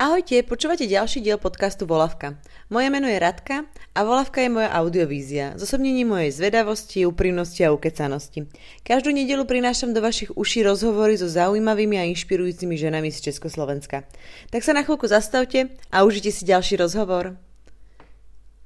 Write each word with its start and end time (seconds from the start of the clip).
Ahojte, 0.00 0.40
počúvate 0.48 0.88
ďalší 0.88 1.20
diel 1.20 1.36
podcastu 1.36 1.84
Volavka. 1.84 2.40
Moje 2.72 2.88
meno 2.88 3.04
je 3.04 3.20
Radka 3.20 3.68
a 3.92 4.00
Volavka 4.00 4.40
je 4.40 4.48
moja 4.48 4.72
audiovízia, 4.72 5.60
zosobnenie 5.60 6.08
mojej 6.08 6.32
zvedavosti, 6.32 7.04
úprimnosti 7.04 7.60
a 7.60 7.72
ukecanosti. 7.72 8.48
Každú 8.80 9.12
nedelu 9.12 9.44
prinášam 9.44 9.92
do 9.92 10.00
vašich 10.00 10.32
uší 10.32 10.64
rozhovory 10.64 11.20
so 11.20 11.28
zaujímavými 11.28 12.00
a 12.00 12.08
inšpirujúcimi 12.08 12.80
ženami 12.80 13.12
z 13.12 13.28
Československa. 13.28 14.08
Tak 14.48 14.64
sa 14.64 14.72
na 14.72 14.88
chvíľku 14.88 15.04
zastavte 15.04 15.68
a 15.92 16.04
užite 16.08 16.32
si 16.32 16.48
ďalší 16.48 16.80
rozhovor. 16.80 17.49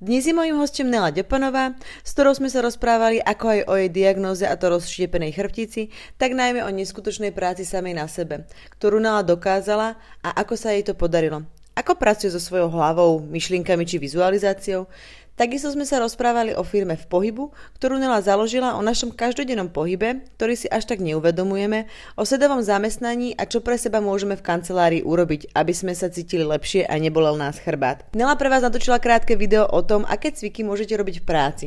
Dnes 0.05 0.29
je 0.29 0.37
mojím 0.37 0.61
hostem 0.61 0.85
Nela 0.85 1.09
Depanová, 1.09 1.81
s 2.05 2.13
ktorou 2.13 2.37
sme 2.37 2.53
sa 2.53 2.61
rozprávali 2.61 3.25
ako 3.25 3.45
aj 3.49 3.61
o 3.65 3.75
jej 3.81 3.89
diagnóze 3.89 4.45
a 4.45 4.53
to 4.53 4.69
rozštiepenej 4.69 5.33
chrbtici, 5.33 5.89
tak 6.21 6.37
najmä 6.37 6.61
o 6.61 6.69
neskutočnej 6.69 7.33
práci 7.33 7.65
samej 7.65 7.97
na 7.97 8.05
sebe, 8.05 8.45
ktorú 8.77 9.01
Nela 9.01 9.25
dokázala 9.25 9.97
a 10.21 10.29
ako 10.45 10.61
sa 10.61 10.77
jej 10.77 10.85
to 10.85 10.93
podarilo. 10.93 11.49
Ako 11.73 11.97
pracuje 11.97 12.29
so 12.29 12.37
svojou 12.37 12.69
hlavou, 12.69 13.25
myšlienkami 13.25 13.89
či 13.89 13.97
vizualizáciou, 13.97 14.93
Takisto 15.35 15.67
sme 15.75 15.83
sa 15.83 15.99
rozprávali 15.99 16.55
o 16.55 16.63
firme 16.63 16.95
v 16.95 17.11
pohybu, 17.11 17.51
ktorú 17.75 17.99
Nela 17.99 18.23
založila, 18.23 18.79
o 18.79 18.87
našom 18.87 19.11
každodennom 19.11 19.67
pohybe, 19.67 20.23
ktorý 20.39 20.55
si 20.55 20.71
až 20.71 20.87
tak 20.87 21.03
neuvedomujeme, 21.03 21.91
o 22.15 22.23
sedovom 22.23 22.63
zamestnaní 22.63 23.35
a 23.35 23.43
čo 23.43 23.59
pre 23.59 23.75
seba 23.75 23.99
môžeme 23.99 24.39
v 24.39 24.47
kancelárii 24.47 25.03
urobiť, 25.03 25.51
aby 25.51 25.75
sme 25.75 25.91
sa 25.91 26.07
cítili 26.07 26.47
lepšie 26.47 26.87
a 26.87 26.95
nebolel 27.03 27.35
nás 27.35 27.59
chrbát. 27.59 28.07
Nela 28.15 28.39
pre 28.39 28.47
vás 28.47 28.63
natočila 28.63 29.03
krátke 29.03 29.35
video 29.35 29.67
o 29.67 29.83
tom, 29.83 30.07
aké 30.07 30.31
cviky 30.31 30.63
môžete 30.63 30.95
robiť 30.95 31.19
v 31.19 31.27
práci. 31.27 31.67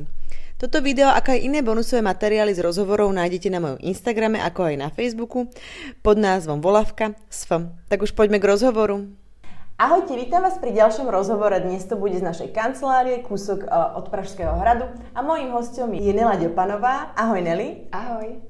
Toto 0.58 0.80
video, 0.80 1.12
ako 1.12 1.36
aj 1.36 1.44
iné 1.44 1.60
bonusové 1.60 2.02
materiály 2.02 2.56
z 2.56 2.66
rozhovorov 2.66 3.14
nájdete 3.14 3.52
na 3.52 3.62
mojom 3.62 3.84
Instagrame, 3.84 4.42
ako 4.42 4.74
aj 4.74 4.76
na 4.80 4.90
Facebooku 4.90 5.52
pod 6.02 6.16
názvom 6.18 6.64
Volavka 6.64 7.14
s 7.28 7.46
Tak 7.92 8.00
už 8.00 8.16
poďme 8.16 8.40
k 8.40 8.48
rozhovoru. 8.48 9.27
Ahojte, 9.78 10.18
vítam 10.18 10.42
vás 10.42 10.58
pri 10.58 10.74
ďalšom 10.74 11.06
rozhovore. 11.06 11.54
Dnes 11.62 11.86
to 11.86 12.02
bude 12.02 12.18
z 12.18 12.26
našej 12.26 12.50
kancelárie, 12.50 13.22
kúsok 13.22 13.62
e, 13.62 13.70
od 13.70 14.10
Pražského 14.10 14.58
hradu. 14.58 14.90
A 15.14 15.22
mojím 15.22 15.54
hostom 15.54 15.94
je 15.94 16.18
Nela 16.18 16.34
Ďopanová. 16.34 17.14
Ahoj 17.14 17.46
Neli. 17.46 17.86
Ahoj. 17.94 18.42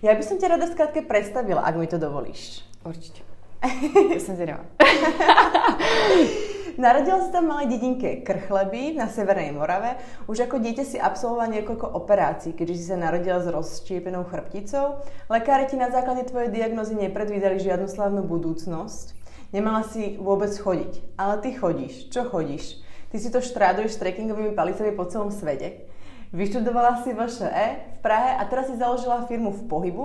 Ja 0.00 0.16
by 0.16 0.24
som 0.24 0.40
ťa 0.40 0.56
rada 0.56 0.64
skrátke 0.72 1.04
predstavila, 1.04 1.68
ak 1.68 1.76
mi 1.76 1.84
to 1.84 2.00
dovolíš. 2.00 2.64
Určite. 2.80 3.20
Ja 4.08 4.24
som 4.24 4.40
zvedavá. 4.40 4.64
Narodila 6.80 7.28
sa 7.28 7.30
tam 7.36 7.44
v 7.44 7.50
malej 7.52 7.76
dedinke 7.76 8.24
Krchleby 8.24 8.96
na 8.96 9.12
Severnej 9.12 9.52
Morave. 9.52 10.00
Už 10.32 10.48
ako 10.48 10.64
dieťa 10.64 10.84
si 10.88 10.96
absolvovala 10.96 11.60
niekoľko 11.60 11.92
operácií, 11.92 12.56
keďže 12.56 12.76
si 12.80 12.84
sa 12.88 12.96
narodila 12.96 13.44
s 13.44 13.52
rozštiepenou 13.52 14.24
chrbticou. 14.24 15.04
Lekári 15.28 15.68
ti 15.68 15.76
na 15.76 15.92
základe 15.92 16.24
tvojej 16.24 16.48
diagnozy 16.48 16.96
nepredvídali 16.96 17.60
žiadnu 17.60 17.84
slavnú 17.84 18.24
budúcnosť. 18.24 19.19
Nemala 19.50 19.82
si 19.82 20.14
vôbec 20.18 20.54
chodiť. 20.54 21.18
Ale 21.18 21.42
ty 21.42 21.54
chodíš. 21.54 22.06
Čo 22.10 22.30
chodíš? 22.30 22.78
Ty 23.10 23.16
si 23.18 23.28
to 23.34 23.42
štráduješ 23.42 23.98
s 23.98 24.00
trekkingovými 24.02 24.54
palicami 24.54 24.94
po 24.94 25.06
celom 25.10 25.34
svete. 25.34 25.90
Vyštudovala 26.30 27.02
si 27.02 27.10
VŠE 27.10 27.66
v 27.94 27.98
Prahe 27.98 28.38
a 28.38 28.42
teraz 28.46 28.70
si 28.70 28.78
založila 28.78 29.26
firmu 29.26 29.50
v 29.50 29.66
pohybu. 29.66 30.04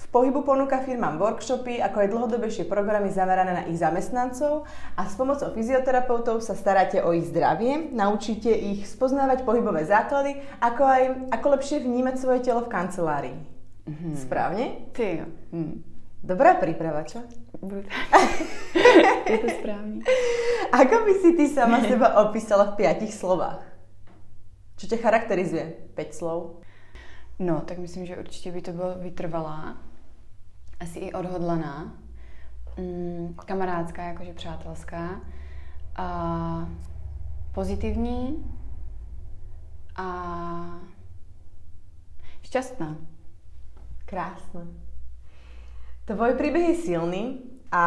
V 0.00 0.06
pohybu 0.08 0.40
ponúka 0.48 0.80
firmám 0.80 1.20
workshopy, 1.20 1.76
ako 1.84 2.00
aj 2.00 2.08
dlhodobejšie 2.08 2.64
programy 2.64 3.12
zamerané 3.12 3.52
na 3.52 3.64
ich 3.68 3.76
zamestnancov 3.76 4.64
a 4.96 5.04
s 5.04 5.12
pomocou 5.12 5.52
fyzioterapeutov 5.52 6.40
sa 6.40 6.56
staráte 6.56 7.04
o 7.04 7.12
ich 7.12 7.28
zdravie, 7.28 7.92
naučíte 7.92 8.48
ich 8.48 8.88
spoznávať 8.88 9.44
pohybové 9.44 9.84
základy, 9.84 10.40
ako 10.64 10.82
aj 10.88 11.02
ako 11.36 11.46
lepšie 11.52 11.84
vnímať 11.84 12.16
svoje 12.16 12.40
telo 12.48 12.64
v 12.64 12.72
kancelárii. 12.72 13.36
Mm-hmm. 13.84 14.12
Správne? 14.16 14.64
Ty 14.96 15.28
Mm. 15.50 15.89
Dobrá 16.22 16.54
príprava, 16.54 17.02
čo? 17.08 17.24
Je 19.30 19.38
to 19.38 19.48
správne. 19.60 20.04
Ako 20.72 20.96
by 21.08 21.12
si 21.22 21.30
ty 21.32 21.48
sama 21.48 21.80
seba 21.80 22.20
opísala 22.28 22.72
v 22.72 22.76
piatich 22.84 23.14
slovách? 23.16 23.64
Čo 24.76 24.84
ťa 24.86 24.98
charakterizuje? 25.00 25.92
5 25.96 26.14
slov? 26.14 26.60
No, 27.38 27.60
tak 27.60 27.78
myslím, 27.78 28.06
že 28.06 28.16
určitě 28.16 28.52
by 28.52 28.62
to 28.62 28.72
bylo 28.72 28.94
vytrvalá, 28.98 29.76
asi 30.80 30.98
i 30.98 31.12
odhodlaná, 31.12 31.96
mm, 32.78 33.34
kamarádská, 33.46 34.02
jakože 34.02 34.32
přátelská, 34.32 35.20
a 35.96 36.68
pozitivní 37.52 38.44
a 39.96 40.06
šťastná. 42.42 42.96
Krásne. 44.06 44.89
Tvoj 46.08 46.32
príbeh 46.38 46.74
je 46.74 46.82
silný 46.92 47.44
a 47.72 47.84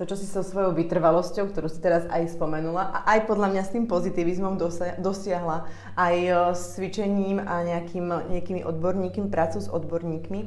to, 0.00 0.08
čo 0.08 0.16
si 0.16 0.24
so 0.24 0.40
svojou 0.40 0.72
vytrvalosťou, 0.72 1.52
ktorú 1.52 1.68
si 1.68 1.76
teraz 1.84 2.08
aj 2.08 2.32
spomenula, 2.32 2.88
a 2.88 2.98
aj 3.16 3.28
podľa 3.28 3.52
mňa 3.52 3.62
s 3.68 3.72
tým 3.76 3.84
pozitivizmom 3.84 4.56
dosiahla, 4.96 5.68
aj 5.92 6.16
s 6.56 6.80
cvičením 6.80 7.36
a 7.44 7.60
nejakým, 7.68 8.08
nejakými 8.32 8.64
odborníkmi, 8.64 9.28
prácu 9.28 9.60
s 9.60 9.68
odborníkmi, 9.68 10.40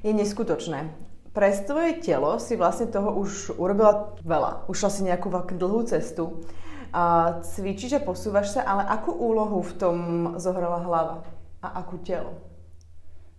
je 0.00 0.12
neskutočné. 0.16 0.88
Pre 1.36 1.48
svoje 1.52 2.00
telo 2.00 2.40
si 2.40 2.56
vlastne 2.56 2.88
toho 2.88 3.12
už 3.12 3.60
urobila 3.60 4.16
veľa. 4.24 4.64
Ušla 4.72 4.88
si 4.88 5.04
nejakú 5.04 5.28
dlhú 5.30 5.84
cestu. 5.84 6.40
A 6.88 7.36
cvičíš 7.44 8.00
a 8.00 8.02
posúvaš 8.02 8.56
sa, 8.56 8.64
ale 8.64 8.88
akú 8.88 9.12
úlohu 9.12 9.60
v 9.60 9.72
tom 9.76 9.96
zohrala 10.40 10.80
hlava? 10.80 11.28
A 11.60 11.84
akú 11.84 12.00
telo? 12.00 12.40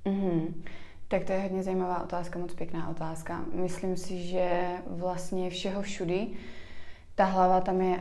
Mm-hmm. 0.05 0.43
Tak 1.11 1.23
to 1.23 1.31
je 1.31 1.39
hodně 1.39 1.63
zajímavá 1.63 2.03
otázka, 2.03 2.39
moc 2.39 2.53
pěkná 2.53 2.89
otázka. 2.89 3.45
Myslím 3.53 3.97
si, 3.97 4.17
že 4.17 4.67
vlastně 4.87 5.49
všeho 5.49 5.81
všudy 5.81 6.27
ta 7.15 7.25
hlava 7.25 7.61
tam 7.61 7.81
je 7.81 7.99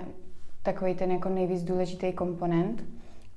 takový 0.62 0.94
ten 0.94 1.10
jako 1.10 1.28
nejvíc 1.28 1.62
důležitý 1.62 2.12
komponent 2.12 2.84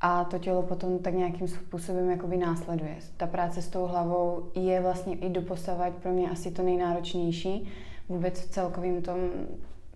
a 0.02 0.24
to 0.24 0.40
tělo 0.40 0.64
potom 0.64 1.00
tak 1.00 1.14
nějakým 1.14 1.48
způsobem 1.48 2.10
jakoby 2.10 2.38
následuje. 2.38 2.96
Ta 3.18 3.28
práce 3.28 3.62
s 3.62 3.70
tou 3.70 3.86
hlavou 3.86 4.52
je 4.56 4.82
vlastně 4.82 5.16
i 5.16 5.30
doposavat 5.30 5.94
pro 5.94 6.12
mě 6.12 6.30
asi 6.30 6.52
to 6.52 6.64
nejnáročnější 6.64 7.68
vůbec 8.10 8.42
v 8.42 8.50
celkovém 8.50 9.02
tom 9.02 9.30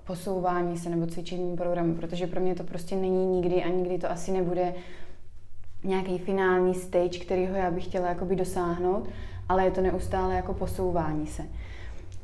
posouvání 0.03 0.77
se 0.77 0.89
nebo 0.89 1.07
cvičení 1.07 1.57
programu, 1.57 1.95
protože 1.95 2.27
pro 2.27 2.39
mě 2.39 2.55
to 2.55 2.63
prostě 2.63 2.95
není 2.95 3.25
nikdy 3.25 3.63
a 3.63 3.69
nikdy 3.69 3.97
to 3.97 4.11
asi 4.11 4.31
nebude 4.31 4.73
nějaký 5.83 6.17
finální 6.17 6.73
stage, 6.75 7.19
kterýho 7.19 7.55
já 7.55 7.71
bych 7.71 7.85
chtěla 7.85 8.07
jakoby 8.07 8.35
dosáhnout, 8.35 9.09
ale 9.49 9.63
je 9.65 9.71
to 9.71 9.81
neustále 9.81 10.35
jako 10.35 10.53
posouvání 10.53 11.27
se. 11.27 11.43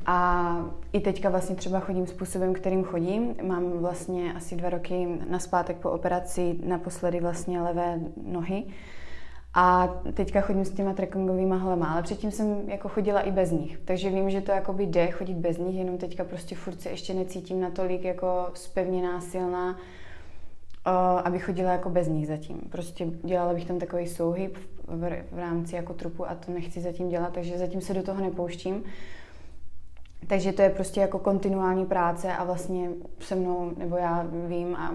A 0.06 0.58
i 0.94 1.00
teďka 1.00 1.30
vlastně 1.30 1.56
třeba 1.56 1.80
chodím 1.80 2.08
způsobem, 2.08 2.54
kterým 2.54 2.84
chodím. 2.84 3.36
Mám 3.44 3.72
vlastně 3.72 4.34
asi 4.34 4.56
dva 4.56 4.70
roky 4.70 5.08
na 5.30 5.40
zpátek 5.40 5.78
po 5.78 5.92
operaci 5.92 6.60
naposledy 6.64 7.20
vlastně 7.20 7.62
levé 7.62 8.00
nohy. 8.26 8.66
A 9.54 9.88
teďka 10.14 10.42
chodím 10.42 10.66
s 10.66 10.72
těma 10.72 10.94
trekkingovými 10.94 11.56
hlema, 11.58 11.94
ale 11.94 12.04
předtím 12.04 12.32
jsem 12.32 12.70
jako 12.70 12.90
chodila 12.90 13.22
i 13.22 13.32
bez 13.32 13.52
nich. 13.52 13.80
Takže 13.86 14.10
vím, 14.10 14.30
že 14.30 14.42
to 14.42 14.52
jakoby 14.52 14.84
jde 14.84 15.12
chodit 15.12 15.34
bez 15.34 15.58
nich, 15.58 15.76
jenom 15.76 15.98
teďka 15.98 16.24
prostě 16.24 16.56
furt 16.56 16.82
se 16.82 16.90
ještě 16.90 17.14
necítím 17.14 17.62
natolik 17.62 18.04
jako 18.04 18.50
spevněná, 18.54 19.22
silná, 19.22 19.78
aby 21.24 21.40
chodila 21.40 21.72
jako 21.72 21.90
bez 21.90 22.08
nich 22.08 22.28
zatím. 22.28 22.62
Prostě 22.70 23.06
dělala 23.24 23.54
bych 23.54 23.66
tam 23.66 23.80
takový 23.80 24.08
souhyb 24.08 24.58
v, 24.88 25.24
v 25.32 25.40
rámci 25.40 25.76
jako 25.76 25.94
trupu 25.94 26.30
a 26.30 26.36
to 26.36 26.52
nechci 26.52 26.82
zatím 26.82 27.10
dělat, 27.10 27.34
takže 27.34 27.58
zatím 27.58 27.82
se 27.82 27.94
do 27.94 28.04
toho 28.04 28.22
nepouštím. 28.22 28.84
Takže 30.28 30.52
to 30.52 30.62
je 30.62 30.70
prostě 30.70 31.02
jako 31.02 31.20
kontinuální 31.20 31.86
práce 31.86 32.34
a 32.34 32.44
vlastně 32.44 32.90
se 33.20 33.36
mnou, 33.36 33.72
nebo 33.78 33.98
já 33.98 34.28
vím 34.48 34.76
a 34.76 34.94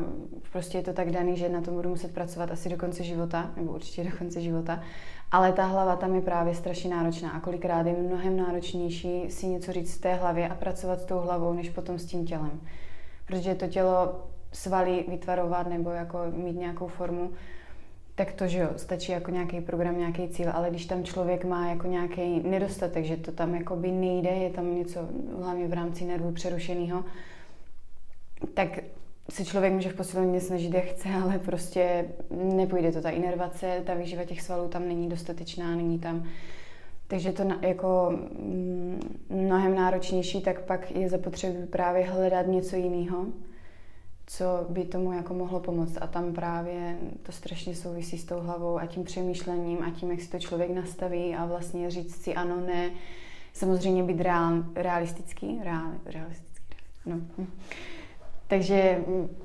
prostě 0.53 0.79
je 0.79 0.83
to 0.83 0.93
tak 0.93 1.11
daný, 1.11 1.37
že 1.37 1.49
na 1.49 1.61
tom 1.61 1.75
budu 1.75 1.89
muset 1.89 2.15
pracovat 2.15 2.51
asi 2.51 2.69
do 2.69 2.77
konce 2.77 3.05
života, 3.05 3.51
nebo 3.57 3.73
určitě 3.73 4.05
do 4.05 4.11
konce 4.19 4.41
života. 4.41 4.81
Ale 5.33 5.53
ta 5.53 5.65
hlava 5.65 5.97
tam 5.97 6.15
je 6.15 6.21
právě 6.21 6.55
strašně 6.55 6.91
náročná 6.91 7.31
a 7.31 7.41
kolikrát 7.41 7.87
je 7.87 7.93
mnohem 7.93 8.37
náročnější 8.37 9.31
si 9.31 9.47
něco 9.47 9.73
říct 9.73 9.95
z 9.95 9.99
té 9.99 10.15
hlavě 10.15 10.49
a 10.49 10.55
pracovat 10.55 11.01
s 11.01 11.05
tou 11.05 11.19
hlavou, 11.19 11.53
než 11.53 11.71
potom 11.71 11.99
s 11.99 12.05
tím 12.05 12.27
tělem. 12.27 12.61
Protože 13.27 13.55
to 13.55 13.67
tělo 13.67 14.27
svaly 14.57 15.05
vytvarovat 15.09 15.67
nebo 15.69 15.91
jako 15.91 16.19
mít 16.33 16.57
nějakou 16.57 16.87
formu, 16.87 17.31
tak 18.15 18.33
to, 18.33 18.47
že 18.47 18.59
jo, 18.59 18.69
stačí 18.77 19.13
jako 19.13 19.31
nějaký 19.31 19.61
program, 19.61 19.99
nějaký 19.99 20.29
cíl, 20.29 20.51
ale 20.55 20.71
když 20.71 20.87
tam 20.87 21.05
člověk 21.05 21.45
má 21.45 21.69
jako 21.69 21.87
nějaký 21.87 22.41
nedostatek, 22.41 23.05
že 23.05 23.17
to 23.17 23.33
tam 23.33 23.55
jako 23.55 23.77
by 23.77 23.93
nejde, 23.93 24.31
je 24.31 24.51
tam 24.51 24.75
něco 24.75 25.01
hlavně 25.41 25.69
v 25.69 25.73
rámci 25.73 26.05
nervu 26.05 26.33
přerušeného, 26.33 27.05
tak 28.55 28.69
se 29.31 29.45
člověk 29.45 29.73
může 29.73 29.89
v 29.89 29.97
posilovně 29.97 30.41
snažit, 30.41 30.75
jak 30.75 30.85
chce, 30.85 31.09
ale 31.23 31.39
prostě 31.39 32.05
nepůjde 32.31 32.93
to. 32.93 33.01
Ta 33.01 33.11
inervace, 33.11 33.83
ta 33.87 33.95
výživa 33.95 34.25
těch 34.25 34.43
svalů 34.43 34.69
tam 34.69 34.89
není 34.89 35.09
dostatečná, 35.09 35.77
není 35.77 35.99
tam. 35.99 36.25
Takže 37.09 37.33
to 37.33 37.43
jako 37.61 38.19
mm, 38.39 39.01
mnohem 39.29 39.75
náročnější, 39.75 40.41
tak 40.41 40.61
pak 40.61 40.91
je 40.91 41.09
zapotřebí 41.09 41.67
právě 41.67 42.05
hledat 42.05 42.47
něco 42.47 42.77
jiného, 42.77 43.27
co 44.27 44.67
by 44.69 44.85
tomu 44.85 45.13
jako 45.13 45.35
mohlo 45.35 45.61
pomoct. 45.61 45.99
A 46.01 46.07
tam 46.07 46.33
právě 46.33 46.99
to 47.23 47.33
strašně 47.33 47.75
souvisí 47.75 48.19
s 48.19 48.25
tou 48.25 48.41
hlavou 48.41 48.79
a 48.79 48.87
tím 48.87 49.05
přemýšlením 49.05 49.83
a 49.83 49.91
tím, 49.91 50.11
jak 50.11 50.21
si 50.21 50.29
to 50.29 50.39
člověk 50.39 50.71
nastaví 50.71 51.35
a 51.37 51.45
vlastně 51.45 51.91
říct 51.91 52.23
si 52.23 52.35
ano, 52.35 52.61
ne. 52.61 52.91
Samozřejmě 53.53 54.03
být 54.03 54.21
reál, 54.21 54.65
realistický, 54.75 55.61
reál, 55.63 55.93
realistický, 56.05 56.77
no. 57.07 57.21
Takže 58.47 59.05
hm, 59.09 59.37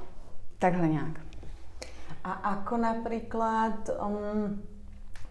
takhle 0.59 0.87
nějak. 0.87 1.19
A 2.23 2.31
ako 2.31 2.77
napríklad 2.77 3.89
um, 3.97 4.61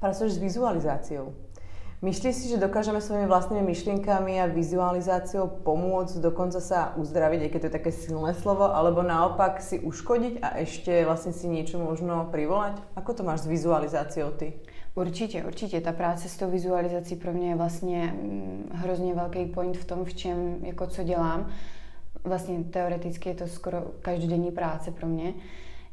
pracuješ 0.00 0.32
s 0.32 0.38
vizualizáciou? 0.38 1.34
Myslíš 2.00 2.34
si, 2.36 2.48
že 2.48 2.56
dokážeme 2.56 2.96
svojimi 2.96 3.28
vlastnými 3.28 3.60
myšlienkami 3.60 4.40
a 4.40 4.48
vizualizáciou 4.48 5.60
pomôcť 5.60 6.16
dokonca 6.24 6.56
sa 6.56 6.96
uzdraviť, 6.96 7.40
aj 7.44 7.50
keď 7.52 7.60
to 7.60 7.68
je 7.68 7.76
také 7.76 7.92
silné 7.92 8.32
slovo, 8.32 8.72
alebo 8.72 9.04
naopak 9.04 9.60
si 9.60 9.84
uškodiť 9.84 10.40
a 10.40 10.64
ešte 10.64 11.04
vlastne 11.04 11.36
si 11.36 11.44
niečo 11.44 11.76
možno 11.76 12.24
privolať? 12.32 12.80
Ako 12.96 13.12
to 13.12 13.20
máš 13.20 13.44
s 13.44 13.52
vizualizáciou 13.52 14.32
ty? 14.32 14.56
Určitě, 14.94 15.44
určitě. 15.44 15.80
Ta 15.80 15.92
práce 15.92 16.28
s 16.28 16.36
tou 16.36 16.50
vizualizací 16.50 17.16
pro 17.16 17.32
mě 17.32 17.48
je 17.48 17.56
vlastně 17.56 18.14
mm, 18.16 18.70
hrozně 18.72 19.14
velký 19.14 19.46
point 19.46 19.76
v 19.76 19.84
tom, 19.84 20.04
v 20.04 20.14
čem, 20.14 20.56
jako 20.62 20.86
co 20.86 21.02
dělám. 21.02 21.52
Vlastně 22.24 22.64
teoreticky 22.64 23.28
je 23.28 23.34
to 23.34 23.46
skoro 23.46 23.82
každodenní 24.02 24.50
práce 24.50 24.90
pro 24.90 25.06
mě 25.06 25.34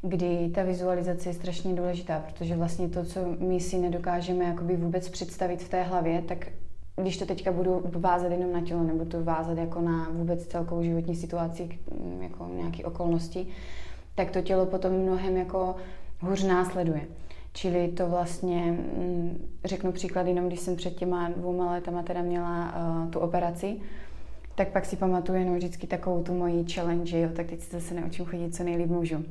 kdy 0.01 0.51
ta 0.55 0.63
vizualizace 0.63 1.29
je 1.29 1.33
strašně 1.33 1.73
důležitá, 1.73 2.19
protože 2.19 2.55
vlastně 2.55 2.89
to, 2.89 3.05
co 3.05 3.19
my 3.39 3.59
si 3.59 3.77
nedokážeme 3.77 4.45
jakoby 4.45 4.75
vůbec 4.75 5.09
představit 5.09 5.63
v 5.63 5.69
té 5.69 5.83
hlavě, 5.83 6.21
tak 6.21 6.47
když 6.95 7.17
to 7.17 7.25
teďka 7.25 7.51
budu 7.51 7.83
vázat 7.85 8.31
jenom 8.31 8.51
na 8.51 8.61
tělo, 8.61 8.83
nebo 8.83 9.05
to 9.05 9.23
vázat 9.23 9.57
jako 9.57 9.81
na 9.81 10.09
vůbec 10.11 10.47
celkovou 10.47 10.83
životní 10.83 11.15
situaci, 11.15 11.69
jako 12.21 12.49
nějaké 12.55 12.83
okolnosti, 12.83 13.47
tak 14.15 14.31
to 14.31 14.41
tělo 14.41 14.65
potom 14.65 14.93
mnohem 14.93 15.37
jako 15.37 15.75
hůř 16.19 16.43
následuje. 16.43 17.01
Čili 17.53 17.87
to 17.87 18.07
vlastně, 18.07 18.71
mm, 18.71 19.47
řeknu 19.65 19.91
příklad, 19.91 20.27
jenom 20.27 20.47
když 20.47 20.59
jsem 20.59 20.75
před 20.75 20.95
těma 20.95 21.29
dvouma 21.29 21.71
letama 21.71 22.03
teda 22.03 22.21
měla 22.21 22.73
uh, 22.75 23.11
tu 23.11 23.19
operaci, 23.19 23.77
tak 24.55 24.67
pak 24.67 24.85
si 24.85 24.95
pamatuju 24.95 25.39
jenom 25.39 25.55
vždycky 25.55 25.87
takovou 25.87 26.23
tu 26.23 26.33
moji 26.33 26.65
challenge, 26.73 27.19
jo, 27.19 27.29
tak 27.35 27.47
teď 27.47 27.61
si 27.61 27.71
zase 27.71 27.93
naučím 27.93 28.25
chodit 28.25 28.55
co 28.55 28.63
nejlíp 28.63 28.89
můžu. 28.89 29.23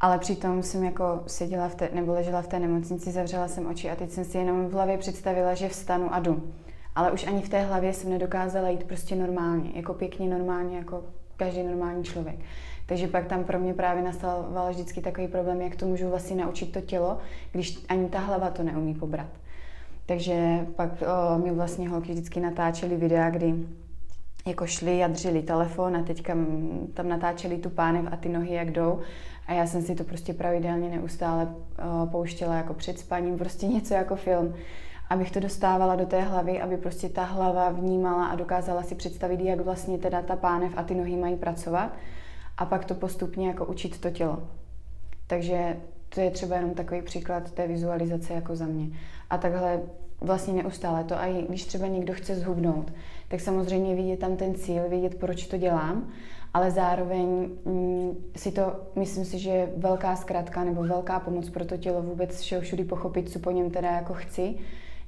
Ale 0.00 0.18
přitom 0.18 0.62
jsem 0.62 0.84
jako 0.84 1.22
seděla 1.26 1.68
v 1.68 1.74
té, 1.74 1.88
nebo 1.92 2.12
ležela 2.12 2.42
v 2.42 2.46
té 2.46 2.58
nemocnici, 2.58 3.10
zavřela 3.10 3.48
jsem 3.48 3.66
oči 3.66 3.90
a 3.90 3.96
teď 3.96 4.10
jsem 4.10 4.24
si 4.24 4.38
jenom 4.38 4.68
v 4.68 4.72
hlavě 4.72 4.98
představila, 4.98 5.54
že 5.54 5.68
vstanu 5.68 6.14
a 6.14 6.20
jdu. 6.20 6.52
Ale 6.94 7.12
už 7.12 7.26
ani 7.26 7.42
v 7.42 7.48
té 7.48 7.60
hlavě 7.60 7.92
jsem 7.92 8.10
nedokázala 8.10 8.68
jít 8.68 8.84
prostě 8.84 9.16
normálně, 9.16 9.70
jako 9.74 9.94
pěkně 9.94 10.28
normálně, 10.28 10.76
jako 10.76 11.02
každý 11.36 11.62
normální 11.62 12.04
člověk. 12.04 12.36
Takže 12.86 13.08
pak 13.08 13.26
tam 13.26 13.44
pro 13.44 13.58
mě 13.58 13.74
právě 13.74 14.02
nastal 14.02 14.68
vždycky 14.70 15.00
takový 15.00 15.28
problém, 15.28 15.60
jak 15.60 15.76
to 15.76 15.86
můžu 15.86 16.10
vlastně 16.10 16.36
naučit 16.36 16.72
to 16.72 16.80
tělo, 16.80 17.18
když 17.52 17.84
ani 17.88 18.08
ta 18.08 18.18
hlava 18.18 18.50
to 18.50 18.62
neumí 18.62 18.94
pobrat. 18.94 19.26
Takže 20.06 20.66
pak 20.76 20.90
o, 21.02 21.38
mi 21.38 21.50
vlastně 21.50 21.88
holky 21.88 22.12
vždycky 22.12 22.40
natáčely 22.40 22.96
videa, 22.96 23.30
kdy 23.30 23.54
jako 24.46 24.66
šli 24.66 25.04
a 25.04 25.08
drželi 25.08 25.42
telefon 25.42 25.96
a 25.96 26.02
teďka 26.02 26.36
tam 26.94 27.08
natáčeli 27.08 27.58
tu 27.58 27.70
pánev 27.70 28.04
a 28.10 28.16
ty 28.16 28.28
nohy 28.28 28.54
jak 28.54 28.70
jdou 28.70 29.00
a 29.46 29.52
já 29.52 29.66
jsem 29.66 29.82
si 29.82 29.94
to 29.94 30.04
prostě 30.04 30.34
pravidelně 30.34 30.90
neustále 30.90 31.44
uh, 31.44 32.10
pouštěla 32.10 32.54
jako 32.54 32.74
před 32.74 32.98
spaním, 32.98 33.38
prostě 33.38 33.66
něco 33.66 33.94
jako 33.94 34.16
film, 34.16 34.54
abych 35.10 35.30
to 35.30 35.40
dostávala 35.40 35.96
do 35.96 36.06
té 36.06 36.20
hlavy, 36.20 36.60
aby 36.60 36.76
prostě 36.76 37.08
ta 37.08 37.24
hlava 37.24 37.70
vnímala 37.70 38.26
a 38.26 38.36
dokázala 38.36 38.82
si 38.82 38.94
představit, 38.94 39.40
jak 39.40 39.60
vlastně 39.60 39.98
teda 39.98 40.22
ta 40.22 40.36
pánev 40.36 40.72
a 40.76 40.82
ty 40.82 40.94
nohy 40.94 41.16
mají 41.16 41.36
pracovat 41.36 41.92
a 42.56 42.64
pak 42.64 42.84
to 42.84 42.94
postupně 42.94 43.48
jako 43.48 43.64
učit 43.64 44.00
to 44.00 44.10
tělo. 44.10 44.38
Takže 45.26 45.76
to 46.08 46.20
je 46.20 46.30
třeba 46.30 46.56
jenom 46.56 46.74
takový 46.74 47.02
příklad 47.02 47.50
té 47.50 47.66
vizualizace 47.66 48.34
jako 48.34 48.56
za 48.56 48.66
mě. 48.66 48.86
A 49.30 49.38
takhle 49.38 49.80
vlastně 50.20 50.52
neustále 50.62 51.04
to, 51.04 51.20
a 51.20 51.44
když 51.48 51.64
třeba 51.64 51.86
někdo 51.86 52.12
chce 52.12 52.34
zhubnout, 52.34 52.92
tak 53.28 53.40
samozřejmě 53.40 53.94
vidět 53.94 54.20
tam 54.20 54.36
ten 54.36 54.54
cíl, 54.54 54.88
vidět, 54.88 55.14
proč 55.14 55.46
to 55.46 55.56
dělám 55.56 56.12
ale 56.54 56.70
zároveň 56.70 57.50
mm, 57.64 58.24
si 58.36 58.52
to, 58.52 58.76
myslím 58.96 59.24
si, 59.24 59.38
že 59.38 59.50
je 59.50 59.72
velká 59.76 60.16
zkratka 60.16 60.64
nebo 60.64 60.82
velká 60.82 61.20
pomoc 61.20 61.50
pro 61.50 61.64
to 61.64 61.76
tělo 61.76 62.02
vůbec 62.02 62.40
všeho 62.40 62.62
všudy 62.62 62.84
pochopit, 62.84 63.30
co 63.30 63.38
po 63.38 63.50
něm 63.50 63.70
teda 63.70 63.90
jako 63.90 64.14
chci, 64.14 64.54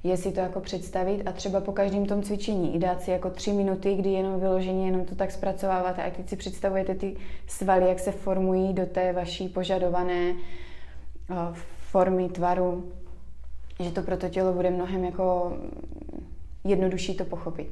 je 0.03 0.17
si 0.17 0.31
to 0.31 0.39
jako 0.39 0.59
představit 0.59 1.23
a 1.27 1.31
třeba 1.31 1.61
po 1.61 1.71
každém 1.71 2.05
tom 2.05 2.23
cvičení 2.23 2.75
i 2.75 2.79
dát 2.79 3.01
si 3.01 3.11
jako 3.11 3.29
tři 3.29 3.53
minuty, 3.53 3.95
kdy 3.95 4.09
jenom 4.09 4.39
vyloženě 4.39 4.85
jenom 4.85 5.05
to 5.05 5.15
tak 5.15 5.31
zpracováváte 5.31 6.03
a 6.03 6.11
teď 6.11 6.29
si 6.29 6.35
představujete 6.35 6.95
ty 6.95 7.15
svaly, 7.47 7.87
jak 7.87 7.99
se 7.99 8.11
formují 8.11 8.73
do 8.73 8.85
té 8.85 9.13
vaší 9.13 9.49
požadované 9.49 10.31
uh, 10.31 11.37
formy, 11.77 12.29
tvaru, 12.29 12.91
že 13.79 13.91
to 13.91 14.01
pro 14.01 14.17
to 14.17 14.29
tělo 14.29 14.53
bude 14.53 14.69
mnohem 14.69 15.03
jako 15.03 15.57
jednodušší 16.63 17.15
to 17.15 17.25
pochopit. 17.25 17.71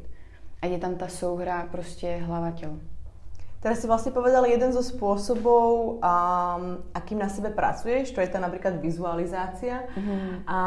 A 0.61 0.65
je 0.65 0.77
tam 0.77 0.95
ta 0.95 1.07
souhra 1.07 1.67
prostě 1.71 2.15
hlava 2.15 2.51
tělo. 2.51 2.73
Teraz 3.65 3.81
si 3.81 3.89
vlastne 3.89 4.13
povedal 4.13 4.45
jeden 4.45 4.69
zo 4.69 4.85
spôsobov, 4.85 5.97
um, 5.97 6.85
akým 6.93 7.17
na 7.17 7.25
sebe 7.25 7.49
pracuješ, 7.49 8.13
to 8.13 8.21
je 8.21 8.29
tá 8.29 8.37
napríklad 8.37 8.77
vizualizácia. 8.77 9.89
Mm-hmm. 9.89 10.45
A 10.45 10.59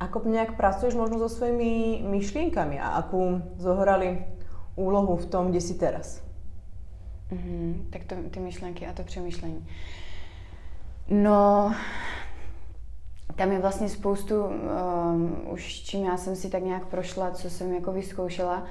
ako 0.00 0.24
nejak 0.32 0.56
pracuješ 0.56 0.96
možno 0.96 1.20
so 1.20 1.28
svojimi 1.28 2.00
myšlienkami 2.00 2.80
a 2.80 2.96
akú 2.96 3.44
zohrali 3.60 4.24
úlohu 4.72 5.20
v 5.20 5.28
tom, 5.28 5.52
kde 5.52 5.60
si 5.60 5.76
teraz? 5.76 6.24
Mm-hmm. 7.28 7.92
Tak 7.92 8.08
to, 8.08 8.16
ty 8.32 8.40
myšlenky 8.40 8.88
a 8.88 8.96
to 8.96 9.04
přemýšlení. 9.04 9.60
No, 11.12 11.76
tam 13.36 13.52
je 13.52 13.58
vlastně 13.58 13.88
spoustu, 13.88 14.44
um, 14.44 15.44
už 15.52 15.84
čím 15.84 16.04
já 16.04 16.16
jsem 16.16 16.36
si 16.36 16.48
tak 16.48 16.62
nějak 16.64 16.86
prošla, 16.86 17.30
co 17.30 17.50
jsem 17.50 17.74
jako 17.74 17.92
vyzkoušela, 17.92 18.64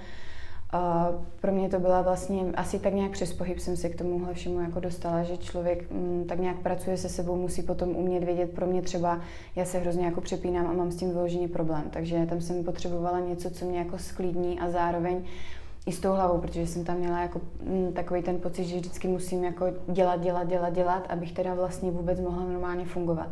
pro 1.42 1.52
mě 1.52 1.70
to 1.70 1.80
byla 1.80 2.02
vlastně 2.02 2.44
asi 2.56 2.80
tak 2.80 2.94
nějak 2.94 3.12
přes 3.12 3.34
pohyb 3.34 3.60
jsem 3.60 3.78
se 3.78 3.90
k 3.90 3.98
tomuhle 3.98 4.34
všemu 4.34 4.62
jako 4.62 4.80
dostala, 4.80 5.24
že 5.24 5.38
člověk 5.38 5.92
m, 5.92 5.98
mm, 5.98 6.26
tak 6.28 6.40
nějak 6.40 6.58
pracuje 6.58 6.98
se 6.98 7.10
sebou, 7.10 7.36
musí 7.36 7.62
potom 7.62 7.90
umět 7.90 8.24
vědět. 8.24 8.52
Pro 8.52 8.66
mě 8.66 8.82
třeba, 8.82 9.22
já 9.56 9.66
se 9.66 9.80
hrozně 9.80 10.06
jako 10.06 10.22
přepínám 10.22 10.68
a 10.68 10.74
mám 10.74 10.92
s 10.92 10.96
tím 10.96 11.10
vyložený 11.10 11.48
problém, 11.48 11.84
takže 11.90 12.26
tam 12.26 12.42
jsem 12.42 12.64
potřebovala 12.64 13.20
něco, 13.20 13.50
co 13.50 13.66
mě 13.66 13.80
jako 13.80 13.98
sklidní 13.98 14.60
a 14.60 14.70
zároveň 14.70 15.24
i 15.86 15.92
s 15.92 16.00
tou 16.00 16.12
hlavou, 16.12 16.38
protože 16.38 16.68
jsem 16.68 16.84
tam 16.84 16.98
měla 16.98 17.22
jako 17.22 17.42
m, 17.66 17.86
mm, 17.86 17.94
takový 17.94 18.22
ten 18.22 18.40
pocit, 18.40 18.64
že 18.64 18.76
vždycky 18.76 19.08
musím 19.08 19.44
jako 19.44 19.66
dělat, 19.88 20.22
dělat, 20.22 20.48
dělat, 20.48 20.74
dělat, 20.74 21.06
abych 21.10 21.32
teda 21.32 21.54
vlastně 21.54 21.92
vůbec 21.92 22.20
mohla 22.20 22.44
normálně 22.44 22.86
fungovat. 22.86 23.30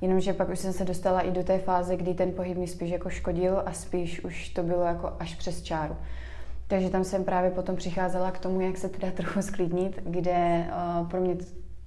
Jenomže 0.00 0.32
pak 0.32 0.48
už 0.48 0.58
jsem 0.58 0.72
se 0.72 0.84
dostala 0.84 1.20
i 1.20 1.30
do 1.30 1.44
té 1.44 1.58
fáze, 1.58 1.96
kdy 1.96 2.14
ten 2.14 2.32
pohyb 2.32 2.58
mi 2.58 2.66
spíš 2.66 2.90
jako 2.90 3.10
škodil 3.10 3.62
a 3.66 3.72
spíš 3.72 4.24
už 4.24 4.48
to 4.48 4.62
bylo 4.62 4.82
jako 4.82 5.12
až 5.18 5.34
přes 5.34 5.62
čáru. 5.62 5.96
Takže 6.68 6.90
tam 6.90 7.04
jsem 7.04 7.24
právě 7.24 7.50
potom 7.50 7.76
přicházela 7.76 8.30
k 8.30 8.38
tomu, 8.38 8.60
jak 8.60 8.76
se 8.76 8.88
teda 8.88 9.12
trochu 9.12 9.42
sklidnit, 9.42 10.00
kde 10.04 10.66
uh, 11.00 11.08
pro 11.08 11.20
mě 11.20 11.36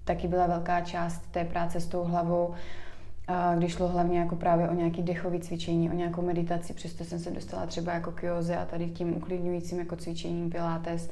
taky 0.04 0.28
byla 0.28 0.48
velká 0.48 0.82
část 0.82 1.22
té 1.32 1.46
práce 1.46 1.80
s 1.80 1.88
tou 1.88 2.04
hlavou, 2.04 2.48
uh, 2.48 3.58
když 3.58 3.74
šlo 3.74 3.88
hlavně 3.88 4.20
jako 4.20 4.36
právě 4.36 4.70
o 4.70 4.74
nějaký 4.74 5.04
dechový 5.04 5.40
cvičení, 5.40 5.90
o 5.90 5.94
nějakou 5.94 6.22
meditaci, 6.22 6.74
přesto 6.74 7.04
jsem 7.04 7.20
se 7.20 7.32
dostala 7.32 7.66
třeba 7.66 7.94
jako 7.94 8.12
k 8.12 8.24
józe 8.24 8.58
a 8.58 8.66
tady 8.66 8.90
tím 8.90 9.18
uklidňujícím 9.18 9.80
jako 9.80 9.96
cvičením 9.96 10.50
pilates, 10.50 11.10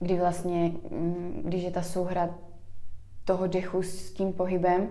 kdy 0.00 0.18
vlastně, 0.18 0.72
mm, 0.90 1.42
když 1.44 1.62
je 1.62 1.70
ta 1.70 1.82
souhra 1.82 2.28
toho 3.24 3.46
dechu 3.46 3.82
s 3.82 4.12
tím 4.12 4.32
pohybem, 4.32 4.88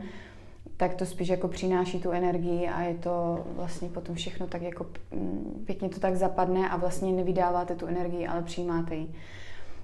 tak 0.84 0.94
to 0.94 1.06
spíš 1.06 1.30
jako 1.30 1.48
přináší 1.48 2.00
tu 2.00 2.12
energii 2.12 2.68
a 2.68 2.82
je 2.82 2.96
to 2.96 3.46
vlastně 3.56 3.90
potom 3.90 4.16
všechno 4.16 4.48
tak 4.48 4.62
jako 4.62 4.86
mm, 5.12 5.63
pěkně 5.66 5.90
to 5.90 6.00
tak 6.00 6.16
zapadne 6.16 6.70
a 6.70 6.78
vlastně 6.78 7.12
nevydáváte 7.12 7.75
tu 7.75 7.86
energii, 7.86 8.28
ale 8.28 8.42
přijímáte 8.42 8.96
ji. 8.96 9.13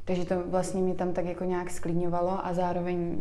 Takže 0.06 0.25
to 0.25 0.44
vlastně 0.46 0.82
mi 0.82 0.94
tam 0.94 1.13
tak 1.13 1.25
jako 1.25 1.44
nějak 1.44 1.70
sklidňovalo 1.70 2.46
a 2.46 2.53
zároveň 2.53 3.18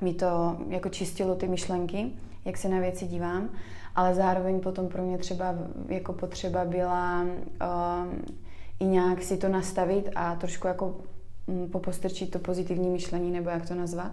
mi 0.00 0.14
to 0.14 0.56
jako 0.68 0.88
čistilo 0.88 1.34
ty 1.34 1.48
myšlenky, 1.48 2.10
jak 2.44 2.56
se 2.56 2.68
na 2.68 2.80
věci 2.80 3.06
dívám, 3.06 3.48
ale 3.94 4.14
zároveň 4.14 4.60
potom 4.60 4.88
pro 4.88 5.02
mě 5.02 5.18
třeba 5.18 5.54
jako 5.88 6.12
potřeba 6.12 6.64
byla 6.64 7.22
uh, 7.22 7.28
i 8.80 8.84
nějak 8.84 9.22
si 9.22 9.36
to 9.36 9.48
nastavit 9.48 10.10
a 10.14 10.36
trošku 10.36 10.66
jako 10.66 10.94
um, 11.46 11.70
popostrčit 11.70 12.30
to 12.30 12.38
pozitivní 12.38 12.90
myšlení, 12.90 13.30
nebo 13.30 13.50
jak 13.50 13.68
to 13.68 13.74
nazvat 13.74 14.12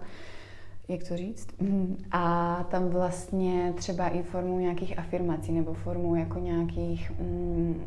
jak 0.90 1.04
to 1.04 1.18
říct. 1.18 1.48
Mm, 1.60 1.98
a 2.12 2.64
tam 2.72 2.90
vlastně 2.90 3.74
třeba 3.76 4.08
i 4.08 4.24
formou 4.24 4.60
nějakých 4.60 5.00
afirmací 5.00 5.52
nebo 5.52 5.74
formou 5.74 6.16
jako 6.16 6.40
nějakých, 6.40 7.12
mm, 7.20 7.82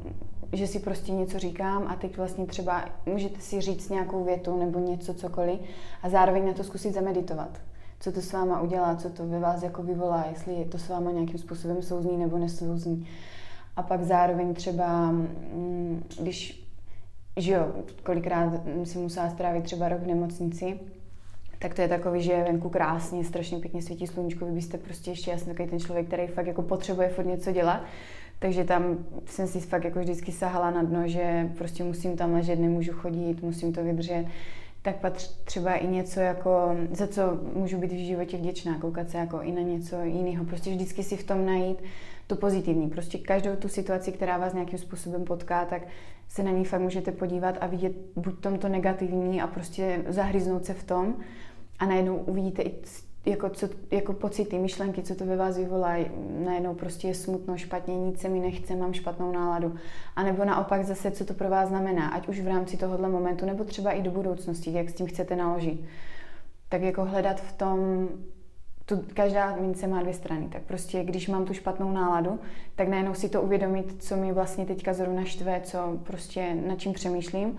že 0.53 0.67
si 0.67 0.79
prostě 0.79 1.13
něco 1.13 1.39
říkám 1.39 1.87
a 1.89 1.97
teď 1.97 2.17
vlastně 2.17 2.47
třeba 2.47 2.85
můžete 3.07 3.41
si 3.41 3.61
říct 3.61 3.89
nějakou 3.89 4.25
větu 4.25 4.59
nebo 4.59 4.79
něco, 4.79 5.15
cokoliv 5.15 5.61
a 6.03 6.09
zároveň 6.09 6.47
na 6.47 6.53
to 6.53 6.65
zkusit 6.65 6.95
zameditovat. 6.95 7.61
Co 8.01 8.13
to 8.13 8.21
s 8.21 8.33
váma 8.33 8.61
udělá, 8.61 8.97
co 8.97 9.11
to 9.11 9.27
ve 9.27 9.39
vás 9.39 9.63
jako 9.63 9.83
vyvolá, 9.83 10.25
jestli 10.31 10.65
to 10.65 10.79
s 10.79 10.89
váma 10.89 11.11
nějakým 11.11 11.39
způsobem 11.39 11.83
souzní 11.83 12.17
nebo 12.17 12.39
nesouzní. 12.39 13.07
A 13.77 13.83
pak 13.83 14.03
zároveň 14.03 14.55
třeba, 14.55 15.11
mm, 15.11 16.03
když, 16.21 16.69
že 17.37 17.53
jo, 17.53 17.73
kolikrát 18.03 18.53
si 18.85 18.99
musela 18.99 19.31
strávit 19.31 19.65
třeba 19.65 19.89
rok 19.89 20.01
v 20.01 20.07
nemocnici, 20.07 20.81
tak 21.63 21.75
to 21.75 21.83
je 21.83 21.89
takový, 21.89 22.23
že 22.23 22.33
je 22.33 22.45
venku 22.45 22.69
krásně, 22.69 23.25
strašně 23.25 23.59
pěkně 23.59 23.83
svítí 23.83 24.07
sluníčko, 24.07 24.47
vy 24.47 24.53
byste 24.53 24.79
prostě 24.79 25.11
ještě 25.11 25.31
jasně 25.31 25.53
takový 25.53 25.69
ten 25.69 25.81
člověk, 25.81 26.07
který 26.07 26.27
fakt 26.27 26.47
jako 26.47 26.63
potřebuje 26.63 27.09
furt 27.09 27.27
něco 27.27 27.53
dělat. 27.53 27.85
Takže 28.39 28.65
tam 28.65 28.99
jsem 29.25 29.47
si 29.47 29.61
fakt 29.61 29.85
jako 29.85 30.01
vždycky 30.01 30.33
sahala 30.33 30.71
na 30.71 30.83
dno, 30.83 31.09
že 31.09 31.51
prostě 31.59 31.85
musím 31.85 32.17
tam 32.17 32.33
ležet, 32.33 32.59
nemůžu 32.59 32.93
chodit, 32.93 33.43
musím 33.43 33.73
to 33.73 33.85
vydržet. 33.85 34.25
Tak 34.83 34.97
pak 34.97 35.13
třeba 35.45 35.75
i 35.75 35.87
něco 35.87 36.21
jako, 36.21 36.77
za 36.91 37.07
co 37.07 37.23
můžu 37.55 37.79
být 37.79 37.93
v 37.93 38.07
životě 38.07 38.37
vděčná, 38.37 38.79
koukat 38.79 39.11
se 39.11 39.19
jako 39.19 39.41
i 39.41 39.53
na 39.53 39.61
něco 39.61 40.03
jiného. 40.03 40.45
Prostě 40.45 40.71
vždycky 40.71 41.03
si 41.03 41.17
v 41.17 41.25
tom 41.25 41.47
najít 41.47 41.83
to 42.27 42.37
pozitivní. 42.37 42.91
Prostě 42.91 43.19
každou 43.19 43.57
tu 43.57 43.69
situaci, 43.69 44.13
která 44.13 44.39
vás 44.39 44.55
nějakým 44.55 44.79
způsobem 44.79 45.25
potká, 45.25 45.65
tak 45.65 45.83
se 46.29 46.43
na 46.43 46.51
ní 46.51 46.65
fakt 46.65 46.81
můžete 46.81 47.13
podívat 47.13 47.59
a 47.61 47.67
vidět 47.67 47.93
buď 48.17 48.41
tom 48.41 48.59
to 48.59 48.69
negativní 48.69 49.43
a 49.43 49.47
prostě 49.47 50.05
zahryznout 50.09 50.65
se 50.65 50.75
v 50.75 50.85
tom 50.85 51.15
a 51.83 51.87
najednou 51.87 52.17
uvidíte 52.17 52.63
i 52.63 52.73
jako, 53.27 53.49
co, 53.49 53.69
jako 53.91 54.13
pocity, 54.13 54.59
myšlenky, 54.59 55.03
co 55.03 55.15
to 55.15 55.27
ve 55.27 55.37
vás 55.37 55.57
vyvolá, 55.57 55.97
najednou 56.45 56.75
prostě 56.75 57.09
je 57.09 57.15
smutno, 57.15 57.57
špatně, 57.57 57.97
nic 57.97 58.21
se 58.21 58.29
mi 58.29 58.41
nechce, 58.41 58.77
mám 58.77 58.93
špatnou 58.93 59.33
náladu. 59.33 59.75
A 60.17 60.23
nebo 60.23 60.45
naopak 60.45 60.85
zase, 60.85 61.11
co 61.11 61.25
to 61.25 61.35
pro 61.35 61.49
vás 61.49 61.69
znamená, 61.69 62.09
ať 62.09 62.29
už 62.29 62.41
v 62.41 62.49
rámci 62.49 62.77
tohohle 62.77 63.09
momentu, 63.09 63.47
nebo 63.47 63.65
třeba 63.65 63.91
i 63.91 64.03
do 64.03 64.11
budoucnosti, 64.11 64.73
jak 64.73 64.91
s 64.91 64.95
tím 64.95 65.07
chcete 65.07 65.37
naložit. 65.37 65.85
Tak 66.69 66.83
jako 66.83 67.05
hledat 67.05 67.41
v 67.41 67.53
tom, 67.53 68.09
tu, 68.87 69.05
každá 69.15 69.57
mince 69.57 69.87
má 69.87 70.03
dvě 70.03 70.15
strany, 70.15 70.49
tak 70.53 70.63
prostě 70.63 71.05
když 71.05 71.29
mám 71.29 71.45
tu 71.45 71.55
špatnou 71.55 71.93
náladu, 71.93 72.39
tak 72.75 72.89
najednou 72.89 73.15
si 73.15 73.29
to 73.29 73.43
uvědomit, 73.43 74.03
co 74.03 74.17
mi 74.17 74.33
vlastně 74.33 74.67
teďka 74.67 74.93
zrovna 74.93 75.25
štve, 75.25 75.61
co 75.65 75.99
prostě 76.05 76.55
nad 76.67 76.79
čím 76.79 76.93
přemýšlím 76.93 77.59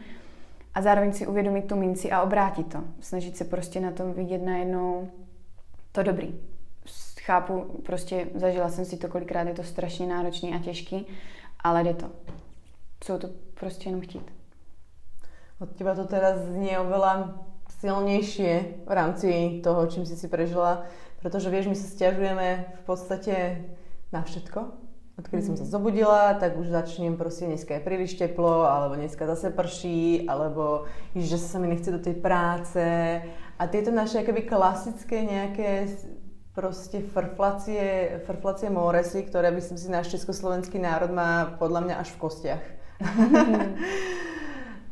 a 0.75 0.81
zároveň 0.81 1.13
si 1.13 1.27
uvědomit 1.27 1.67
tu 1.67 1.75
minci 1.75 2.11
a 2.11 2.21
obrátit 2.21 2.63
to. 2.63 2.83
Snažit 2.99 3.37
se 3.37 3.45
prostě 3.45 3.79
na 3.79 3.91
tom 3.91 4.13
vidět 4.13 4.41
najednou 4.41 5.11
to 5.91 6.03
dobrý. 6.03 6.39
Chápu, 7.21 7.81
prostě 7.85 8.27
zažila 8.35 8.69
jsem 8.69 8.85
si 8.85 8.97
to 8.97 9.07
kolikrát, 9.07 9.47
je 9.47 9.53
to 9.53 9.63
strašně 9.63 10.07
náročný 10.07 10.53
a 10.53 10.59
těžký, 10.59 11.07
ale 11.59 11.83
jde 11.83 11.93
to. 11.93 12.11
Jsou 13.03 13.17
to 13.17 13.29
prostě 13.59 13.89
jenom 13.89 14.01
chtít. 14.01 14.31
Od 15.59 15.75
těba 15.75 15.95
to 15.95 16.05
teda 16.05 16.37
zní 16.37 16.75
oveľa 16.77 17.39
silnejšie 17.79 18.83
v 18.85 18.91
rámci 18.91 19.61
toho, 19.63 19.87
čím 19.87 20.05
si 20.05 20.17
si 20.17 20.27
prežila, 20.27 20.83
protože 21.23 21.49
vieš, 21.49 21.67
my 21.71 21.75
sa 21.75 21.87
stiažujeme 21.87 22.75
v 22.75 22.83
podstate 22.83 23.63
na 24.11 24.21
všetko. 24.21 24.82
Odkedy 25.13 25.45
som 25.45 25.53
sa 25.53 25.65
zobudila, 25.65 26.33
tak 26.33 26.57
už 26.57 26.67
začnem 26.67 27.17
prostě 27.17 27.45
dneska 27.45 27.73
je 27.73 27.79
príliš 27.79 28.13
teplo, 28.13 28.65
alebo 28.65 28.95
dneska 28.95 29.27
zase 29.27 29.49
prší, 29.49 30.25
alebo 30.27 30.83
že 31.15 31.37
sa 31.37 31.59
mi 31.59 31.67
nechce 31.67 31.91
do 31.91 31.99
tej 31.99 32.13
práce, 32.13 32.81
a 33.59 33.67
tieto 33.67 33.91
naše 33.91 34.19
akoby 34.19 34.41
klasické 34.41 35.23
nejaké 35.23 35.87
prostě 36.53 37.01
frflacie, 37.01 38.21
frflacie 38.25 38.69
móresy, 38.69 39.23
ktoré 39.23 39.51
by 39.51 39.61
som 39.61 39.77
si 39.77 39.89
náš 39.89 40.07
československý 40.07 40.79
národ 40.79 41.13
má 41.13 41.45
podľa 41.61 41.81
mňa 41.81 41.95
až 41.97 42.09
v 42.09 42.17
kostiach. 42.17 42.63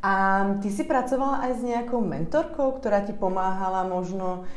A 0.01 0.45
ty 0.61 0.73
si 0.73 0.81
pracovala 0.83 1.45
aj 1.45 1.61
s 1.61 1.61
nejakou 1.61 2.01
mentorkou, 2.01 2.73
ktorá 2.81 3.05
ti 3.05 3.13
pomáhala 3.13 3.85
možno 3.85 4.49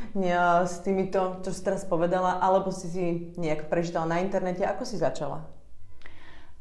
s 0.65 0.81
týmito, 0.81 1.45
čo 1.45 1.53
si 1.53 1.61
teraz 1.61 1.85
povedala, 1.85 2.41
alebo 2.41 2.73
si 2.73 2.89
si 2.89 3.05
nejak 3.37 3.69
prežitala 3.69 4.09
na 4.09 4.25
internete? 4.25 4.65
Ako 4.65 4.89
si 4.89 4.97
začala? 4.97 5.45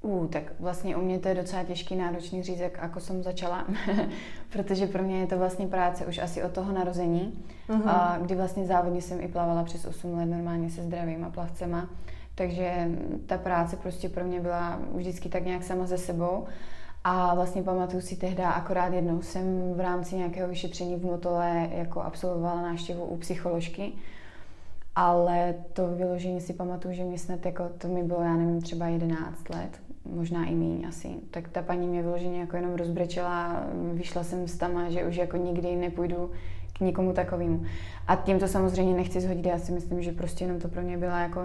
Uh, 0.04 0.28
tak 0.28 0.44
vlastně 0.60 0.96
u 0.96 1.02
mě 1.02 1.20
to 1.20 1.28
je 1.28 1.36
docela 1.36 1.64
těžký, 1.64 1.96
náročný 1.96 2.44
jak 2.58 2.78
jako 2.78 3.00
jsem 3.00 3.24
začala, 3.24 3.66
protože 4.54 4.88
pro 4.88 5.04
mě 5.04 5.20
je 5.20 5.28
to 5.28 5.38
vlastně 5.38 5.68
práce 5.68 6.06
už 6.06 6.18
asi 6.18 6.44
od 6.44 6.52
toho 6.52 6.74
narození, 6.74 7.44
uh-huh. 7.70 7.90
a 7.90 8.18
kdy 8.22 8.36
vlastně 8.36 8.66
závodně 8.66 9.02
jsem 9.02 9.22
i 9.22 9.28
plavala 9.28 9.64
přes 9.64 9.86
8 9.86 10.18
let 10.18 10.26
normálně 10.26 10.70
se 10.70 10.84
zdravýma 10.84 11.30
plavcema, 11.30 11.90
takže 12.36 12.90
ta 13.26 13.38
práce 13.38 13.76
prostě 13.76 14.10
pro 14.10 14.24
mě 14.24 14.40
byla 14.40 14.80
vždycky 14.94 15.30
tak 15.30 15.46
nějak 15.46 15.64
sama 15.64 15.86
ze 15.86 15.98
sebou 15.98 16.46
a 17.04 17.36
vlastně 17.36 17.64
pamatuju 17.64 18.02
si 18.02 18.16
tehdy, 18.16 18.44
akorát 18.44 18.94
jednou 18.94 19.22
jsem 19.22 19.74
v 19.74 19.80
rámci 19.80 20.16
nějakého 20.16 20.48
vyšetření 20.48 20.96
v 20.96 21.06
Motole 21.06 21.70
jako 21.72 22.02
absolvovala 22.02 22.62
návštěvu 22.62 23.06
u 23.06 23.18
psycholožky, 23.18 23.92
ale 24.96 25.56
to 25.74 25.88
vyložení 25.88 26.42
si 26.42 26.54
pamatuju, 26.54 26.94
že 26.94 27.04
mi 27.04 27.18
snad 27.18 27.46
jako, 27.46 27.70
to 27.78 27.88
mi 27.88 28.04
bylo, 28.04 28.22
já 28.22 28.34
nevím, 28.34 28.62
třeba 28.62 28.88
11 28.88 29.50
let, 29.50 29.80
možná 30.06 30.46
i 30.46 30.56
míň 30.56 30.86
asi. 30.88 31.08
Tak 31.32 31.48
ta 31.48 31.62
paní 31.62 31.88
mě 31.88 32.02
vyloženě 32.02 32.40
jako 32.40 32.56
jenom 32.56 32.76
rozbrečela, 32.76 33.64
vyšla 33.94 34.24
jsem 34.24 34.48
s 34.48 34.58
tama, 34.58 34.90
že 34.90 35.06
už 35.06 35.16
jako 35.16 35.38
nikdy 35.38 35.76
nepůjdu 35.76 36.32
k 36.74 36.80
nikomu 36.80 37.14
takovému. 37.14 37.66
A 38.08 38.16
tím 38.16 38.40
to 38.40 38.48
samozřejmě 38.48 38.94
nechci 38.94 39.22
zhodit, 39.22 39.46
já 39.46 39.58
si 39.58 39.72
myslím, 39.72 40.02
že 40.02 40.12
prostě 40.12 40.44
jenom 40.44 40.60
to 40.60 40.68
pro 40.68 40.82
mě 40.82 40.98
byla 40.98 41.20
jako, 41.20 41.42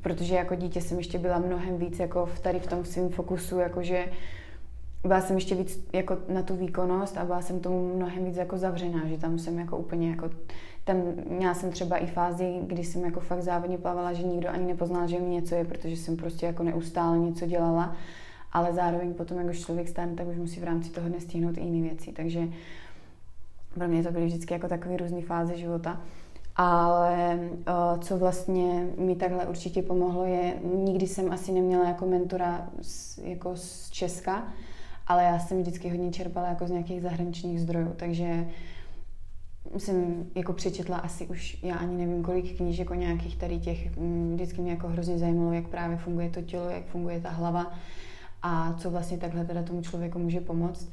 protože 0.00 0.34
jako 0.34 0.54
dítě 0.54 0.80
jsem 0.80 0.98
ještě 0.98 1.18
byla 1.18 1.38
mnohem 1.38 1.78
víc 1.78 1.98
jako 1.98 2.26
v 2.26 2.40
tady 2.40 2.60
v 2.60 2.66
tom 2.66 2.84
svém 2.84 3.08
fokusu, 3.08 3.58
jakože 3.58 4.04
byla 5.02 5.20
jsem 5.20 5.36
ještě 5.36 5.54
víc 5.54 5.88
jako 5.92 6.18
na 6.28 6.42
tu 6.42 6.56
výkonnost 6.56 7.18
a 7.18 7.24
byla 7.24 7.42
jsem 7.42 7.60
tomu 7.60 7.94
mnohem 7.96 8.24
víc 8.24 8.36
jako 8.36 8.58
zavřená, 8.58 9.06
že 9.06 9.18
tam 9.18 9.38
jsem 9.38 9.58
jako 9.58 9.76
úplně 9.76 10.10
jako 10.10 10.30
tam 10.84 10.96
měla 11.28 11.54
jsem 11.54 11.70
třeba 11.70 11.96
i 11.96 12.06
fázi, 12.06 12.58
kdy 12.62 12.84
jsem 12.84 13.04
jako 13.04 13.20
fakt 13.20 13.42
závodně 13.42 13.78
plavala, 13.78 14.12
že 14.12 14.22
nikdo 14.22 14.48
ani 14.48 14.66
nepoznal, 14.66 15.08
že 15.08 15.18
mi 15.18 15.28
něco 15.28 15.54
je, 15.54 15.64
protože 15.64 15.96
jsem 15.96 16.16
prostě 16.16 16.46
jako 16.46 16.62
neustále 16.62 17.18
něco 17.18 17.46
dělala, 17.46 17.96
ale 18.52 18.72
zároveň 18.72 19.14
potom, 19.14 19.38
jak 19.38 19.46
už 19.46 19.60
člověk 19.60 19.88
stane, 19.88 20.14
tak 20.14 20.26
už 20.28 20.36
musí 20.36 20.60
v 20.60 20.64
rámci 20.64 20.90
toho 20.90 21.08
dne 21.08 21.20
stihnout 21.20 21.58
i 21.58 21.60
jiné 21.60 21.88
věci. 21.88 22.12
Takže 22.12 22.40
pro 23.74 23.88
mě 23.88 24.02
to 24.02 24.12
byly 24.12 24.26
vždycky 24.26 24.54
jako 24.54 24.68
takové 24.68 24.96
různé 24.96 25.22
fáze 25.22 25.56
života. 25.56 26.00
Ale 26.56 27.38
co 28.00 28.18
vlastně 28.18 28.86
mi 28.98 29.16
takhle 29.16 29.46
určitě 29.46 29.82
pomohlo 29.82 30.24
je, 30.24 30.54
nikdy 30.74 31.06
jsem 31.06 31.32
asi 31.32 31.52
neměla 31.52 31.88
jako 31.88 32.06
mentora 32.06 32.68
z, 32.82 33.18
jako 33.18 33.56
z 33.56 33.90
Česka, 33.90 34.52
ale 35.08 35.24
já 35.24 35.38
jsem 35.38 35.60
vždycky 35.60 35.88
hodně 35.88 36.10
čerpala 36.10 36.48
jako 36.48 36.66
z 36.66 36.70
nějakých 36.70 37.02
zahraničních 37.02 37.60
zdrojů, 37.60 37.92
takže 37.96 38.48
jsem 39.76 40.26
jako 40.34 40.52
přečetla 40.52 40.96
asi 40.96 41.26
už, 41.26 41.62
já 41.62 41.76
ani 41.76 41.96
nevím 41.96 42.22
kolik 42.22 42.56
knížek 42.56 42.90
o 42.90 42.94
nějakých 42.94 43.36
tady 43.36 43.58
těch, 43.58 43.96
mm, 43.96 44.34
vždycky 44.34 44.60
mě 44.60 44.70
jako 44.70 44.88
hrozně 44.88 45.18
zajímalo, 45.18 45.52
jak 45.52 45.68
právě 45.68 45.96
funguje 45.96 46.30
to 46.30 46.42
tělo, 46.42 46.70
jak 46.70 46.86
funguje 46.86 47.20
ta 47.20 47.30
hlava 47.30 47.72
a 48.42 48.72
co 48.72 48.90
vlastně 48.90 49.18
takhle 49.18 49.44
teda 49.44 49.62
tomu 49.62 49.82
člověku 49.82 50.18
může 50.18 50.40
pomoct. 50.40 50.90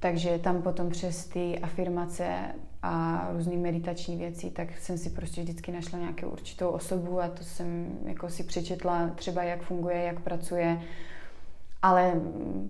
Takže 0.00 0.38
tam 0.38 0.62
potom 0.62 0.90
přes 0.90 1.26
ty 1.26 1.58
afirmace 1.58 2.34
a 2.82 3.26
různé 3.32 3.56
meditační 3.56 4.16
věci, 4.16 4.50
tak 4.50 4.78
jsem 4.78 4.98
si 4.98 5.10
prostě 5.10 5.42
vždycky 5.42 5.72
našla 5.72 5.98
nějakou 5.98 6.28
určitou 6.28 6.68
osobu 6.68 7.20
a 7.20 7.28
to 7.28 7.44
jsem 7.44 7.98
jako 8.04 8.28
si 8.28 8.44
přečetla 8.44 9.08
třeba, 9.08 9.42
jak 9.42 9.62
funguje, 9.62 10.02
jak 10.02 10.20
pracuje, 10.20 10.80
ale 11.82 12.20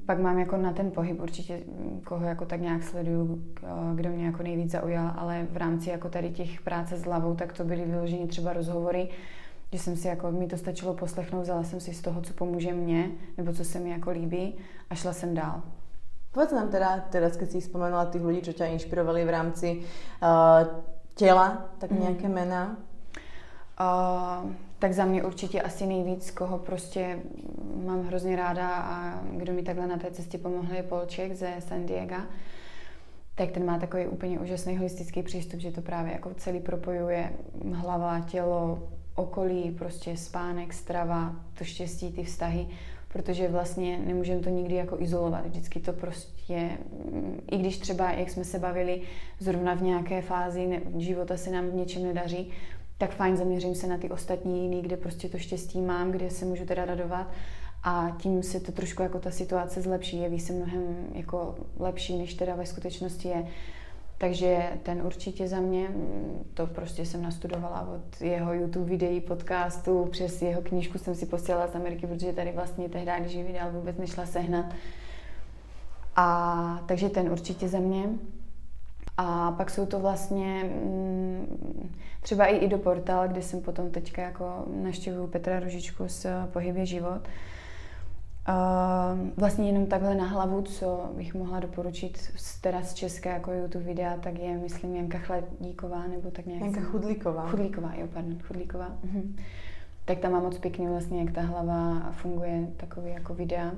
pak 0.07 0.19
mám 0.19 0.39
jako 0.39 0.57
na 0.57 0.73
ten 0.73 0.91
pohyb 0.91 1.21
určitě, 1.21 1.61
koho 2.05 2.27
jako 2.27 2.45
tak 2.45 2.61
nějak 2.61 2.83
sleduju, 2.83 3.43
kdo 3.95 4.11
mě 4.11 4.27
jako 4.27 4.43
nejvíc 4.43 4.71
zaujal, 4.71 5.13
ale 5.17 5.47
v 5.51 5.57
rámci 5.57 5.91
jako 5.91 6.09
tady 6.09 6.31
těch 6.31 6.61
práce 6.61 6.97
s 6.97 7.03
hlavou, 7.03 7.35
tak 7.35 7.53
to 7.53 7.65
byly 7.65 7.85
vyloženě 7.85 8.27
třeba 8.27 8.53
rozhovory, 8.53 9.09
že 9.73 9.79
jsem 9.79 9.97
si 9.97 10.09
jako, 10.09 10.33
mi 10.33 10.47
to 10.47 10.57
stačilo 10.57 10.95
poslechnout, 10.95 11.43
vzala 11.43 11.65
jsem 11.65 11.81
si 11.81 11.95
z 11.95 12.01
toho, 12.01 12.21
co 12.21 12.33
pomůže 12.35 12.73
mně, 12.73 13.11
nebo 13.37 13.53
co 13.53 13.65
se 13.65 13.81
mi 13.81 13.91
jako 13.91 14.11
líbí 14.11 14.55
a 14.91 14.95
šla 14.95 15.13
jsem 15.13 15.35
dál. 15.35 15.63
Povedz 16.33 16.53
nám 16.53 16.69
teda, 16.69 17.09
teraz 17.09 17.41
keď 17.41 17.51
si 17.51 17.61
vzpomenula 17.65 18.13
tých 18.13 18.21
ľudí, 18.21 18.45
čo 18.45 18.53
ťa 18.53 18.69
inšpirovali 18.77 19.25
v 19.25 19.33
rámci 19.33 19.69
uh, 20.21 20.61
tela, 21.17 21.73
tak 21.81 21.89
mm. 21.89 21.99
nejaké 21.99 22.29
mená? 22.29 22.77
Uh, 23.81 24.53
tak 24.79 24.93
za 24.93 25.05
mě 25.05 25.25
určitě 25.25 25.63
asi 25.63 25.87
nejvíc, 25.87 26.31
koho 26.31 26.59
prostě 26.59 27.19
mám 27.85 28.03
hrozně 28.03 28.37
ráda 28.37 28.69
a 28.69 29.21
kdo 29.33 29.53
mi 29.53 29.63
takhle 29.63 29.87
na 29.87 29.97
té 29.97 30.11
cestě 30.11 30.39
pomohl 30.39 30.75
je 30.75 30.83
Polček 30.83 31.35
ze 31.35 31.55
San 31.59 31.87
Diego. 31.87 32.17
Tak 33.35 33.51
ten 33.51 33.65
má 33.65 33.79
takový 33.79 34.07
úplně 34.07 34.39
úžasný 34.39 34.77
holistický 34.77 35.23
přístup, 35.23 35.61
že 35.61 35.71
to 35.71 35.83
právě 35.83 36.13
jako 36.13 36.35
celý 36.35 36.61
propojuje 36.61 37.33
hlava, 37.73 38.21
tělo, 38.21 38.89
okolí, 39.15 39.71
prostě 39.79 40.17
spánek, 40.17 40.73
strava, 40.73 41.37
to 41.59 41.65
štěstí, 41.65 42.13
ty 42.13 42.25
vztahy, 42.25 42.67
protože 43.09 43.49
vlastně 43.49 43.99
nemůžeme 43.99 44.41
to 44.41 44.51
nikdy 44.51 44.75
jako 44.75 45.01
izolovat. 45.01 45.47
Vždycky 45.47 45.81
to 45.81 45.93
prostě, 45.93 46.71
i 47.51 47.59
když 47.59 47.79
třeba, 47.79 48.11
jak 48.11 48.31
jsme 48.31 48.45
se 48.45 48.59
bavili, 48.59 49.03
zrovna 49.39 49.75
v 49.75 49.83
nějaké 49.83 50.23
fázi 50.23 50.83
života 50.97 51.37
se 51.37 51.51
nám 51.51 51.67
v 51.67 51.75
něčem 51.75 52.03
nedaří, 52.03 52.51
tak 52.99 53.15
fajn 53.15 53.37
zaměřím 53.37 53.75
se 53.75 53.87
na 53.87 53.99
ty 53.99 54.11
ostatní 54.11 54.63
jiný, 54.63 54.83
kde 54.83 54.97
prostě 54.97 55.29
to 55.29 55.39
štěstí 55.39 55.81
mám, 55.81 56.11
kde 56.11 56.31
se 56.31 56.45
můžu 56.45 56.65
teda 56.65 56.85
radovat 56.85 57.27
a 57.85 58.17
tím 58.23 58.43
se 58.43 58.61
to 58.61 58.73
trošku 58.73 59.03
jako 59.03 59.19
ta 59.19 59.31
situace 59.31 59.83
zlepší, 59.83 60.19
jeví 60.19 60.41
se 60.41 60.53
mnohem 60.53 60.97
jako 61.15 61.55
lepší, 61.79 62.19
než 62.19 62.35
teda 62.35 62.55
ve 62.55 62.67
skutečnosti 62.67 63.29
je. 63.29 63.47
Takže 64.19 64.71
ten 64.83 65.03
určitě 65.07 65.49
za 65.49 65.61
mě, 65.61 65.89
to 66.55 66.67
prostě 66.67 67.07
jsem 67.07 67.23
nastudovala 67.23 67.89
od 67.95 68.21
jeho 68.21 68.53
YouTube 68.53 68.85
videí, 68.85 69.21
podcastu, 69.21 70.09
přes 70.11 70.43
jeho 70.43 70.63
knížku 70.63 70.99
jsem 70.99 71.15
si 71.15 71.27
posílala 71.27 71.67
z 71.67 71.77
Ameriky, 71.77 72.07
protože 72.07 72.33
tady 72.33 72.53
vlastně 72.53 72.89
tehdy, 72.89 73.13
když 73.21 73.33
ji 73.33 73.43
vydal, 73.43 73.71
vůbec 73.71 73.97
nešla 73.97 74.27
sehnat. 74.27 74.67
A 76.17 76.85
takže 76.87 77.09
ten 77.09 77.33
určitě 77.33 77.69
za 77.69 77.79
mě. 77.79 78.09
A 79.21 79.53
pak 79.53 79.71
jsou 79.71 79.87
to 79.87 79.99
vlastně 79.99 80.65
mm, 80.65 81.89
třeba 82.21 82.47
i, 82.47 82.57
i 82.57 82.69
do 82.69 82.79
portál, 82.79 83.29
kde 83.29 83.43
jsem 83.43 83.61
potom 83.61 83.91
teďka 83.91 84.23
jako 84.23 84.65
naštěvuju 84.83 85.27
Petra 85.27 85.61
Ružičku 85.61 86.05
z 86.07 86.27
Pohybě 86.53 86.87
život. 86.87 87.21
Vlastně 89.37 89.67
jenom 89.67 89.87
takhle 89.87 90.15
na 90.15 90.25
hlavu, 90.25 90.63
co 90.63 91.11
bych 91.17 91.35
mohla 91.35 91.61
doporučit 91.61 92.33
teda 92.61 92.83
z 92.83 92.95
české 92.95 93.29
jako 93.29 93.53
YouTube 93.53 93.85
videa, 93.85 94.17
tak 94.17 94.39
je, 94.39 94.57
myslím, 94.59 94.97
Janka 94.97 95.19
Chladíková, 95.19 96.07
nebo 96.07 96.31
tak 96.31 96.47
nějak. 96.47 96.63
Janka 96.63 96.81
Chudlíková. 96.81 97.49
Chudlíková, 97.49 97.93
jo, 97.95 98.07
pardon, 98.15 98.39
Chudlíková. 98.43 98.89
Mhm. 99.05 99.37
Tak 100.05 100.19
tam 100.19 100.33
má 100.33 100.41
moc 100.41 100.59
pěkný 100.59 100.87
vlastně, 100.87 101.21
jak 101.21 101.35
ta 101.35 101.41
hlava 101.41 102.11
funguje, 102.13 102.69
takový 102.77 103.11
jako 103.11 103.35
videa. 103.35 103.73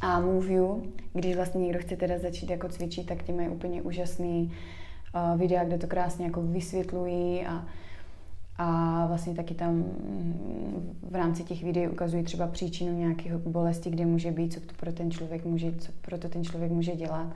A 0.00 0.20
Move 0.20 0.52
You, 0.52 0.92
když 1.12 1.36
vlastně 1.36 1.60
někdo 1.60 1.78
chce 1.78 1.96
teda 1.96 2.18
začít 2.18 2.50
jako 2.50 2.68
cvičit, 2.68 3.06
tak 3.06 3.22
ti 3.22 3.32
mají 3.32 3.48
úplně 3.48 3.82
úžasný 3.82 4.52
uh, 5.14 5.40
videa, 5.40 5.64
kde 5.64 5.78
to 5.78 5.86
krásně 5.86 6.26
jako 6.26 6.42
vysvětlují 6.42 7.46
a 7.46 7.66
a 8.58 9.06
vlastně 9.06 9.34
taky 9.34 9.54
tam 9.54 9.72
mm, 9.72 10.98
v 11.10 11.14
rámci 11.14 11.44
těch 11.44 11.62
videí 11.64 11.88
ukazují 11.88 12.22
třeba 12.22 12.46
příčinu 12.46 12.98
nějakého 12.98 13.38
bolesti, 13.38 13.90
kde 13.90 14.06
může 14.06 14.30
být, 14.30 14.52
co 14.52 14.60
to 14.60 14.74
pro 14.74 14.92
ten 14.92 15.10
člověk 15.10 15.44
může, 15.44 15.72
co 15.72 15.92
pro 16.00 16.18
to 16.18 16.28
ten 16.28 16.44
člověk 16.44 16.72
může 16.72 16.92
dělat. 16.92 17.26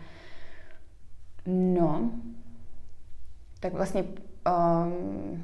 No, 1.46 2.10
tak 3.60 3.72
vlastně 3.72 4.04
um, 4.04 5.42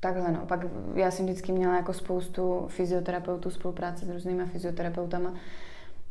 takhle 0.00 0.32
no. 0.32 0.46
Pak 0.46 0.66
já 0.94 1.10
jsem 1.10 1.26
vždycky 1.26 1.52
měla 1.52 1.76
jako 1.76 1.92
spoustu 1.92 2.64
fyzioterapeutů, 2.68 3.50
spolupráce 3.50 4.06
s 4.06 4.08
různýma 4.08 4.46
fyzioterapeutama, 4.46 5.34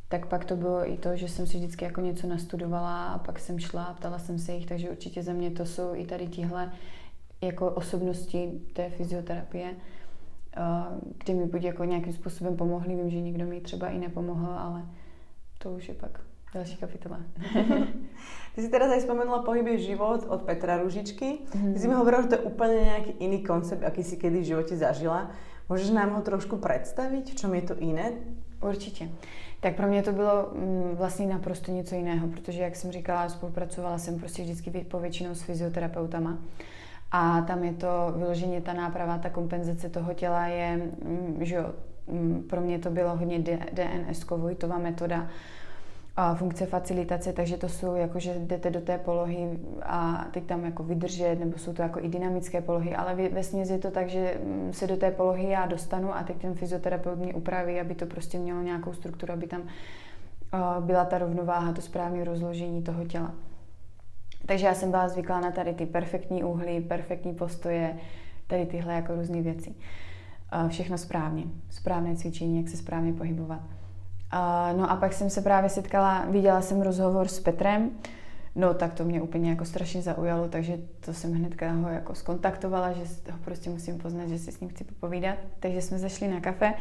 tak 0.08 0.26
pak 0.26 0.46
to 0.46 0.56
bylo 0.56 0.90
i 0.90 0.98
to, 0.98 1.16
že 1.16 1.28
jsem 1.28 1.48
si 1.48 1.58
vždycky 1.58 1.86
jako 1.86 2.02
něco 2.02 2.28
nastudovala 2.28 3.08
a 3.08 3.20
pak 3.20 3.40
jsem 3.40 3.60
šla 3.60 3.84
a 3.84 3.94
ptala 3.94 4.20
jsem 4.20 4.40
se 4.40 4.52
jich, 4.52 4.66
takže 4.66 4.90
určitě 4.90 5.24
za 5.24 5.34
mě 5.34 5.52
to 5.52 5.66
jsou 5.66 5.96
i 5.96 6.06
tady 6.06 6.28
tihle 6.28 6.72
jako 7.42 7.72
osobnosti 7.72 8.62
té 8.74 8.90
fyzioterapie, 8.90 9.76
kde 11.24 11.34
mi 11.34 11.46
buď 11.46 11.64
jako 11.64 11.84
nějakým 11.84 12.14
způsobem 12.14 12.56
pomohli. 12.56 12.96
Vím, 12.96 13.10
že 13.10 13.22
někdo 13.22 13.46
mi 13.46 13.62
třeba 13.62 13.88
i 13.88 14.00
nepomohl, 14.00 14.52
ale 14.52 14.86
to 15.58 15.72
už 15.72 15.88
je 15.88 15.94
pak 15.94 16.20
další 16.54 16.78
kapitola. 16.78 17.20
Ty 18.56 18.62
si 18.62 18.70
teraz 18.70 18.90
aj 18.90 19.06
spomenula 19.06 19.46
pohybie 19.46 19.78
život 19.78 20.26
od 20.26 20.42
Petra 20.42 20.82
Ružičky. 20.82 21.46
Mm-hmm. 21.46 21.74
Ty 21.74 21.80
si 21.80 21.88
mi 21.88 21.94
hovorila, 21.94 22.26
že 22.26 22.28
to 22.34 22.38
je 22.42 22.48
úplne 22.50 22.78
nejaký 22.82 23.12
iný 23.22 23.46
koncept, 23.46 23.86
aký 23.86 24.02
si 24.02 24.18
kedy 24.18 24.42
v 24.42 24.50
živote 24.50 24.74
zažila. 24.74 25.30
Můžeš 25.70 25.94
nám 25.94 26.18
ho 26.18 26.22
trošku 26.26 26.58
představit, 26.58 27.30
v 27.30 27.36
čem 27.36 27.54
je 27.54 27.62
to 27.62 27.74
jiné? 27.78 28.12
Určitě. 28.62 29.10
Tak 29.60 29.76
pro 29.76 29.88
mě 29.88 30.04
to 30.04 30.12
bylo 30.12 30.50
mm, 30.54 30.96
vlastně 30.96 31.26
naprosto 31.26 31.72
něco 31.72 31.96
jiného, 31.96 32.28
protože, 32.28 32.62
jak 32.62 32.76
jsem 32.76 32.92
říkala, 32.92 33.30
spolupracovala 33.30 33.98
jsem 33.98 34.20
prostě 34.20 34.44
vždycky 34.44 34.72
povětšinou 34.72 35.36
s 35.36 35.42
fyzioterapeutama. 35.42 36.38
A 37.12 37.42
tam 37.42 37.64
je 37.64 37.74
to 37.74 38.14
vyloženě 38.18 38.62
ta 38.62 38.74
náprava, 38.74 39.18
ta 39.18 39.30
kompenzace 39.30 39.90
toho 39.90 40.14
těla 40.14 40.48
je, 40.48 40.78
mm, 40.78 41.38
že 41.40 41.58
mm, 42.08 42.44
pro 42.50 42.62
mě 42.62 42.80
to 42.80 42.90
bylo 42.90 43.18
hodně 43.18 43.40
DNS-kovojtová 43.40 44.82
metoda, 44.82 45.28
a 46.20 46.36
funkce 46.36 46.66
facilitace, 46.66 47.34
takže 47.34 47.58
to 47.58 47.70
jsou 47.70 47.96
jako, 47.96 48.20
že 48.20 48.34
jdete 48.40 48.70
do 48.70 48.82
té 48.82 48.98
polohy 48.98 49.60
a 49.84 50.28
teď 50.32 50.44
tam 50.44 50.66
jako 50.66 50.84
vydržet, 50.84 51.40
nebo 51.40 51.58
jsou 51.58 51.74
to 51.74 51.82
jako 51.82 52.00
i 52.00 52.10
dynamické 52.10 52.62
polohy, 52.62 52.96
ale 52.96 53.16
ve 53.16 53.44
směs 53.44 53.70
je 53.70 53.78
to 53.78 53.92
tak, 53.92 54.10
že 54.10 54.40
mm, 54.44 54.74
se 54.74 54.88
do 54.88 54.98
té 54.98 55.12
polohy 55.12 55.50
já 55.50 55.66
dostanu 55.66 56.16
a 56.16 56.24
teď 56.24 56.38
ten 56.38 56.54
fyzioterapeut 56.54 57.20
mě 57.20 57.34
upraví, 57.34 57.80
aby 57.80 57.96
to 57.96 58.06
prostě 58.06 58.40
mělo 58.40 58.62
nějakou 58.62 58.94
strukturu, 58.94 59.34
aby 59.34 59.48
tam 59.48 59.62
byla 60.80 61.06
ta 61.06 61.18
rovnováha, 61.18 61.74
to 61.74 61.82
správné 61.82 62.24
rozložení 62.24 62.84
toho 62.84 63.06
těla. 63.06 63.32
Takže 64.46 64.66
já 64.66 64.74
jsem 64.74 64.92
byla 64.92 65.10
zvyklá 65.10 65.40
na 65.40 65.52
tady 65.52 65.74
ty 65.74 65.86
perfektní 65.86 66.44
úhly, 66.44 66.82
perfektní 66.82 67.34
postoje, 67.34 67.98
tady 68.48 68.66
tyhle 68.66 68.94
jako 68.94 69.16
různé 69.16 69.42
věci. 69.42 69.76
Všechno 70.68 70.98
správně. 70.98 71.44
Správné 71.70 72.16
cvičení, 72.16 72.58
jak 72.58 72.70
se 72.70 72.78
správně 72.78 73.14
pohybovat. 73.14 73.77
No 74.78 74.92
a 74.92 74.96
pak 74.96 75.14
jsem 75.14 75.30
se 75.30 75.42
právě 75.42 75.70
setkala, 75.70 76.26
viděla 76.30 76.62
jsem 76.62 76.82
rozhovor 76.82 77.28
s 77.28 77.40
Petrem, 77.40 77.92
no 78.56 78.74
tak 78.74 78.94
to 78.94 79.06
mě 79.06 79.22
úplně 79.22 79.50
jako 79.50 79.66
strašně 79.66 80.02
zaujalo, 80.02 80.48
takže 80.48 80.78
to 81.00 81.14
jsem 81.14 81.34
hnedka 81.34 81.72
ho 81.72 81.90
jako 81.90 82.16
skontaktovala, 82.16 82.92
že 82.92 83.04
ho 83.32 83.38
prostě 83.46 83.70
musím 83.70 83.98
poznat, 83.98 84.28
že 84.28 84.40
si 84.40 84.52
s 84.52 84.60
ním 84.60 84.70
chci 84.70 84.84
popovídat. 84.84 85.36
Takže 85.60 85.82
jsme 85.82 86.00
zašli 86.00 86.28
na 86.28 86.40
kafe 86.40 86.74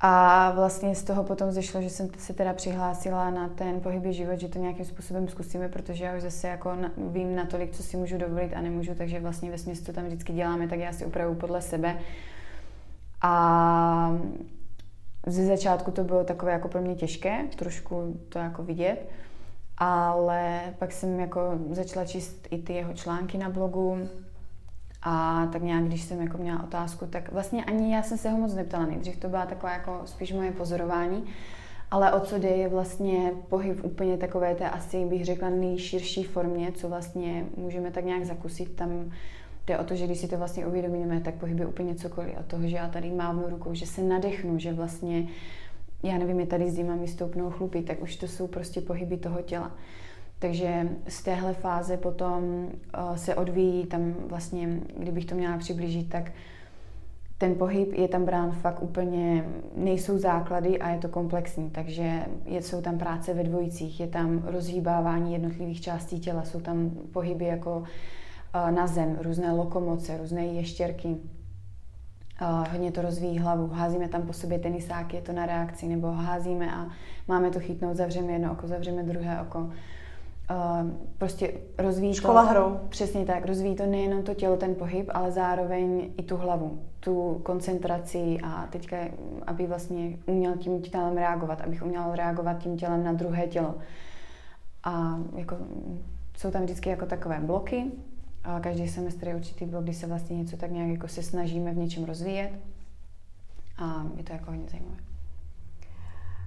a 0.00 0.50
vlastně 0.50 0.94
z 0.94 1.02
toho 1.02 1.24
potom 1.24 1.52
zešlo, 1.52 1.82
že 1.82 1.90
jsem 1.90 2.08
se 2.18 2.32
teda 2.32 2.52
přihlásila 2.52 3.30
na 3.30 3.48
ten 3.48 3.80
pohybý 3.80 4.12
život, 4.12 4.40
že 4.40 4.48
to 4.48 4.58
nějakým 4.58 4.84
způsobem 4.84 5.28
zkusíme, 5.28 5.68
protože 5.68 6.04
já 6.04 6.16
už 6.16 6.22
zase 6.22 6.48
jako 6.48 6.76
vím 6.96 7.36
natolik, 7.36 7.72
co 7.72 7.82
si 7.82 7.96
můžu 7.96 8.18
dovolit 8.18 8.54
a 8.54 8.60
nemůžu, 8.60 8.94
takže 8.94 9.20
vlastně 9.20 9.50
ve 9.50 9.58
smyslu 9.58 9.94
tam 9.94 10.04
vždycky 10.04 10.32
děláme, 10.32 10.68
tak 10.68 10.78
já 10.78 10.92
si 10.92 11.06
upravu 11.06 11.34
podle 11.34 11.62
sebe. 11.62 11.98
A 13.22 14.16
ze 15.26 15.46
začátku 15.46 15.90
to 15.90 16.04
bylo 16.04 16.24
takové 16.24 16.52
jako 16.52 16.68
pro 16.68 16.80
mě 16.80 16.94
těžké, 16.94 17.44
trošku 17.56 18.20
to 18.28 18.38
jako 18.38 18.62
vidět, 18.62 19.08
ale 19.78 20.60
pak 20.78 20.92
jsem 20.92 21.20
jako 21.20 21.40
začala 21.70 22.06
číst 22.06 22.46
i 22.50 22.58
ty 22.58 22.72
jeho 22.72 22.92
články 22.92 23.38
na 23.38 23.50
blogu, 23.50 24.08
a 25.02 25.46
tak 25.52 25.62
nějak, 25.62 25.84
když 25.84 26.02
jsem 26.02 26.20
jako 26.20 26.38
měla 26.38 26.62
otázku, 26.62 27.06
tak 27.06 27.32
vlastně 27.32 27.64
ani 27.64 27.94
já 27.94 28.02
jsem 28.02 28.18
se 28.18 28.30
ho 28.30 28.38
moc 28.38 28.54
neptala. 28.54 28.86
Nejdřív 28.86 29.16
to 29.16 29.28
byla 29.28 29.46
taková 29.46 29.72
jako 29.72 30.00
spíš 30.04 30.32
moje 30.32 30.52
pozorování. 30.52 31.24
Ale 31.90 32.12
o 32.12 32.20
co 32.20 32.38
jde 32.38 32.48
je 32.48 32.68
vlastně 32.68 33.32
pohyb 33.48 33.84
úplně 33.84 34.16
takové 34.16 34.54
té 34.54 34.70
asi 34.70 35.04
bych 35.04 35.24
řekla 35.24 35.50
nejširší 35.50 36.24
formě, 36.24 36.72
co 36.72 36.88
vlastně 36.88 37.46
můžeme 37.56 37.90
tak 37.90 38.04
nějak 38.04 38.24
zakusit. 38.24 38.76
Tam 38.76 39.10
jde 39.70 39.78
o 39.78 39.84
to, 39.84 39.94
že 39.94 40.06
když 40.06 40.18
si 40.18 40.28
to 40.28 40.38
vlastně 40.38 40.66
uvědomíme, 40.66 41.20
tak 41.20 41.34
pohyb 41.34 41.58
je 41.58 41.66
úplně 41.66 41.94
cokoliv. 41.94 42.34
O 42.40 42.42
toho, 42.42 42.68
že 42.68 42.76
já 42.76 42.88
tady 42.88 43.10
mávnu 43.10 43.42
rukou, 43.48 43.74
že 43.74 43.86
se 43.86 44.02
nadechnu, 44.02 44.58
že 44.58 44.72
vlastně, 44.72 45.28
já 46.02 46.18
nevím, 46.18 46.40
je 46.40 46.46
tady 46.46 46.70
zima, 46.70 46.96
mi 46.96 47.08
stoupnou 47.08 47.50
chlupy, 47.50 47.82
tak 47.82 48.02
už 48.02 48.16
to 48.16 48.28
jsou 48.28 48.46
prostě 48.46 48.80
pohyby 48.80 49.16
toho 49.16 49.42
těla. 49.42 49.72
Takže 50.38 50.88
z 51.08 51.22
téhle 51.22 51.54
fáze 51.54 51.96
potom 51.96 52.42
uh, 52.44 53.16
se 53.16 53.34
odvíjí 53.34 53.86
tam 53.86 54.14
vlastně, 54.26 54.80
kdybych 54.98 55.24
to 55.24 55.34
měla 55.34 55.58
přiblížit, 55.58 56.08
tak 56.08 56.32
ten 57.38 57.54
pohyb 57.54 57.92
je 57.92 58.08
tam 58.08 58.24
brán 58.24 58.52
fakt 58.52 58.82
úplně, 58.82 59.44
nejsou 59.76 60.18
základy 60.18 60.78
a 60.78 60.90
je 60.90 60.98
to 60.98 61.08
komplexní, 61.08 61.70
takže 61.70 62.24
je, 62.44 62.62
jsou 62.62 62.80
tam 62.80 62.98
práce 62.98 63.34
ve 63.34 63.44
dvojicích, 63.44 64.00
je 64.00 64.06
tam 64.06 64.42
rozhýbávání 64.46 65.32
jednotlivých 65.32 65.80
částí 65.80 66.20
těla, 66.20 66.44
jsou 66.44 66.60
tam 66.60 66.90
pohyby 67.12 67.44
jako 67.44 67.84
na 68.70 68.86
zem, 68.86 69.18
různé 69.22 69.52
lokomoce, 69.52 70.16
různé 70.18 70.46
ještěrky, 70.46 71.08
uh, 71.08 72.68
hodně 72.72 72.92
to 72.92 73.02
rozvíjí 73.02 73.38
hlavu, 73.38 73.66
házíme 73.66 74.08
tam 74.08 74.22
po 74.22 74.32
sobě 74.32 74.58
tenisáky, 74.58 75.16
je 75.16 75.22
to 75.22 75.32
na 75.32 75.46
reakci, 75.46 75.86
nebo 75.86 76.12
házíme 76.12 76.74
a 76.74 76.88
máme 77.28 77.50
to 77.50 77.60
chytnout, 77.60 77.96
zavřeme 77.96 78.32
jedno 78.32 78.52
oko, 78.52 78.66
zavřeme 78.66 79.02
druhé 79.02 79.40
oko 79.42 79.58
uh, 79.58 79.70
prostě 81.18 81.52
rozvíjí 81.78 82.14
Škola 82.14 82.42
to, 82.42 82.48
hrou. 82.48 82.80
Přesně 82.88 83.24
tak, 83.24 83.46
rozvíjí 83.46 83.76
to 83.76 83.86
nejenom 83.86 84.22
to 84.22 84.34
tělo, 84.34 84.56
ten 84.56 84.74
pohyb, 84.74 85.10
ale 85.14 85.32
zároveň 85.32 86.10
i 86.16 86.22
tu 86.22 86.36
hlavu, 86.36 86.82
tu 87.00 87.40
koncentraci 87.42 88.38
a 88.42 88.66
teďka, 88.66 88.96
aby 89.46 89.66
vlastně 89.66 90.18
uměl 90.26 90.56
tím 90.56 90.82
tělem 90.82 91.16
reagovat, 91.16 91.60
abych 91.60 91.82
uměl 91.82 92.14
reagovat 92.14 92.58
tím 92.58 92.76
tělem 92.76 93.04
na 93.04 93.12
druhé 93.12 93.46
tělo. 93.46 93.74
A 94.84 95.18
jako, 95.36 95.56
jsou 96.36 96.50
tam 96.50 96.62
vždycky 96.62 96.90
jako 96.90 97.06
takové 97.06 97.40
bloky, 97.40 97.84
a 98.44 98.60
každý 98.60 98.88
semestr 98.88 99.28
je 99.28 99.36
určitý 99.36 99.64
blok, 99.66 99.84
kdy 99.84 99.94
se 99.94 100.06
vlastně 100.06 100.36
něco 100.36 100.56
tak 100.56 100.70
nějak 100.70 100.90
jako 100.90 101.08
se 101.08 101.22
snažíme 101.22 101.72
v 101.72 101.76
něčem 101.76 102.04
rozvíjet 102.04 102.50
a 103.78 104.04
je 104.16 104.24
to 104.24 104.32
jako 104.32 104.50
hodně 104.50 104.68
zajímavé. 104.70 105.10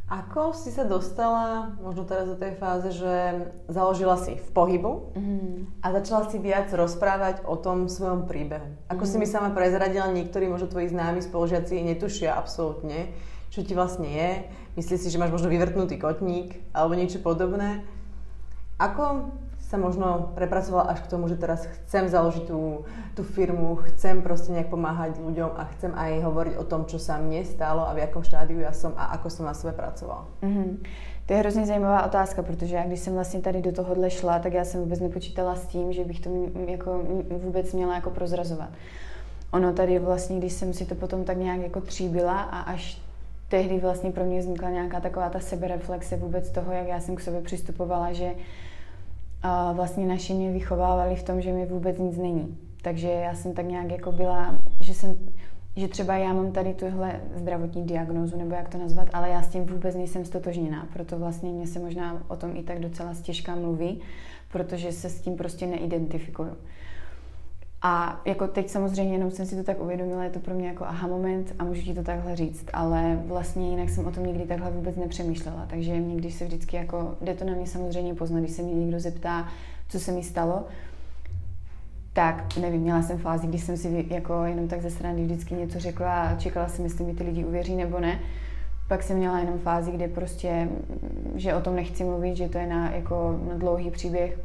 Ako 0.04 0.52
si 0.52 0.70
sa 0.70 0.84
dostala 0.84 1.74
možno 1.80 2.04
teraz 2.04 2.28
do 2.28 2.36
tej 2.36 2.60
fáze, 2.60 2.92
že 2.92 3.50
založila 3.72 4.20
si 4.20 4.36
v 4.36 4.50
pohybu 4.52 5.16
mm. 5.16 5.80
a 5.80 5.88
začala 5.96 6.28
si 6.28 6.38
viac 6.44 6.70
rozprávať 6.76 7.48
o 7.48 7.56
tom 7.56 7.88
svojom 7.90 8.28
príbehu? 8.28 8.68
Ako 8.92 9.08
mm. 9.08 9.10
si 9.10 9.16
mi 9.18 9.26
mhm. 9.26 9.34
sama 9.34 9.50
prezradila, 9.56 10.12
niektorí 10.12 10.52
možno 10.52 10.68
tvoji 10.68 10.92
známi 10.92 11.24
spolužiaci 11.24 11.82
netušia 11.82 12.36
absolútne, 12.36 13.16
čo 13.50 13.64
ti 13.64 13.74
vlastne 13.74 14.06
je. 14.12 14.30
Myslíš 14.76 15.08
si, 15.08 15.10
že 15.10 15.18
máš 15.18 15.34
možno 15.34 15.48
vyvrtnutý 15.50 15.96
kotník 15.98 16.62
alebo 16.76 17.00
niečo 17.00 17.24
podobné. 17.24 17.82
Ako 18.78 19.34
sa 19.74 19.82
možno 19.82 20.30
prepracovala 20.38 20.94
až 20.94 21.02
k 21.02 21.10
tomu, 21.10 21.26
že 21.26 21.34
teraz 21.34 21.66
chcem 21.66 22.06
založiť 22.06 22.46
tú, 22.46 22.86
tú 23.18 23.26
firmu, 23.26 23.82
chcem 23.90 24.22
proste 24.22 24.54
nejak 24.54 24.70
pomáhať 24.70 25.18
ľuďom 25.18 25.50
a 25.58 25.66
chcem 25.74 25.90
aj 25.98 26.22
hovoriť 26.22 26.62
o 26.62 26.68
tom, 26.70 26.86
čo 26.86 27.02
sa 27.02 27.18
mne 27.18 27.42
stalo 27.42 27.82
a 27.82 27.98
v 27.98 28.06
jakom 28.06 28.22
štádiu 28.22 28.62
já 28.62 28.70
som 28.70 28.94
a 28.94 29.18
ako 29.18 29.34
som 29.34 29.50
na 29.50 29.58
sebe 29.58 29.74
pracovala. 29.74 30.30
Mm-hmm. 30.46 30.78
To 31.26 31.34
je 31.34 31.40
hrozně 31.40 31.66
zajímavá 31.66 32.06
otázka, 32.06 32.44
protože 32.44 32.76
já 32.76 32.84
když 32.86 33.00
jsem 33.00 33.14
vlastně 33.14 33.42
tady 33.42 33.62
do 33.62 33.72
tohohle 33.72 34.10
šla, 34.10 34.40
tak 34.40 34.54
já 34.54 34.66
jsem 34.66 34.82
vůbec 34.82 35.00
nepočítala 35.00 35.56
s 35.56 35.68
tím, 35.68 35.94
že 35.94 36.06
bych 36.06 36.20
to 36.20 36.30
jako 36.68 37.02
vůbec 37.30 37.74
měla 37.74 37.96
jako 37.96 38.10
prozrazovat. 38.10 38.70
Ono 39.52 39.74
tady 39.74 40.00
vlastně, 40.00 40.38
když 40.38 40.54
jsem 40.54 40.74
si 40.74 40.86
to 40.86 40.96
potom 40.96 41.24
tak 41.24 41.38
nějak 41.38 41.62
jako 41.62 41.82
tříbila 41.82 42.42
a 42.42 42.60
až 42.60 43.02
tehdy 43.50 43.80
vlastně 43.80 44.12
pro 44.12 44.26
mě 44.26 44.40
vznikla 44.40 44.70
nějaká 44.70 45.00
taková 45.00 45.30
ta 45.30 45.40
sebereflexe 45.40 46.18
vůbec 46.18 46.50
toho, 46.50 46.72
jak 46.72 46.88
já 46.88 47.00
jsem 47.00 47.16
k 47.16 47.22
sobě 47.22 47.42
přistupovala, 47.42 48.14
že 48.14 48.30
a 49.44 49.72
vlastně 49.72 50.06
naši 50.06 50.34
mě 50.34 50.52
vychovávali 50.52 51.16
v 51.16 51.24
tom, 51.24 51.42
že 51.42 51.54
mi 51.54 51.66
vůbec 51.66 51.98
nic 51.98 52.18
není. 52.18 52.58
Takže 52.82 53.08
já 53.10 53.36
jsem 53.36 53.54
tak 53.54 53.66
nějak 53.66 53.92
jako 53.92 54.12
byla, 54.12 54.60
že 54.82 54.94
jsem, 54.94 55.18
že 55.76 55.88
třeba 55.88 56.18
já 56.18 56.34
mám 56.34 56.52
tady 56.52 56.74
tuhle 56.74 57.22
zdravotní 57.36 57.84
diagnózu, 57.86 58.38
nebo 58.38 58.56
jak 58.56 58.70
to 58.70 58.78
nazvat, 58.78 59.08
ale 59.14 59.30
já 59.30 59.42
s 59.42 59.48
tím 59.48 59.66
vůbec 59.66 59.96
nejsem 59.96 60.26
stotožněná. 60.26 60.88
Proto 60.94 61.20
vlastně 61.20 61.50
mě 61.50 61.68
se 61.68 61.80
možná 61.80 62.24
o 62.28 62.36
tom 62.36 62.56
i 62.56 62.64
tak 62.64 62.80
docela 62.80 63.14
stěžká 63.14 63.56
mluví, 63.56 64.02
protože 64.52 64.92
se 64.92 65.10
s 65.10 65.22
tím 65.22 65.36
prostě 65.36 65.68
neidentifikuju. 65.68 66.58
A 67.86 68.22
jako 68.26 68.48
teď 68.48 68.70
samozřejmě 68.70 69.14
jenom 69.14 69.32
jsem 69.32 69.46
si 69.46 69.56
to 69.56 69.64
tak 69.64 69.82
uvědomila, 69.82 70.24
je 70.24 70.30
to 70.30 70.40
pro 70.40 70.54
mě 70.54 70.68
jako 70.68 70.86
aha 70.86 71.08
moment 71.08 71.54
a 71.60 71.64
můžu 71.64 71.82
ti 71.82 71.94
to 71.94 72.04
takhle 72.04 72.36
říct, 72.36 72.66
ale 72.74 73.20
vlastně 73.26 73.70
jinak 73.70 73.90
jsem 73.90 74.06
o 74.06 74.12
tom 74.12 74.26
nikdy 74.26 74.44
takhle 74.44 74.72
vůbec 74.72 74.96
nepřemýšlela, 74.96 75.66
takže 75.70 75.94
mě 75.94 76.16
když 76.16 76.34
se 76.34 76.46
vždycky 76.46 76.76
jako, 76.76 77.16
jde 77.22 77.34
to 77.34 77.46
na 77.46 77.54
mě 77.54 77.68
samozřejmě 77.68 78.14
poznat, 78.14 78.40
když 78.40 78.52
se 78.52 78.62
mě 78.62 78.74
někdo 78.74 79.00
zeptá, 79.00 79.48
co 79.90 80.00
se 80.00 80.12
mi 80.12 80.24
stalo, 80.24 80.66
tak 82.14 82.58
nevím, 82.58 82.82
měla 82.82 83.02
jsem 83.02 83.18
fázi, 83.18 83.48
kdy 83.48 83.58
jsem 83.58 83.78
si 83.78 84.06
jako 84.10 84.44
jenom 84.44 84.68
tak 84.68 84.82
ze 84.82 84.92
strany 84.92 85.24
vždycky 85.24 85.56
něco 85.56 85.80
řekla 85.80 86.22
a 86.22 86.36
čekala 86.36 86.68
jsem, 86.68 86.86
jestli 86.86 87.06
mi 87.06 87.14
ty 87.14 87.24
lidi 87.24 87.46
uvěří 87.46 87.76
nebo 87.76 88.00
ne. 88.00 88.20
Pak 88.88 89.04
jsem 89.04 89.18
měla 89.18 89.40
jenom 89.40 89.60
fázi, 89.60 89.92
kdy 89.92 90.08
prostě, 90.08 90.70
že 91.36 91.56
o 91.56 91.62
tom 91.62 91.76
nechci 91.76 92.04
mluvit, 92.04 92.36
že 92.36 92.50
to 92.50 92.58
je 92.58 92.68
na, 92.68 92.92
jako 92.92 93.40
na 93.50 93.58
dlouhý 93.58 93.92
příběh, 93.92 94.40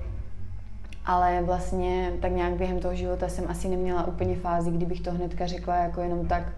ale 1.09 1.43
vlastně 1.43 2.13
tak 2.21 2.33
nějak 2.33 2.53
během 2.53 2.81
toho 2.81 2.95
života 2.95 3.29
jsem 3.29 3.45
asi 3.49 3.69
neměla 3.69 4.07
úplně 4.07 4.37
fázi, 4.37 4.71
kdybych 4.71 5.01
to 5.01 5.13
hnedka 5.13 5.47
řekla 5.47 5.77
jako 5.77 6.01
jenom 6.01 6.27
tak, 6.27 6.53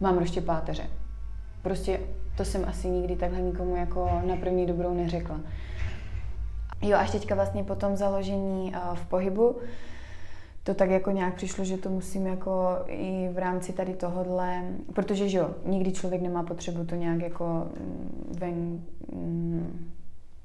mám 0.00 0.18
roště 0.18 0.40
páteře. 0.40 0.82
Prostě 1.62 2.00
to 2.36 2.44
jsem 2.44 2.64
asi 2.68 2.88
nikdy 2.88 3.16
takhle 3.16 3.40
nikomu 3.40 3.76
jako 3.76 4.22
na 4.26 4.36
první 4.36 4.66
dobrou 4.66 4.94
neřekla. 4.94 5.40
Jo, 6.82 6.98
až 6.98 7.10
teďka 7.10 7.34
vlastně 7.34 7.64
po 7.64 7.74
tom 7.74 7.96
založení 7.96 8.74
v 8.94 9.06
pohybu, 9.06 9.56
to 10.62 10.74
tak 10.74 10.90
jako 10.90 11.10
nějak 11.10 11.34
přišlo, 11.34 11.64
že 11.64 11.76
to 11.76 11.90
musím 11.90 12.26
jako 12.26 12.78
i 12.86 13.30
v 13.32 13.38
rámci 13.38 13.72
tady 13.72 13.94
tohodle, 13.94 14.62
protože 14.94 15.28
že 15.28 15.38
jo, 15.38 15.50
nikdy 15.66 15.92
člověk 15.92 16.22
nemá 16.22 16.42
potřebu 16.42 16.84
to 16.84 16.94
nějak 16.94 17.20
jako 17.20 17.44
mm, 17.44 18.36
ven, 18.38 18.80
mm, 19.12 19.90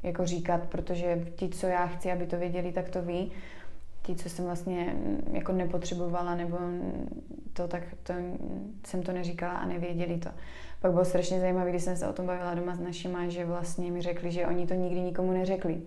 jako 0.04 0.26
říkat, 0.26 0.62
protože 0.70 1.26
ti, 1.36 1.50
co 1.50 1.68
já 1.68 1.88
chci, 1.88 2.12
aby 2.12 2.26
to 2.26 2.38
věděli, 2.38 2.72
tak 2.72 2.90
to 2.90 3.02
ví. 3.02 3.32
Ti, 4.02 4.16
co 4.16 4.30
jsem 4.30 4.46
vlastně 4.46 4.96
jako 5.32 5.52
nepotřebovala, 5.52 6.36
nebo 6.36 6.58
to, 7.54 7.68
tak 7.68 7.84
to, 8.04 8.14
jsem 8.86 9.04
to 9.04 9.12
neříkala 9.12 9.54
a 9.54 9.66
nevěděli 9.66 10.18
to. 10.18 10.30
Pak 10.82 10.92
bylo 10.92 11.06
strašně 11.06 11.40
zajímavé, 11.40 11.70
když 11.70 11.84
jsem 11.84 11.98
se 11.98 12.08
o 12.08 12.14
tom 12.14 12.26
bavila 12.26 12.54
doma 12.54 12.76
s 12.76 12.80
našima, 12.80 13.30
že 13.30 13.46
vlastně 13.46 13.92
mi 13.92 14.02
řekli, 14.02 14.32
že 14.32 14.48
oni 14.48 14.68
to 14.68 14.74
nikdy 14.74 15.00
nikomu 15.00 15.32
neřekli. 15.32 15.82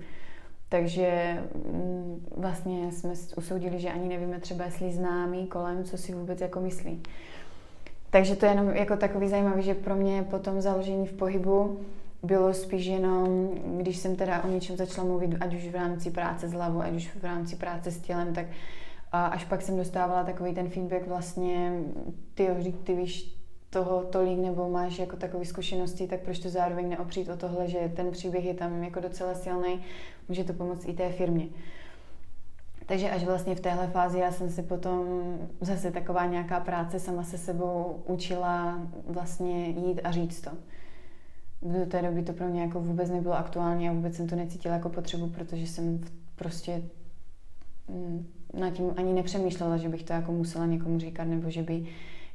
Takže 0.68 1.38
mm, 1.54 2.26
vlastně 2.36 2.92
jsme 2.92 3.12
usoudili, 3.36 3.80
že 3.80 3.92
ani 3.92 4.08
nevíme 4.08 4.40
třeba, 4.40 4.64
jestli 4.64 4.92
známý 4.92 5.46
kolem, 5.46 5.84
co 5.84 5.96
si 5.96 6.14
vůbec 6.14 6.40
jako 6.40 6.60
myslí. 6.60 7.02
Takže 8.10 8.36
to 8.36 8.46
je 8.46 8.52
jenom 8.52 8.68
jako 8.68 8.96
takový 8.96 9.28
zajímavý, 9.28 9.62
že 9.62 9.74
pro 9.74 9.96
mě 9.96 10.22
po 10.22 10.38
tom 10.38 10.60
založení 10.60 11.06
v 11.06 11.12
pohybu 11.12 11.80
bylo 12.22 12.54
spíš 12.54 12.86
jenom, 12.86 13.50
když 13.76 13.96
jsem 13.96 14.16
teda 14.16 14.44
o 14.44 14.48
něčem 14.48 14.76
začala 14.76 15.06
mluvit, 15.06 15.36
ať 15.40 15.54
už 15.54 15.68
v 15.68 15.74
rámci 15.74 16.10
práce 16.10 16.48
s 16.48 16.52
hlavou, 16.52 16.80
ať 16.80 16.92
už 16.92 17.08
v 17.08 17.24
rámci 17.24 17.56
práce 17.56 17.90
s 17.90 17.98
tělem, 17.98 18.34
tak 18.34 18.46
až 19.12 19.44
pak 19.44 19.62
jsem 19.62 19.76
dostávala 19.76 20.24
takový 20.24 20.54
ten 20.54 20.68
feedback 20.68 21.06
vlastně, 21.06 21.72
ty, 22.34 22.48
ty 22.84 22.94
víš 22.94 23.36
toho 23.70 24.02
tolik 24.02 24.38
nebo 24.38 24.68
máš 24.68 24.98
jako 24.98 25.16
takové 25.16 25.44
zkušenosti, 25.44 26.06
tak 26.06 26.20
proč 26.20 26.38
to 26.38 26.48
zároveň 26.48 26.88
neopřít 26.88 27.28
o 27.28 27.36
tohle, 27.36 27.68
že 27.68 27.92
ten 27.96 28.10
příběh 28.10 28.44
je 28.44 28.54
tam 28.54 28.82
jako 28.82 29.00
docela 29.00 29.34
silný, 29.34 29.80
může 30.28 30.44
to 30.44 30.52
pomoct 30.52 30.88
i 30.88 30.92
té 30.92 31.12
firmě. 31.12 31.48
Takže 32.86 33.10
až 33.10 33.24
vlastně 33.24 33.54
v 33.54 33.60
téhle 33.60 33.86
fázi 33.86 34.18
já 34.18 34.32
jsem 34.32 34.50
si 34.50 34.62
potom 34.62 35.04
zase 35.60 35.90
taková 35.90 36.26
nějaká 36.26 36.60
práce 36.60 37.00
sama 37.00 37.22
se 37.22 37.38
sebou 37.38 38.02
učila 38.06 38.80
vlastně 39.06 39.66
jít 39.68 40.00
a 40.04 40.10
říct 40.10 40.40
to 40.40 40.50
do 41.72 41.86
té 41.86 42.02
doby 42.02 42.22
to 42.22 42.32
pro 42.32 42.46
mě 42.46 42.62
jako 42.62 42.80
vůbec 42.80 43.10
nebylo 43.10 43.34
aktuální 43.34 43.88
a 43.88 43.92
vůbec 43.92 44.14
jsem 44.14 44.28
to 44.28 44.36
necítila 44.36 44.74
jako 44.74 44.88
potřebu, 44.88 45.28
protože 45.28 45.66
jsem 45.66 46.00
prostě 46.36 46.82
mm, 47.88 48.26
nad 48.60 48.70
tím 48.70 48.94
ani 48.96 49.12
nepřemýšlela, 49.12 49.76
že 49.76 49.88
bych 49.88 50.02
to 50.02 50.12
jako 50.12 50.32
musela 50.32 50.66
někomu 50.66 50.98
říkat 50.98 51.24
nebo 51.24 51.50
že 51.50 51.62
bych 51.62 51.88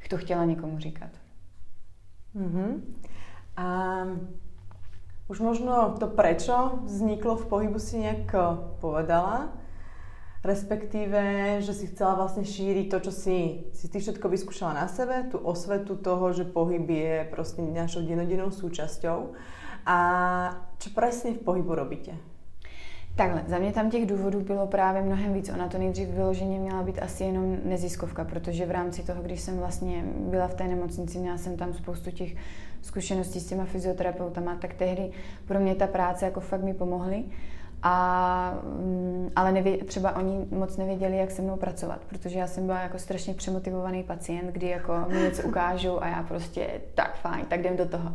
to 0.09 0.17
chtěla 0.17 0.45
někomu 0.45 0.79
říkat. 0.79 1.09
Mm-hmm. 2.35 2.81
A 3.57 3.97
už 5.27 5.39
možno 5.39 5.95
to 5.99 6.07
prečo 6.07 6.79
vzniklo 6.83 7.35
v 7.35 7.45
pohybu 7.45 7.79
si 7.79 7.97
nějak 7.99 8.35
povedala 8.79 9.60
respektíve, 10.41 11.21
že 11.61 11.73
si 11.73 11.85
chcela 11.93 12.17
vlastne 12.17 12.41
šíriť 12.41 12.89
to, 12.89 12.97
čo 13.09 13.11
si, 13.13 13.37
si 13.77 13.85
ty 13.89 14.01
všetko 14.01 14.25
vyskúšala 14.25 14.73
na 14.73 14.87
sebe, 14.89 15.29
tú 15.29 15.37
osvetu 15.37 15.95
toho, 15.95 16.33
že 16.33 16.49
pohyb 16.49 16.85
je 16.89 17.29
proste 17.29 17.61
našou 17.61 18.01
denodennou 18.01 18.49
súčasťou. 18.49 19.37
A 19.85 19.97
čo 20.77 20.89
presne 20.93 21.37
v 21.37 21.45
pohybu 21.45 21.73
robíte? 21.77 22.13
Takhle, 23.15 23.43
za 23.47 23.57
mě 23.57 23.73
tam 23.73 23.89
těch 23.89 24.05
důvodů 24.05 24.39
bylo 24.41 24.67
právě 24.67 25.01
mnohem 25.01 25.33
víc. 25.33 25.49
Ona 25.49 25.67
to 25.67 25.77
nejdřív 25.77 26.09
vyloženě 26.09 26.59
měla 26.59 26.83
být 26.83 26.99
asi 27.01 27.23
jenom 27.23 27.57
neziskovka, 27.65 28.25
protože 28.25 28.65
v 28.65 28.71
rámci 28.71 29.03
toho, 29.03 29.21
když 29.21 29.41
jsem 29.41 29.57
vlastně 29.57 30.03
byla 30.05 30.47
v 30.47 30.53
té 30.53 30.67
nemocnici, 30.67 31.17
měla 31.17 31.37
jsem 31.37 31.57
tam 31.57 31.73
spoustu 31.73 32.11
těch 32.11 32.35
zkušeností 32.81 33.39
s 33.39 33.45
těma 33.45 33.65
fyzioterapeutama, 33.65 34.55
tak 34.55 34.73
tehdy 34.73 35.11
pro 35.45 35.59
mě 35.59 35.75
ta 35.75 35.87
práce 35.87 36.25
jako 36.25 36.39
fakt 36.39 36.63
mi 36.63 36.73
pomohly. 36.73 37.23
A, 37.83 38.53
mm, 38.63 39.31
ale 39.35 39.51
nevě, 39.51 39.77
třeba 39.77 40.15
oni 40.15 40.45
moc 40.51 40.77
nevěděli, 40.77 41.17
jak 41.17 41.31
se 41.31 41.41
mnou 41.41 41.55
pracovat, 41.55 42.01
protože 42.09 42.39
já 42.39 42.47
jsem 42.47 42.65
byla 42.65 42.79
jako 42.79 42.99
strašně 42.99 43.33
přemotivovaný 43.33 44.03
pacient, 44.03 44.51
kdy 44.51 44.67
jako 44.67 44.93
mi 45.07 45.21
něco 45.21 45.43
ukážou 45.43 46.03
a 46.03 46.07
já 46.07 46.23
prostě 46.23 46.81
tak 46.95 47.15
fajn, 47.15 47.45
tak 47.45 47.59
jdem 47.59 47.77
do 47.77 47.85
toho. 47.85 48.13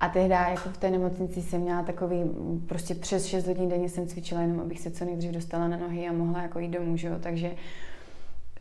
A 0.00 0.08
tehdy 0.08 0.34
jako 0.34 0.68
v 0.68 0.78
té 0.78 0.90
nemocnici 0.90 1.42
jsem 1.42 1.60
měla 1.60 1.82
takový, 1.82 2.22
prostě 2.68 2.94
přes 2.94 3.26
6 3.26 3.46
hodin 3.46 3.68
denně 3.68 3.88
jsem 3.88 4.06
cvičila 4.06 4.40
jenom, 4.40 4.60
abych 4.60 4.80
se 4.80 4.90
co 4.90 5.04
nejdřív 5.04 5.32
dostala 5.32 5.68
na 5.68 5.76
nohy 5.76 6.08
a 6.08 6.12
mohla 6.12 6.42
jako 6.42 6.58
jít 6.58 6.70
domů, 6.70 6.96
že 6.96 7.08
jo? 7.08 7.14
takže 7.20 7.50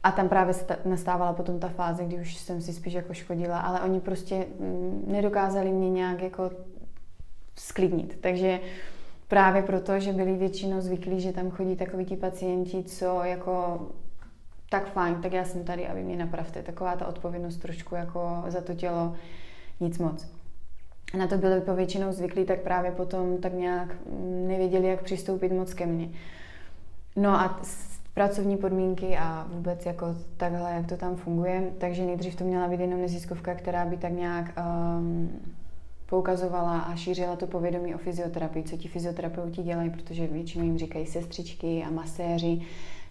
a 0.03 0.11
tam 0.11 0.29
právě 0.29 0.55
nastávala 0.85 1.33
potom 1.33 1.59
ta 1.59 1.69
fáze, 1.69 2.05
kdy 2.05 2.15
už 2.15 2.35
jsem 2.35 2.61
si 2.61 2.73
spíš 2.73 2.93
jako 2.93 3.13
škodila, 3.13 3.59
ale 3.59 3.81
oni 3.81 3.99
prostě 3.99 4.45
mm, 4.59 5.03
nedokázali 5.07 5.71
mě 5.71 5.89
nějak 5.89 6.21
jako 6.21 6.51
sklidnit, 7.55 8.17
takže 8.21 8.59
Právě 9.27 9.61
proto, 9.61 9.99
že 9.99 10.13
byli 10.13 10.33
většinou 10.33 10.81
zvyklí, 10.81 11.21
že 11.21 11.33
tam 11.33 11.51
chodí 11.51 11.75
takoví 11.75 12.05
ti 12.05 12.17
pacienti, 12.17 12.83
co 12.83 13.23
jako 13.23 13.87
tak 14.69 14.91
fajn, 14.91 15.21
tak 15.21 15.33
já 15.33 15.45
jsem 15.45 15.63
tady, 15.63 15.87
aby 15.87 16.03
mě 16.03 16.17
napravte. 16.17 16.63
Taková 16.63 16.95
ta 16.95 17.07
odpovědnost 17.07 17.57
trošku 17.57 17.95
jako 17.95 18.43
za 18.47 18.61
to 18.61 18.73
tělo, 18.73 19.15
nic 19.79 19.97
moc. 19.99 20.27
Na 21.17 21.27
to 21.27 21.37
byli 21.37 21.61
povětšinou 21.61 22.11
zvyklí, 22.11 22.45
tak 22.45 22.59
právě 22.59 22.91
potom 22.91 23.37
tak 23.37 23.53
nějak 23.53 23.95
nevěděli, 24.47 24.87
jak 24.87 25.03
přistoupit 25.03 25.51
moc 25.51 25.73
ke 25.73 25.85
mně. 25.85 26.09
No 27.15 27.29
a 27.29 27.61
pracovní 28.13 28.57
podmínky 28.57 29.17
a 29.17 29.47
vůbec 29.49 29.85
jako 29.85 30.15
takhle, 30.37 30.71
jak 30.71 30.87
to 30.87 30.97
tam 30.97 31.15
funguje. 31.15 31.71
Takže 31.77 32.05
nejdřív 32.05 32.35
to 32.35 32.43
měla 32.43 32.67
být 32.67 32.79
jenom 32.79 33.01
neziskovka, 33.01 33.55
která 33.55 33.85
by 33.85 33.97
tak 33.97 34.11
nějak 34.11 34.53
um, 34.97 35.29
poukazovala 36.05 36.79
a 36.79 36.95
šířila 36.95 37.35
to 37.35 37.47
povědomí 37.47 37.95
o 37.95 37.97
fyzioterapii, 37.97 38.63
co 38.63 38.77
ti 38.77 38.87
fyzioterapeuti 38.87 39.63
dělají, 39.63 39.89
protože 39.89 40.27
většinou 40.27 40.65
jim 40.65 40.77
říkají 40.77 41.05
sestřičky 41.05 41.83
a 41.87 41.89
maséři, 41.89 42.61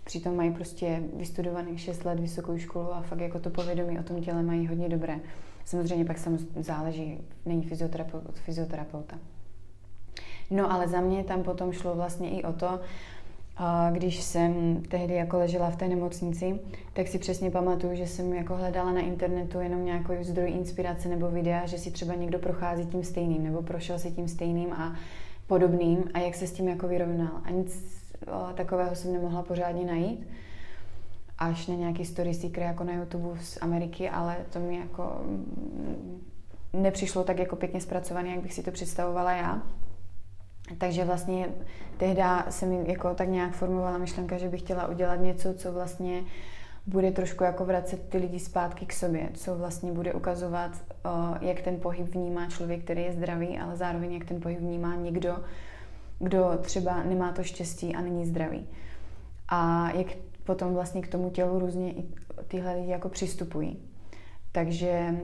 přitom 0.05 0.37
mají 0.37 0.51
prostě 0.51 1.03
vystudovaných 1.17 1.81
6 1.81 2.05
let 2.05 2.21
vysokou 2.21 2.59
školu 2.59 2.95
a 2.95 3.03
fakt 3.03 3.21
jako 3.21 3.39
to 3.39 3.51
povědomí 3.51 3.99
o 3.99 4.03
tom 4.03 4.23
těle 4.23 4.43
mají 4.43 4.67
hodně 4.67 4.89
dobré. 4.89 5.21
Samozřejmě 5.65 6.05
pak 6.05 6.19
samozřejmě 6.19 6.63
záleží, 6.63 7.21
není 7.47 7.63
fyzioterapeut 7.63 8.27
od 8.29 8.39
fyzioterapeuta. 8.39 9.19
No 10.51 10.73
ale 10.73 10.89
za 10.89 11.01
mě 11.01 11.25
tam 11.25 11.43
potom 11.43 11.73
šlo 11.73 11.95
vlastně 11.95 12.31
i 12.31 12.43
o 12.43 12.53
to, 12.53 12.81
když 13.90 14.23
jsem 14.23 14.83
tehdy 14.88 15.14
jako 15.14 15.38
ležela 15.38 15.71
v 15.71 15.77
té 15.77 15.88
nemocnici, 15.88 16.61
tak 16.93 17.09
si 17.09 17.19
přesně 17.19 17.51
pamatuju, 17.51 17.95
že 17.95 18.07
jsem 18.07 18.33
jako 18.33 18.57
hledala 18.57 18.93
na 18.93 19.01
internetu 19.01 19.61
jenom 19.61 19.85
nějaký 19.85 20.12
zdroj 20.21 20.51
inspirace 20.51 21.09
nebo 21.09 21.31
videa, 21.31 21.67
že 21.67 21.79
si 21.79 21.90
třeba 21.90 22.14
někdo 22.14 22.38
prochází 22.38 22.87
tím 22.87 23.05
stejným 23.05 23.45
nebo 23.45 23.62
prošel 23.62 23.99
si 23.99 24.11
tím 24.11 24.29
stejným 24.29 24.73
a 24.73 24.97
podobným 25.47 26.05
a 26.14 26.19
jak 26.19 26.35
se 26.35 26.47
s 26.47 26.53
tím 26.53 26.69
jako 26.69 26.88
vyrovnal. 26.88 27.40
A 27.45 27.51
nic 27.51 28.03
takového 28.55 28.95
jsem 28.95 29.12
nemohla 29.12 29.43
pořádně 29.43 29.85
najít. 29.85 30.27
Až 31.38 31.67
na 31.67 31.75
nějaký 31.75 32.05
story 32.05 32.35
seeker 32.35 32.62
jako 32.62 32.85
na 32.85 32.93
YouTube 32.93 33.40
z 33.40 33.59
Ameriky, 33.61 34.11
ale 34.11 34.37
to 34.53 34.61
mi 34.61 34.77
jako 34.77 35.21
mm, 35.25 36.23
nepřišlo 36.73 37.25
tak 37.25 37.38
jako 37.38 37.57
pěkně 37.57 37.81
zpracované, 37.81 38.29
jak 38.29 38.40
bych 38.40 38.55
si 38.55 38.62
to 38.62 38.71
představovala 38.71 39.33
já. 39.33 39.62
Takže 40.79 41.05
vlastně 41.05 41.48
tehdy 41.96 42.22
se 42.48 42.66
mi 42.66 42.90
jako 42.90 43.14
tak 43.14 43.29
nějak 43.29 43.53
formovala 43.53 43.98
myšlenka, 43.98 44.38
že 44.38 44.48
bych 44.48 44.61
chtěla 44.61 44.88
udělat 44.88 45.16
něco, 45.16 45.55
co 45.55 45.72
vlastně 45.72 46.22
bude 46.87 47.11
trošku 47.11 47.44
jako 47.44 47.64
vracet 47.64 48.09
ty 48.09 48.18
lidi 48.18 48.38
zpátky 48.38 48.87
k 48.87 48.92
sobě, 48.92 49.29
co 49.35 49.55
vlastně 49.55 49.92
bude 49.92 50.12
ukazovat, 50.12 50.70
jak 51.40 51.61
ten 51.61 51.81
pohyb 51.81 52.14
vnímá 52.14 52.46
člověk, 52.46 52.85
který 52.85 53.03
je 53.03 53.12
zdravý, 53.12 53.59
ale 53.59 53.77
zároveň 53.77 54.12
jak 54.12 54.24
ten 54.24 54.40
pohyb 54.40 54.59
vnímá 54.59 54.94
někdo, 54.94 55.37
kdo 56.18 56.59
třeba 56.61 57.03
nemá 57.03 57.33
to 57.33 57.42
štěstí 57.42 57.94
a 57.94 58.00
není 58.00 58.27
zdravý. 58.27 58.68
A 59.48 59.90
jak 59.90 60.07
potom 60.44 60.74
vlastně 60.74 61.03
k 61.03 61.09
tomu 61.09 61.31
tělu 61.31 61.59
různě 61.59 61.92
i 61.92 62.05
tyhle 62.48 62.74
lidi 62.77 62.90
jako 62.90 63.09
přistupují. 63.09 63.79
Takže 64.53 65.14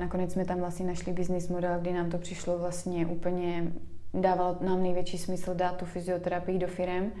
nakonec 0.00 0.32
jsme 0.32 0.44
tam 0.44 0.58
vlastně 0.58 0.86
našli 0.86 1.12
business 1.12 1.48
model, 1.48 1.78
kdy 1.80 1.92
nám 1.92 2.10
to 2.10 2.18
přišlo 2.18 2.58
vlastně 2.58 3.06
úplně, 3.06 3.72
dávalo 4.14 4.56
nám 4.60 4.82
největší 4.82 5.18
smysl 5.18 5.54
dát 5.54 5.76
tu 5.76 5.84
fyzioterapii 5.84 6.58
do 6.58 6.66
firem, 6.66 7.12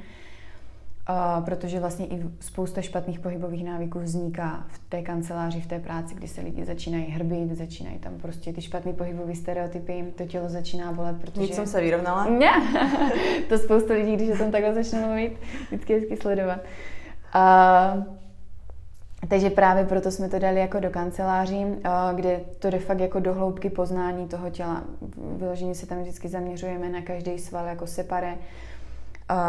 protože 1.44 1.80
vlastně 1.80 2.06
i 2.06 2.22
spousta 2.40 2.82
špatných 2.82 3.20
pohybových 3.20 3.64
návyků 3.64 3.98
vzniká 4.00 4.64
v 4.68 4.78
té 4.88 5.02
kanceláři, 5.02 5.60
v 5.60 5.66
té 5.66 5.78
práci, 5.78 6.14
kdy 6.14 6.28
se 6.28 6.40
lidi 6.40 6.64
začínají 6.64 7.04
hrbit, 7.04 7.52
začínají 7.52 7.98
tam 7.98 8.18
prostě 8.18 8.52
ty 8.52 8.62
špatné 8.62 8.92
pohybové 8.92 9.34
stereotypy, 9.34 10.04
to 10.16 10.24
tělo 10.24 10.48
začíná 10.48 10.92
bolet, 10.92 11.20
protože... 11.20 11.40
Nic 11.40 11.54
jsem 11.54 11.66
se 11.66 11.80
vyrovnala? 11.80 12.24
Ne, 12.24 12.52
to 13.48 13.58
spousta 13.58 13.94
lidí, 13.94 14.16
když 14.16 14.38
tom 14.38 14.50
takhle 14.50 14.74
začne 14.74 15.06
mluvit, 15.06 15.38
vždycky 15.66 15.94
hezky 15.94 16.16
sledovat. 16.16 16.60
Uh, 17.34 18.23
takže 19.28 19.50
právě 19.50 19.84
proto 19.84 20.10
jsme 20.10 20.28
to 20.28 20.38
dali 20.38 20.60
jako 20.60 20.80
do 20.80 20.90
kanceláří, 20.90 21.66
kde 22.14 22.40
to 22.58 22.70
de 22.70 22.78
fakt 22.78 23.00
jako 23.00 23.20
do 23.20 23.34
hloubky 23.34 23.70
poznání 23.70 24.28
toho 24.28 24.50
těla. 24.50 24.84
Vyloženě 25.36 25.74
se 25.74 25.86
tam 25.86 26.00
vždycky 26.02 26.28
zaměřujeme 26.28 26.88
na 26.88 27.02
každý 27.02 27.38
sval 27.38 27.66
jako 27.66 27.86
separe, 27.86 28.34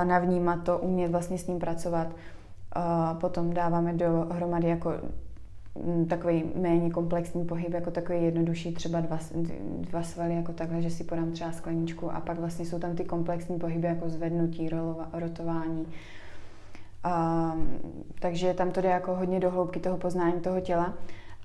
navnímat 0.04 0.64
to, 0.64 0.78
umět 0.78 1.12
vlastně 1.12 1.38
s 1.38 1.48
ním 1.48 1.60
pracovat. 1.60 2.08
Potom 3.22 3.54
dáváme 3.54 3.94
dohromady 3.94 4.68
jako 4.68 4.94
takový 6.10 6.44
méně 6.56 6.90
komplexní 6.90 7.46
pohyb, 7.46 7.74
jako 7.74 7.92
takový 7.92 8.24
jednodušší, 8.24 8.74
třeba 8.74 9.00
dva, 9.00 9.20
dva 9.80 10.04
svaly, 10.04 10.36
jako 10.36 10.54
takhle, 10.54 10.82
že 10.82 10.90
si 10.90 11.04
podám 11.04 11.32
třeba 11.32 11.52
skleničku 11.52 12.12
a 12.12 12.20
pak 12.20 12.40
vlastně 12.40 12.66
jsou 12.66 12.80
tam 12.80 12.96
ty 12.96 13.04
komplexní 13.04 13.60
pohyby, 13.60 13.88
jako 13.88 14.10
zvednutí, 14.10 14.70
rotování, 15.14 15.88
a, 17.06 17.56
takže 18.20 18.54
tam 18.54 18.72
to 18.72 18.82
jde 18.82 18.90
jako 18.90 19.16
hodně 19.16 19.40
do 19.40 19.52
hloubky 19.52 19.80
toho 19.80 19.98
poznání 19.98 20.42
toho 20.42 20.62
těla. 20.62 20.94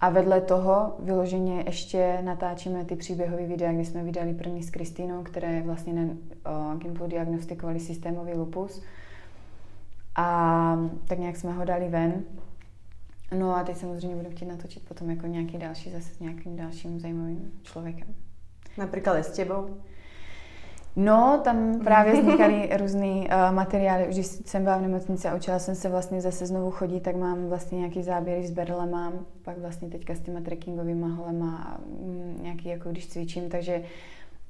A 0.01 0.11
vedle 0.11 0.40
toho 0.40 0.96
vyloženě 0.99 1.62
ještě 1.66 2.18
natáčíme 2.23 2.85
ty 2.85 2.96
příběhové 2.96 3.46
videa, 3.46 3.73
kdy 3.73 3.85
jsme 3.85 4.05
vydali 4.05 4.35
první 4.35 4.62
s 4.62 4.70
Kristýnou, 4.70 5.23
které 5.23 5.62
vlastně 5.62 5.92
na 5.92 6.03
uh, 6.03 6.79
Gimplu 6.79 7.07
diagnostikovali 7.07 7.81
systémový 7.81 8.33
lupus. 8.35 8.83
A 10.16 10.79
tak 11.09 11.18
nějak 11.18 11.37
jsme 11.37 11.53
ho 11.53 11.64
dali 11.64 11.88
ven. 11.88 12.23
No 13.38 13.57
a 13.57 13.64
teď 13.64 13.77
samozřejmě 13.77 14.16
budu 14.16 14.31
chtít 14.31 14.46
natočit 14.46 14.88
potom 14.88 15.11
jako 15.11 15.27
nějaký 15.27 15.59
další 15.59 15.90
zase 15.90 16.14
s 16.14 16.20
nějakým 16.20 16.57
dalším 16.57 17.01
zajímavým 17.01 17.53
člověkem. 17.62 18.14
Například 18.79 19.16
s 19.16 19.37
tebou? 19.37 19.77
No, 20.96 21.40
tam 21.44 21.81
právě 21.85 22.12
vznikaly 22.20 22.70
různé 22.76 23.07
uh, 23.07 23.55
materiály. 23.55 24.09
Už 24.09 24.14
když 24.14 24.26
jsem 24.26 24.64
byla 24.64 24.76
v 24.76 24.83
nemocnici 24.83 25.29
a 25.29 25.35
učila 25.35 25.59
jsem 25.59 25.74
se 25.74 25.88
vlastně 25.88 26.20
zase 26.20 26.46
znovu 26.46 26.70
chodit, 26.70 27.00
tak 27.00 27.16
mám 27.16 27.48
vlastně 27.48 27.79
nějaký 27.79 28.03
záběry 28.03 28.46
s 28.46 28.50
berlema, 28.50 29.12
pak 29.42 29.59
vlastně 29.59 29.88
teďka 29.88 30.14
s 30.14 30.20
těma 30.20 30.40
trekkingovými 30.40 31.09
holema 31.09 31.57
a 31.57 31.79
mm, 31.79 32.38
nějaký, 32.42 32.68
jako 32.68 32.90
když 32.90 33.09
cvičím, 33.09 33.48
takže 33.48 33.83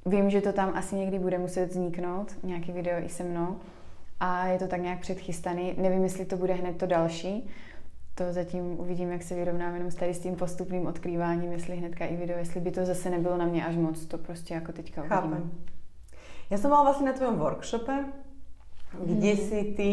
vím, 0.07 0.31
že 0.31 0.41
to 0.41 0.53
tam 0.53 0.73
asi 0.75 0.97
někdy 0.97 1.19
bude 1.19 1.39
muset 1.39 1.67
vzniknout, 1.67 2.37
nějaký 2.43 2.73
video 2.73 3.05
i 3.05 3.09
se 3.09 3.25
mnou 3.25 3.57
a 4.21 4.47
je 4.47 4.59
to 4.59 4.67
tak 4.67 4.83
nějak 4.83 5.01
předchystaný. 5.01 5.75
Nevím, 5.79 6.03
jestli 6.03 6.25
to 6.25 6.37
bude 6.37 6.55
hned 6.55 6.77
to 6.77 6.87
další, 6.87 7.49
to 8.15 8.33
zatím 8.33 8.81
uvidím, 8.81 9.11
jak 9.11 9.23
se 9.23 9.35
vyrovnám 9.35 9.75
jenom 9.75 9.91
s 9.91 10.19
tím 10.19 10.37
postupným 10.37 10.87
odkrýváním, 10.87 11.53
jestli 11.53 11.77
hnedka 11.77 12.05
i 12.05 12.17
video, 12.17 12.39
jestli 12.39 12.61
by 12.61 12.71
to 12.71 12.85
zase 12.85 13.11
nebylo 13.11 13.37
na 13.37 13.47
mě 13.47 13.67
až 13.67 13.77
moc, 13.77 14.07
to 14.07 14.19
prostě 14.19 14.55
jako 14.55 14.73
teďka 14.73 15.01
uvidím. 15.01 15.17
Chápem. 15.17 15.51
Ja 16.51 16.59
som 16.59 16.75
mala 16.75 16.91
vlastne 16.91 17.09
na 17.09 17.15
tvojom 17.15 17.39
workshope, 17.39 18.11
kde 18.91 19.33
mhm. 19.33 19.41
si 19.41 19.59
ty 19.79 19.91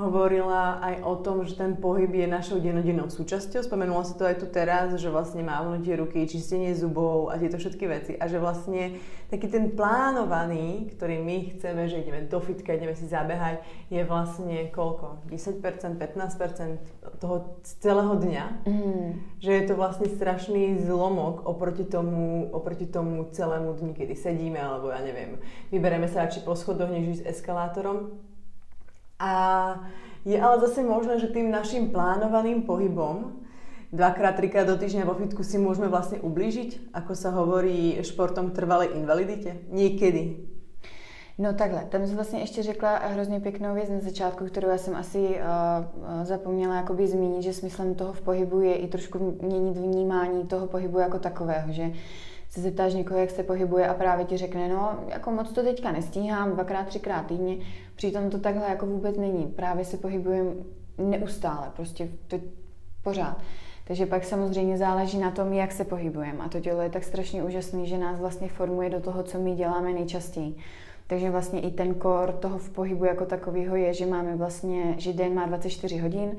hovorila 0.00 0.80
aj 0.80 0.94
o 1.04 1.14
tom, 1.20 1.44
že 1.44 1.60
ten 1.60 1.76
pohyb 1.76 2.08
je 2.08 2.24
našou 2.24 2.56
denodennou 2.56 3.12
súčasťou. 3.12 3.60
Spomenula 3.60 4.08
si 4.08 4.16
to 4.16 4.24
aj 4.24 4.40
tu 4.40 4.48
teraz, 4.48 4.96
že 4.96 5.12
vlastne 5.12 5.44
mávnutie 5.44 5.92
ruky, 6.00 6.24
čistenie 6.24 6.72
zubov 6.72 7.28
a 7.28 7.36
tieto 7.36 7.60
všetky 7.60 7.84
veci. 7.84 8.12
A 8.16 8.24
že 8.24 8.40
vlastne 8.40 8.96
taký 9.28 9.52
ten 9.52 9.76
plánovaný, 9.76 10.88
ktorý 10.96 11.20
my 11.20 11.36
chceme, 11.54 11.86
že 11.86 12.00
ideme 12.00 12.24
do 12.24 12.40
fitka, 12.40 12.72
ideme 12.72 12.96
si 12.96 13.04
zabehať, 13.04 13.60
je 13.92 14.00
vlastne 14.08 14.72
koľko? 14.72 15.28
10%, 15.28 15.60
15% 15.60 17.20
toho 17.20 17.60
celého 17.62 18.16
dňa. 18.16 18.44
Mm. 18.64 19.08
Že 19.38 19.50
je 19.52 19.64
to 19.68 19.74
vlastne 19.76 20.08
strašný 20.08 20.80
zlomok 20.80 21.44
oproti 21.44 21.84
tomu, 21.84 22.48
oproti 22.50 22.88
tomu 22.88 23.28
celému 23.28 23.76
dni, 23.76 23.92
kedy 23.92 24.16
sedíme, 24.16 24.56
alebo 24.56 24.88
ja 24.88 25.04
neviem, 25.04 25.36
vybereme 25.68 26.08
sa 26.08 26.24
radšej 26.24 26.42
po 26.48 26.56
schodoch, 26.56 26.88
než 26.88 27.20
s 27.20 27.26
eskalátorom 27.26 28.29
a 29.20 29.32
je 30.24 30.40
ale 30.40 30.60
zase 30.60 30.82
možné, 30.82 31.20
že 31.20 31.28
tým 31.28 31.52
našim 31.52 31.92
plánovaným 31.92 32.62
pohybom 32.64 33.40
dvakrát, 33.92 34.36
trikrát 34.36 34.66
do 34.66 34.76
týždňa 34.80 35.04
vo 35.04 35.14
fitku 35.14 35.44
si 35.44 35.58
môžeme 35.58 35.92
vlastne 35.92 36.22
ublížiť, 36.24 36.94
ako 36.94 37.12
sa 37.12 37.30
hovorí 37.34 38.00
športom 38.00 38.50
trvalej 38.50 38.96
invaliditě? 38.96 39.56
Niekedy. 39.68 40.50
No 41.38 41.54
takhle, 41.54 41.84
tam 41.84 42.06
jsem 42.06 42.14
vlastně 42.14 42.40
ještě 42.40 42.62
řekla 42.62 42.96
hrozně 42.96 43.40
pěknou 43.40 43.74
věc 43.74 43.90
na 43.90 44.00
začátku, 44.00 44.44
kterou 44.44 44.68
já 44.68 44.78
jsem 44.78 44.96
asi 44.96 45.18
uh, 45.18 46.24
zapomněla 46.24 46.76
jakoby 46.76 47.06
zmínit, 47.06 47.42
že 47.42 47.52
smyslem 47.52 47.94
toho 47.94 48.12
v 48.12 48.20
pohybu 48.20 48.60
je 48.60 48.74
i 48.74 48.88
trošku 48.88 49.36
měnit 49.42 49.76
vnímání 49.76 50.46
toho 50.46 50.66
pohybu 50.66 50.98
jako 50.98 51.18
takového, 51.18 51.72
že 51.72 51.90
se 52.50 52.60
zeptáš 52.60 52.94
někoho, 52.94 53.20
jak 53.20 53.30
se 53.30 53.42
pohybuje 53.42 53.88
a 53.88 53.94
právě 53.94 54.24
ti 54.24 54.36
řekne, 54.36 54.68
no 54.68 54.98
jako 55.08 55.30
moc 55.30 55.52
to 55.52 55.62
teďka 55.62 55.92
nestíhám, 55.92 56.52
dvakrát, 56.52 56.86
třikrát 56.86 57.26
týdně, 57.26 57.56
přitom 57.96 58.30
to 58.30 58.38
takhle 58.38 58.68
jako 58.68 58.86
vůbec 58.86 59.16
není. 59.16 59.46
Právě 59.46 59.84
se 59.84 59.96
pohybujeme 59.96 60.50
neustále, 60.98 61.70
prostě 61.76 62.08
to 62.28 62.40
pořád. 63.02 63.36
Takže 63.84 64.06
pak 64.06 64.24
samozřejmě 64.24 64.78
záleží 64.78 65.18
na 65.18 65.30
tom, 65.30 65.52
jak 65.52 65.72
se 65.72 65.84
pohybujeme. 65.84 66.38
A 66.38 66.48
to 66.48 66.60
tělo 66.60 66.80
je 66.80 66.90
tak 66.90 67.04
strašně 67.04 67.42
úžasný, 67.42 67.86
že 67.86 67.98
nás 67.98 68.20
vlastně 68.20 68.48
formuje 68.48 68.90
do 68.90 69.00
toho, 69.00 69.22
co 69.22 69.38
my 69.38 69.54
děláme 69.54 69.92
nejčastěji. 69.92 70.54
Takže 71.06 71.30
vlastně 71.30 71.60
i 71.60 71.70
ten 71.70 71.94
kor 71.94 72.32
toho 72.32 72.58
v 72.58 72.70
pohybu 72.70 73.04
jako 73.04 73.26
takového 73.26 73.76
je, 73.76 73.94
že 73.94 74.06
máme 74.06 74.36
vlastně, 74.36 74.94
že 74.98 75.12
den 75.12 75.34
má 75.34 75.46
24 75.46 75.98
hodin, 75.98 76.36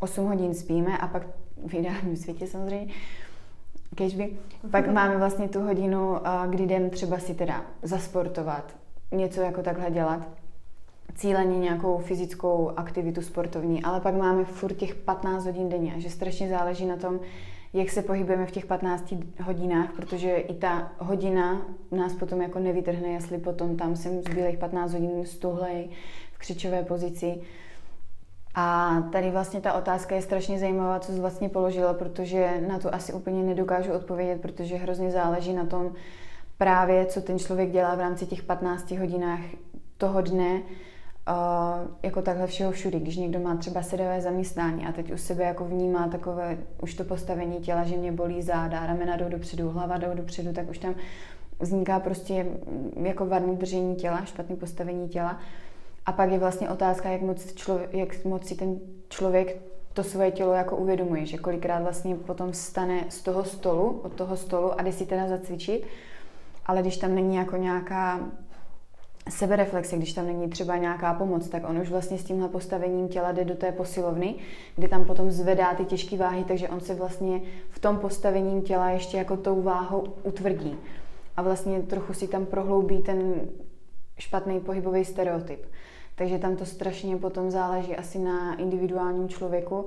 8 0.00 0.26
hodin 0.26 0.54
spíme 0.54 0.98
a 0.98 1.08
pak 1.08 1.22
v 1.66 1.74
ideálním 1.74 2.16
světě 2.16 2.46
samozřejmě 2.46 2.92
kežby. 3.94 4.30
Pak 4.70 4.92
máme 4.92 5.16
vlastně 5.16 5.48
tu 5.48 5.60
hodinu, 5.60 6.16
kdy 6.46 6.64
jdem 6.64 6.90
třeba 6.90 7.18
si 7.18 7.34
teda 7.34 7.64
zasportovat, 7.82 8.76
něco 9.12 9.40
jako 9.40 9.62
takhle 9.62 9.90
dělat, 9.90 10.28
cíleně 11.14 11.58
nějakou 11.58 11.98
fyzickou 11.98 12.72
aktivitu 12.76 13.22
sportovní, 13.22 13.82
ale 13.82 14.00
pak 14.00 14.14
máme 14.14 14.44
furt 14.44 14.74
těch 14.74 14.94
15 14.94 15.44
hodin 15.44 15.68
denně, 15.68 15.94
že 15.96 16.10
strašně 16.10 16.48
záleží 16.48 16.86
na 16.86 16.96
tom, 16.96 17.20
jak 17.72 17.90
se 17.90 18.02
pohybujeme 18.02 18.46
v 18.46 18.50
těch 18.50 18.66
15 18.66 19.14
hodinách, 19.42 19.92
protože 19.96 20.36
i 20.36 20.54
ta 20.54 20.92
hodina 20.98 21.66
nás 21.90 22.14
potom 22.14 22.42
jako 22.42 22.58
nevytrhne, 22.58 23.08
jestli 23.08 23.38
potom 23.38 23.76
tam 23.76 23.96
jsem 23.96 24.22
zbylých 24.22 24.58
15 24.58 24.92
hodin 24.92 25.26
stuhlej 25.26 25.88
v 26.32 26.38
křičové 26.38 26.82
pozici, 26.82 27.40
a 28.54 28.96
tady 29.12 29.30
vlastně 29.30 29.60
ta 29.60 29.72
otázka 29.72 30.14
je 30.14 30.22
strašně 30.22 30.58
zajímavá, 30.58 31.00
co 31.00 31.12
jsi 31.12 31.20
vlastně 31.20 31.48
položila, 31.48 31.94
protože 31.94 32.60
na 32.68 32.78
to 32.78 32.94
asi 32.94 33.12
úplně 33.12 33.42
nedokážu 33.42 33.92
odpovědět, 33.92 34.42
protože 34.42 34.76
hrozně 34.76 35.10
záleží 35.10 35.52
na 35.52 35.66
tom 35.66 35.92
právě, 36.58 37.06
co 37.06 37.20
ten 37.20 37.38
člověk 37.38 37.70
dělá 37.70 37.94
v 37.94 38.00
rámci 38.00 38.26
těch 38.26 38.42
15 38.42 38.90
hodinách 38.90 39.40
toho 39.98 40.20
dne, 40.20 40.62
uh, 41.28 41.34
jako 42.02 42.22
takhle 42.22 42.46
všeho 42.46 42.72
všudy. 42.72 43.00
Když 43.00 43.16
někdo 43.16 43.40
má 43.40 43.56
třeba 43.56 43.82
sedavé 43.82 44.20
zaměstnání 44.20 44.86
a 44.86 44.92
teď 44.92 45.12
u 45.12 45.16
sebe 45.16 45.44
jako 45.44 45.64
vnímá 45.64 46.08
takové 46.08 46.58
už 46.82 46.94
to 46.94 47.04
postavení 47.04 47.56
těla, 47.56 47.84
že 47.84 47.96
mě 47.96 48.12
bolí 48.12 48.42
záda, 48.42 48.86
ramena 48.86 49.16
jdou 49.16 49.28
dopředu, 49.28 49.70
hlava 49.70 49.98
jdou 49.98 50.14
dopředu, 50.14 50.52
tak 50.52 50.70
už 50.70 50.78
tam 50.78 50.94
vzniká 51.60 52.00
prostě 52.00 52.46
jako 53.02 53.26
vadný 53.26 53.56
držení 53.56 53.96
těla, 53.96 54.24
špatné 54.24 54.56
postavení 54.56 55.08
těla. 55.08 55.40
A 56.06 56.12
pak 56.12 56.30
je 56.30 56.38
vlastně 56.38 56.70
otázka, 56.70 57.08
jak 57.08 57.20
moc, 57.20 57.54
člověk, 57.54 57.94
jak 57.94 58.24
moc 58.24 58.46
si 58.46 58.54
ten 58.54 58.80
člověk 59.08 59.56
to 59.92 60.04
svoje 60.04 60.30
tělo 60.30 60.52
jako 60.52 60.76
uvědomuje, 60.76 61.26
že 61.26 61.38
kolikrát 61.38 61.82
vlastně 61.82 62.14
potom 62.14 62.52
stane 62.52 63.04
z 63.08 63.22
toho 63.22 63.44
stolu, 63.44 64.00
od 64.04 64.12
toho 64.12 64.36
stolu 64.36 64.80
a 64.80 64.82
jde 64.82 64.92
si 64.92 65.06
teda 65.06 65.28
zacvičit, 65.28 65.86
ale 66.66 66.80
když 66.80 66.96
tam 66.96 67.14
není 67.14 67.36
jako 67.36 67.56
nějaká 67.56 68.20
sebereflexe, 69.28 69.96
když 69.96 70.12
tam 70.12 70.26
není 70.26 70.48
třeba 70.48 70.76
nějaká 70.76 71.14
pomoc, 71.14 71.48
tak 71.48 71.68
on 71.68 71.78
už 71.78 71.90
vlastně 71.90 72.18
s 72.18 72.24
tímhle 72.24 72.48
postavením 72.48 73.08
těla 73.08 73.32
jde 73.32 73.44
do 73.44 73.54
té 73.54 73.72
posilovny, 73.72 74.34
kde 74.76 74.88
tam 74.88 75.04
potom 75.04 75.30
zvedá 75.30 75.74
ty 75.74 75.84
těžké 75.84 76.16
váhy, 76.16 76.44
takže 76.44 76.68
on 76.68 76.80
se 76.80 76.94
vlastně 76.94 77.40
v 77.70 77.78
tom 77.78 77.96
postavením 77.96 78.62
těla 78.62 78.90
ještě 78.90 79.16
jako 79.16 79.36
tou 79.36 79.62
váhou 79.62 80.04
utvrdí. 80.22 80.78
A 81.36 81.42
vlastně 81.42 81.82
trochu 81.82 82.14
si 82.14 82.28
tam 82.28 82.46
prohloubí 82.46 83.02
ten 83.02 83.34
špatný 84.18 84.60
pohybový 84.60 85.04
stereotyp. 85.04 85.66
Takže 86.14 86.38
tam 86.38 86.56
to 86.56 86.66
strašně 86.66 87.16
potom 87.16 87.50
záleží 87.50 87.96
asi 87.96 88.18
na 88.18 88.54
individuálním 88.54 89.28
člověku 89.28 89.86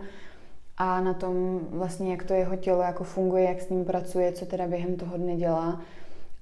a 0.77 1.01
na 1.01 1.13
tom 1.13 1.59
vlastně, 1.69 2.11
jak 2.11 2.23
to 2.23 2.33
jeho 2.33 2.55
tělo 2.55 2.81
jako 2.81 3.03
funguje, 3.03 3.43
jak 3.43 3.61
s 3.61 3.69
ním 3.69 3.85
pracuje, 3.85 4.31
co 4.31 4.45
teda 4.45 4.67
během 4.67 4.95
toho 4.95 5.17
dne 5.17 5.35
dělá. 5.35 5.81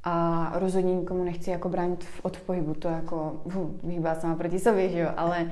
a 0.04 0.52
rozhodně 0.56 0.96
nikomu 0.96 1.24
nechci 1.24 1.50
jako 1.50 1.69
bránit 1.69 2.06
od 2.22 2.38
pohybu, 2.39 2.74
to 2.74 2.88
jako 2.88 3.41
vyhýbá 3.84 4.15
sama 4.15 4.36
proti 4.36 4.60
sobě, 4.60 4.89
že 4.89 5.00
jo, 5.00 5.10
ale 5.17 5.52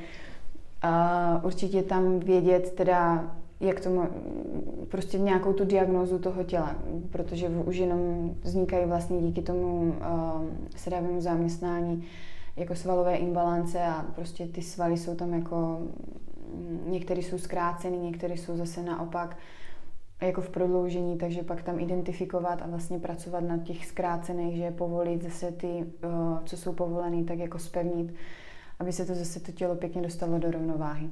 uh, 0.83 1.45
určitě 1.45 1.83
tam 1.83 2.19
vědět 2.19 2.73
teda, 2.75 3.31
jak 3.59 3.79
tomu, 3.79 4.07
prostě 4.89 5.19
nějakou 5.19 5.53
tu 5.53 5.65
diagnózu 5.65 6.19
toho 6.19 6.43
těla, 6.43 6.75
protože 7.11 7.49
už 7.49 7.75
jenom 7.75 8.31
vznikají 8.41 8.85
vlastně 8.85 9.21
díky 9.21 9.41
tomu 9.41 9.81
uh, 9.81 10.45
sedavému 10.75 11.21
zaměstnání 11.21 12.03
jako 12.55 12.75
svalové 12.75 13.15
imbalance 13.15 13.83
a 13.83 14.05
prostě 14.15 14.47
ty 14.47 14.61
svaly 14.61 14.97
jsou 14.97 15.15
tam 15.15 15.33
jako, 15.33 15.81
některé 16.85 17.19
jsou 17.21 17.37
zkráceny, 17.37 17.97
některé 17.97 18.33
jsou 18.33 18.57
zase 18.57 18.83
naopak 18.83 19.37
jako 20.21 20.41
v 20.41 20.49
prodloužení, 20.49 21.17
takže 21.17 21.43
pak 21.43 21.63
tam 21.63 21.79
identifikovat 21.79 22.61
a 22.61 22.67
vlastně 22.67 22.99
pracovat 22.99 23.39
na 23.39 23.57
těch 23.57 23.85
zkrácených, 23.85 24.57
že 24.57 24.71
povolit 24.71 25.23
zase 25.23 25.51
ty, 25.51 25.85
co 26.45 26.57
jsou 26.57 26.73
povolené, 26.73 27.23
tak 27.23 27.39
jako 27.39 27.59
spevnit, 27.59 28.13
aby 28.79 28.93
se 28.93 29.05
to 29.05 29.15
zase 29.15 29.39
to 29.39 29.51
tělo 29.51 29.75
pěkně 29.75 30.01
dostalo 30.01 30.39
do 30.39 30.51
rovnováhy. 30.51 31.09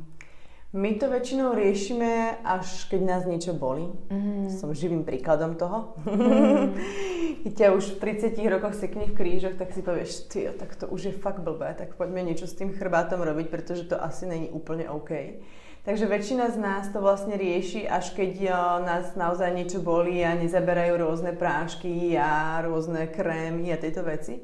My 0.70 0.94
to 1.02 1.10
väčšinou 1.10 1.58
riešime, 1.58 2.46
až 2.46 2.86
keď 2.94 3.02
nás 3.02 3.24
niečo 3.26 3.58
bolí. 3.58 3.90
Mm. 4.14 4.54
Som 4.54 4.70
živým 4.70 5.02
príkladom 5.02 5.58
toho. 5.58 5.98
Mm. 6.06 6.78
keď 7.42 7.54
ťa 7.58 7.68
už 7.74 7.98
v 7.98 8.38
30 8.38 8.38
rokoch 8.54 8.78
sekne 8.78 9.10
v 9.10 9.18
krížoch, 9.18 9.58
tak 9.58 9.74
si 9.74 9.82
povieš, 9.82 10.30
ty, 10.30 10.46
tak 10.54 10.78
to 10.78 10.86
už 10.86 11.02
je 11.10 11.14
fakt 11.16 11.42
blbé, 11.42 11.74
tak 11.74 11.98
poďme 11.98 12.22
niečo 12.22 12.46
s 12.46 12.54
tým 12.54 12.70
chrbátom 12.70 13.18
robiť, 13.18 13.50
pretože 13.50 13.90
to 13.90 13.98
asi 13.98 14.30
není 14.30 14.54
úplne 14.54 14.86
OK. 14.94 15.42
Takže 15.90 16.06
väčšina 16.06 16.54
z 16.54 16.58
nás 16.62 16.86
to 16.94 17.02
vlastne 17.02 17.34
rieši, 17.34 17.90
až 17.90 18.14
keď 18.14 18.32
jo, 18.38 18.62
nás 18.86 19.18
naozaj 19.18 19.50
niečo 19.56 19.82
bolí 19.82 20.22
a 20.22 20.38
nezaberajú 20.38 21.02
rôzne 21.02 21.34
prášky 21.34 22.14
a 22.14 22.62
rôzne 22.62 23.10
krémy 23.10 23.74
a 23.74 23.82
tieto 23.82 24.06
veci. 24.06 24.44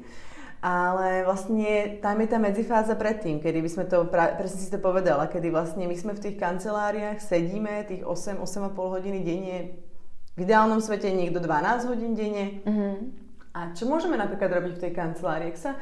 Ale 0.64 1.22
vlastne 1.22 2.00
tam 2.00 2.16
je 2.18 2.28
tá 2.28 2.38
medzifáza 2.40 2.96
predtým, 2.96 3.38
kedy 3.38 3.60
by 3.60 3.70
sme 3.70 3.84
to, 3.86 4.08
presne 4.10 4.60
si 4.60 4.72
to 4.72 4.80
povedala, 4.80 5.28
kedy 5.28 5.52
vlastne 5.52 5.84
my 5.84 5.96
sme 5.96 6.16
v 6.16 6.22
tých 6.26 6.36
kanceláriách, 6.40 7.20
sedíme 7.20 7.84
tých 7.86 8.02
8, 8.02 8.40
8,5 8.40 8.72
hodiny 8.74 9.20
denne, 9.22 9.58
v 10.36 10.40
ideálnom 10.44 10.84
svete 10.84 11.12
niekto 11.12 11.40
12 11.40 11.88
hodín 11.88 12.12
denne. 12.12 12.60
Mm-hmm. 12.64 12.94
A 13.56 13.72
čo 13.72 13.88
môžeme 13.88 14.20
napríklad 14.20 14.52
robiť 14.52 14.72
v 14.76 14.82
tej 14.84 14.92
kancelárii? 14.92 15.48
Ak 15.48 15.56
sa 15.56 15.72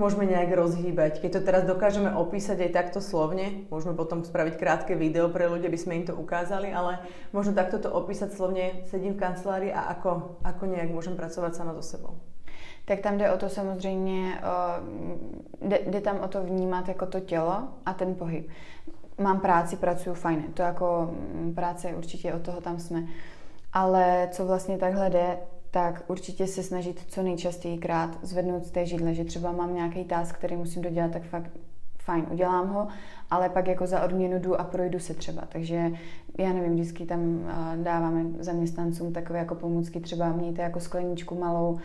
môžeme 0.00 0.24
nejak 0.24 0.52
rozhýbať. 0.56 1.20
Keď 1.20 1.30
to 1.30 1.40
teraz 1.44 1.62
dokážeme 1.68 2.10
opísať 2.16 2.64
aj 2.68 2.70
takto 2.72 3.00
slovne, 3.04 3.68
môžeme 3.68 3.92
potom 3.92 4.24
spraviť 4.24 4.54
krátke 4.56 4.92
video 4.96 5.28
pre 5.28 5.48
ľudia, 5.48 5.68
aby 5.68 5.80
sme 5.80 6.00
im 6.00 6.08
to 6.08 6.16
ukázali, 6.16 6.72
ale 6.72 7.04
možno 7.30 7.52
takto 7.52 7.76
to 7.76 7.92
opísať 7.92 8.32
slovne, 8.32 8.88
sedím 8.88 9.16
v 9.16 9.22
kancelárii 9.22 9.72
a 9.72 9.92
ako, 9.92 10.42
ako 10.42 10.62
nejak 10.68 10.90
môžem 10.90 11.16
pracovat 11.16 11.52
sama 11.52 11.76
so 11.76 11.84
sebou. 11.84 12.16
Tak 12.92 13.00
tam 13.00 13.18
jde 13.18 13.30
o 13.30 13.38
to 13.38 13.48
samozřejmě, 13.48 14.38
jde, 15.60 15.78
jde 15.86 16.00
tam 16.00 16.20
o 16.20 16.28
to 16.28 16.42
vnímat 16.42 16.88
jako 16.88 17.06
to 17.06 17.20
tělo 17.20 17.62
a 17.86 17.92
ten 17.92 18.14
pohyb. 18.14 18.48
Mám 19.18 19.40
práci, 19.40 19.76
pracuju 19.76 20.14
fajn, 20.14 20.42
to 20.54 20.62
jako 20.62 21.10
mm, 21.34 21.54
práce 21.54 21.88
určitě 21.88 22.34
od 22.34 22.42
toho 22.42 22.60
tam 22.60 22.78
jsme. 22.78 23.04
Ale 23.72 24.28
co 24.30 24.46
vlastně 24.46 24.78
takhle 24.78 25.10
jde, 25.10 25.38
tak 25.70 26.04
určitě 26.06 26.46
se 26.46 26.62
snažit 26.62 27.04
co 27.08 27.22
nejčastěji 27.22 27.78
krát 27.78 28.18
zvednout 28.22 28.64
z 28.64 28.70
té 28.70 28.86
židle, 28.86 29.14
že 29.14 29.24
třeba 29.24 29.52
mám 29.52 29.74
nějaký 29.74 30.04
task, 30.04 30.36
který 30.36 30.56
musím 30.56 30.82
dodělat, 30.82 31.10
tak 31.10 31.22
fakt 31.22 31.50
fajn, 31.98 32.26
udělám 32.30 32.68
ho, 32.68 32.88
ale 33.30 33.48
pak 33.48 33.68
jako 33.68 33.86
za 33.86 34.04
odměnu 34.04 34.38
jdu 34.38 34.60
a 34.60 34.64
projdu 34.64 34.98
se 34.98 35.14
třeba. 35.14 35.42
Takže 35.48 35.90
já 36.38 36.52
nevím, 36.52 36.74
vždycky 36.74 37.06
tam 37.06 37.50
dáváme 37.82 38.24
zaměstnancům 38.38 39.12
takové 39.12 39.38
jako 39.38 39.54
pomůcky, 39.54 40.00
třeba 40.00 40.28
mějte 40.28 40.62
jako 40.62 40.80
skleničku 40.80 41.38
malou 41.38 41.78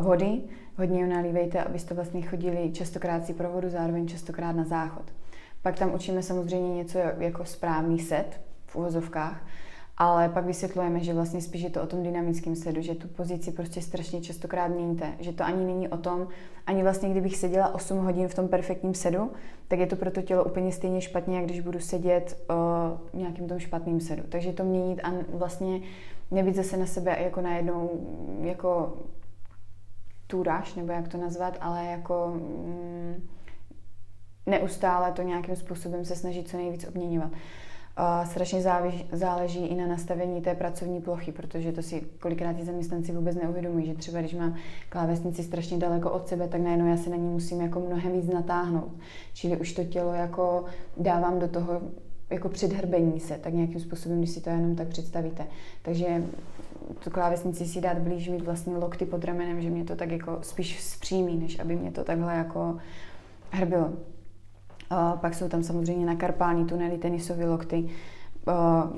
vody, 0.00 0.40
hodně 0.78 1.00
ji 1.00 1.06
nalívejte, 1.06 1.64
abyste 1.64 1.94
vlastně 1.94 2.22
chodili 2.22 2.70
častokrát 2.72 3.24
si 3.24 3.34
pro 3.34 3.50
vodu, 3.50 3.68
zároveň 3.70 4.08
častokrát 4.08 4.56
na 4.56 4.64
záchod. 4.64 5.04
Pak 5.62 5.78
tam 5.78 5.94
učíme 5.94 6.22
samozřejmě 6.22 6.74
něco 6.74 6.98
jako 7.18 7.44
správný 7.44 7.98
set 7.98 8.40
v 8.66 8.76
uvozovkách, 8.76 9.46
ale 9.96 10.28
pak 10.28 10.44
vysvětlujeme, 10.44 11.00
že 11.00 11.14
vlastně 11.14 11.40
spíš 11.40 11.62
je 11.62 11.70
to 11.70 11.82
o 11.82 11.86
tom 11.86 12.02
dynamickém 12.02 12.56
sedu, 12.56 12.82
že 12.82 12.94
tu 12.94 13.08
pozici 13.08 13.52
prostě 13.52 13.82
strašně 13.82 14.20
častokrát 14.20 14.70
měníte, 14.70 15.12
že 15.20 15.32
to 15.32 15.44
ani 15.44 15.64
není 15.64 15.88
o 15.88 15.96
tom, 15.96 16.28
ani 16.66 16.82
vlastně 16.82 17.10
kdybych 17.10 17.36
seděla 17.36 17.74
8 17.74 17.98
hodin 17.98 18.28
v 18.28 18.34
tom 18.34 18.48
perfektním 18.48 18.94
sedu, 18.94 19.30
tak 19.68 19.78
je 19.78 19.86
to 19.86 19.96
pro 19.96 20.10
to 20.10 20.22
tělo 20.22 20.44
úplně 20.44 20.72
stejně 20.72 21.00
špatně, 21.00 21.36
jak 21.36 21.44
když 21.44 21.60
budu 21.60 21.80
sedět 21.80 22.42
o 22.50 23.16
nějakým 23.16 23.48
tom 23.48 23.58
špatným 23.58 24.00
sedu. 24.00 24.22
Takže 24.28 24.52
to 24.52 24.64
měnit 24.64 25.00
a 25.04 25.12
vlastně 25.32 25.80
nebýt 26.30 26.54
zase 26.54 26.76
na 26.76 26.86
sebe 26.86 27.16
jako 27.20 27.40
najednou 27.40 27.90
jako 28.40 28.92
tůraž, 30.28 30.74
nebo 30.74 30.92
jak 30.92 31.08
to 31.08 31.18
nazvat, 31.18 31.58
ale 31.60 31.84
jako 31.84 32.32
mm, 32.34 33.28
neustále 34.46 35.12
to 35.12 35.22
nějakým 35.22 35.56
způsobem 35.56 36.04
se 36.04 36.16
snažit 36.16 36.48
co 36.48 36.56
nejvíc 36.56 36.88
obměňovat. 36.88 37.32
Uh, 37.32 38.30
strašně 38.30 38.62
záleží, 38.62 39.08
záleží 39.12 39.66
i 39.66 39.74
na 39.74 39.86
nastavení 39.86 40.40
té 40.40 40.54
pracovní 40.54 41.00
plochy, 41.00 41.32
protože 41.32 41.72
to 41.72 41.82
si 41.82 42.00
kolikrát 42.20 42.52
ti 42.52 42.64
zaměstnanci 42.64 43.12
vůbec 43.12 43.36
neuvědomují, 43.36 43.86
že 43.86 43.94
třeba 43.94 44.20
když 44.20 44.34
mám 44.34 44.54
klávesnici 44.88 45.42
strašně 45.42 45.78
daleko 45.78 46.10
od 46.10 46.28
sebe, 46.28 46.48
tak 46.48 46.60
najednou 46.60 46.86
já 46.86 46.96
se 46.96 47.10
na 47.10 47.16
ní 47.16 47.28
musím 47.28 47.60
jako 47.60 47.80
mnohem 47.80 48.12
víc 48.12 48.28
natáhnout. 48.28 48.92
Čili 49.34 49.56
už 49.56 49.72
to 49.72 49.84
tělo 49.84 50.12
jako 50.12 50.64
dávám 50.96 51.38
do 51.38 51.48
toho 51.48 51.80
jako 52.30 52.48
předhrbení 52.48 53.20
se, 53.20 53.38
tak 53.38 53.54
nějakým 53.54 53.80
způsobem, 53.80 54.18
když 54.18 54.30
si 54.30 54.40
to 54.40 54.50
jenom 54.50 54.76
tak 54.76 54.88
představíte. 54.88 55.46
Takže 55.82 56.22
tu 57.04 57.10
klávesnici 57.10 57.66
si 57.66 57.80
dát 57.80 57.98
blíž, 57.98 58.28
mít 58.28 58.44
vlastně 58.44 58.76
lokty 58.76 59.06
pod 59.06 59.24
ramenem, 59.24 59.60
že 59.60 59.70
mě 59.70 59.84
to 59.84 59.96
tak 59.96 60.10
jako 60.10 60.38
spíš 60.42 60.80
zpřímí, 60.80 61.36
než 61.36 61.58
aby 61.58 61.76
mě 61.76 61.90
to 61.90 62.04
takhle 62.04 62.36
jako 62.36 62.76
hrbilo. 63.50 63.92
A 64.90 65.16
pak 65.16 65.34
jsou 65.34 65.48
tam 65.48 65.62
samozřejmě 65.62 66.06
nakarpální 66.06 66.64
tunely, 66.64 66.98
tenisové 66.98 67.48
lokty, 67.48 67.88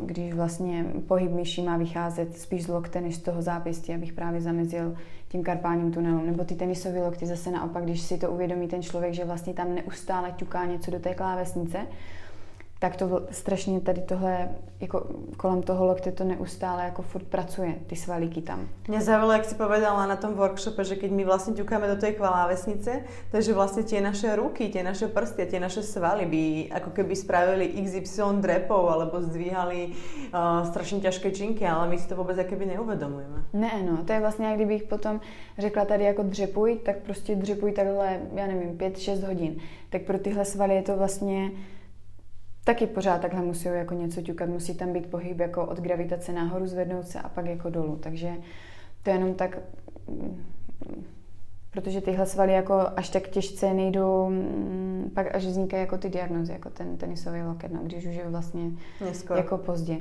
když 0.02 0.34
vlastně 0.34 0.84
pohyb 1.08 1.32
myší 1.32 1.62
má 1.62 1.76
vycházet 1.76 2.38
spíš 2.38 2.64
z 2.64 2.68
lokte 2.68 3.00
než 3.00 3.16
z 3.16 3.22
toho 3.22 3.42
zápěstí, 3.42 3.94
abych 3.94 4.12
právě 4.12 4.40
zamezil 4.40 4.94
tím 5.28 5.42
karpálním 5.42 5.92
tunelům. 5.92 6.26
Nebo 6.26 6.44
ty 6.44 6.54
tenisové 6.54 7.02
lokty 7.02 7.26
zase 7.26 7.50
naopak, 7.50 7.84
když 7.84 8.00
si 8.00 8.18
to 8.18 8.30
uvědomí 8.30 8.68
ten 8.68 8.82
člověk, 8.82 9.14
že 9.14 9.24
vlastně 9.24 9.54
tam 9.54 9.74
neustále 9.74 10.32
ťuká 10.32 10.66
něco 10.66 10.90
do 10.90 10.98
té 10.98 11.14
klávesnice, 11.14 11.78
tak 12.80 12.96
to 12.96 13.22
strašně 13.30 13.80
tady 13.80 14.00
tohle, 14.00 14.48
jako 14.80 15.06
kolem 15.36 15.62
toho 15.62 15.86
lokte 15.86 16.12
to 16.12 16.24
neustále 16.24 16.84
jako 16.84 17.02
furt 17.02 17.24
pracuje, 17.24 17.74
ty 17.86 17.96
svalíky 17.96 18.42
tam. 18.42 18.68
Mě 18.88 19.00
zaujalo, 19.00 19.32
jak 19.32 19.44
si 19.44 19.54
povedala 19.54 20.06
na 20.06 20.16
tom 20.16 20.34
workshope, 20.34 20.84
že 20.84 20.96
keď 20.96 21.10
my 21.10 21.24
vlastně 21.24 21.54
ťukáme 21.54 21.88
do 21.88 21.96
tej 21.96 22.12
klávesnice, 22.14 23.04
takže 23.30 23.54
vlastně 23.54 23.82
tie 23.82 24.00
naše 24.00 24.36
ruky, 24.36 24.68
tie 24.68 24.82
naše 24.82 25.08
prsty, 25.08 25.46
tie 25.46 25.60
naše 25.60 25.82
svaly 25.82 26.26
by 26.26 26.72
ako 26.72 26.90
keby 26.90 27.16
spravili 27.16 27.68
XY 27.68 28.40
drepov 28.40 28.88
alebo 28.88 29.22
zdvíhali 29.22 29.86
uh, 29.88 30.68
strašně 30.68 31.00
ťažké 31.00 31.30
činky, 31.30 31.66
ale 31.66 31.88
my 31.88 31.98
si 31.98 32.08
to 32.08 32.16
vůbec 32.16 32.38
jakoby 32.38 32.66
neuvědomujeme. 32.66 33.44
Ne, 33.52 33.82
no, 33.90 34.04
to 34.04 34.12
je 34.12 34.20
vlastně, 34.20 34.46
jak 34.46 34.56
kdybych 34.56 34.82
potom 34.82 35.20
řekla 35.58 35.84
tady 35.84 36.04
jako 36.04 36.22
dřepuj, 36.22 36.78
tak 36.84 36.96
prostě 36.96 37.36
dřepuj 37.36 37.72
takhle, 37.72 38.20
já 38.34 38.46
nevím, 38.46 38.78
5-6 38.78 39.26
hodin. 39.26 39.56
Tak 39.90 40.02
pro 40.02 40.18
tyhle 40.18 40.44
svaly 40.44 40.74
je 40.74 40.82
to 40.82 40.96
vlastně 40.96 41.50
taky 42.64 42.86
pořád 42.86 43.20
takhle 43.20 43.42
musí 43.42 43.68
jako 43.68 43.94
něco 43.94 44.22
ťukat, 44.22 44.48
musí 44.48 44.74
tam 44.74 44.92
být 44.92 45.10
pohyb 45.10 45.38
jako 45.40 45.66
od 45.66 45.78
gravitace 45.78 46.32
nahoru, 46.32 46.66
zvednout 46.66 47.08
se 47.08 47.20
a 47.20 47.28
pak 47.28 47.46
jako 47.46 47.70
dolů. 47.70 47.96
Takže 47.96 48.32
to 49.02 49.10
je 49.10 49.16
jenom 49.16 49.34
tak, 49.34 49.58
protože 51.70 52.00
tyhle 52.00 52.26
svaly 52.26 52.52
jako 52.52 52.74
až 52.96 53.08
tak 53.08 53.28
těžce 53.28 53.74
nejdou, 53.74 54.28
mm, 54.28 55.10
pak 55.14 55.34
až 55.34 55.44
vznikají 55.46 55.80
jako 55.80 55.98
ty 55.98 56.08
diagnozy, 56.08 56.52
jako 56.52 56.70
ten 56.70 56.96
tenisový 56.96 57.42
loket, 57.42 57.72
no, 57.72 57.80
když 57.82 58.06
už 58.06 58.14
je 58.14 58.28
vlastně 58.28 58.70
Neskoro. 59.00 59.38
jako 59.40 59.58
pozdě. 59.58 59.98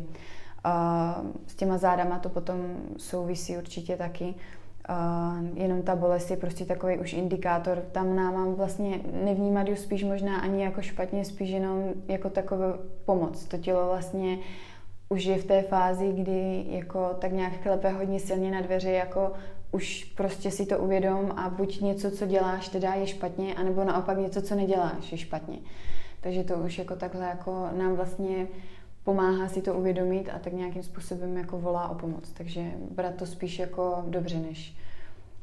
A 0.64 1.22
s 1.48 1.56
těma 1.56 1.78
zádama 1.78 2.20
to 2.20 2.30
potom 2.30 2.78
souvisí 2.98 3.58
určitě 3.58 3.98
taky. 3.98 4.36
Uh, 4.90 5.58
jenom 5.58 5.82
ta 5.82 5.96
bolest 5.96 6.32
je 6.32 6.38
prostě 6.38 6.66
takový 6.66 6.98
už 6.98 7.14
indikátor. 7.14 7.84
Tam 7.92 8.16
nám 8.16 8.34
mám 8.34 8.56
vlastně 8.56 9.00
nevnímat 9.24 9.68
ju 9.68 9.76
spíš 9.76 10.04
možná 10.04 10.40
ani 10.40 10.64
jako 10.64 10.82
špatně, 10.82 11.26
spíš 11.26 11.50
jenom 11.50 11.94
jako 12.08 12.30
takovou 12.30 12.74
pomoc. 13.06 13.46
To 13.46 13.58
tělo 13.58 13.88
vlastně 13.88 14.38
už 15.10 15.24
je 15.24 15.38
v 15.38 15.46
té 15.46 15.62
fázi, 15.62 16.14
kdy 16.14 16.66
jako 16.70 17.10
tak 17.20 17.32
nějak 17.32 17.54
klepe 17.64 17.90
hodně 17.90 18.20
silně 18.20 18.52
na 18.52 18.62
dveře, 18.62 18.92
jako 18.92 19.34
už 19.72 20.04
prostě 20.04 20.52
si 20.52 20.66
to 20.66 20.78
uvědom 20.78 21.32
a 21.36 21.50
buď 21.50 21.82
něco, 21.82 22.12
co 22.12 22.26
děláš, 22.26 22.70
teda 22.70 22.94
je 22.94 23.08
špatně, 23.08 23.56
anebo 23.56 23.84
naopak 23.84 24.18
něco, 24.18 24.42
co 24.42 24.56
neděláš, 24.56 25.12
je 25.12 25.18
špatně. 25.18 25.58
Takže 26.22 26.44
to 26.44 26.56
už 26.56 26.78
jako 26.78 26.96
takhle 26.96 27.26
jako 27.26 27.70
nám 27.78 27.96
vlastně 27.96 28.48
pomáhá 29.10 29.50
si 29.50 29.62
to 29.62 29.74
uvědomit 29.74 30.30
a 30.30 30.40
tak 30.40 30.54
nějakým 30.54 30.84
způsobem 30.84 31.38
jako 31.38 31.58
volá 31.58 31.90
o 31.90 31.96
pomoc. 31.96 32.30
Takže 32.38 32.62
brát 32.92 33.16
to 33.16 33.26
spíš 33.26 33.60
jako 33.60 34.06
dobře, 34.08 34.38
než... 34.38 34.78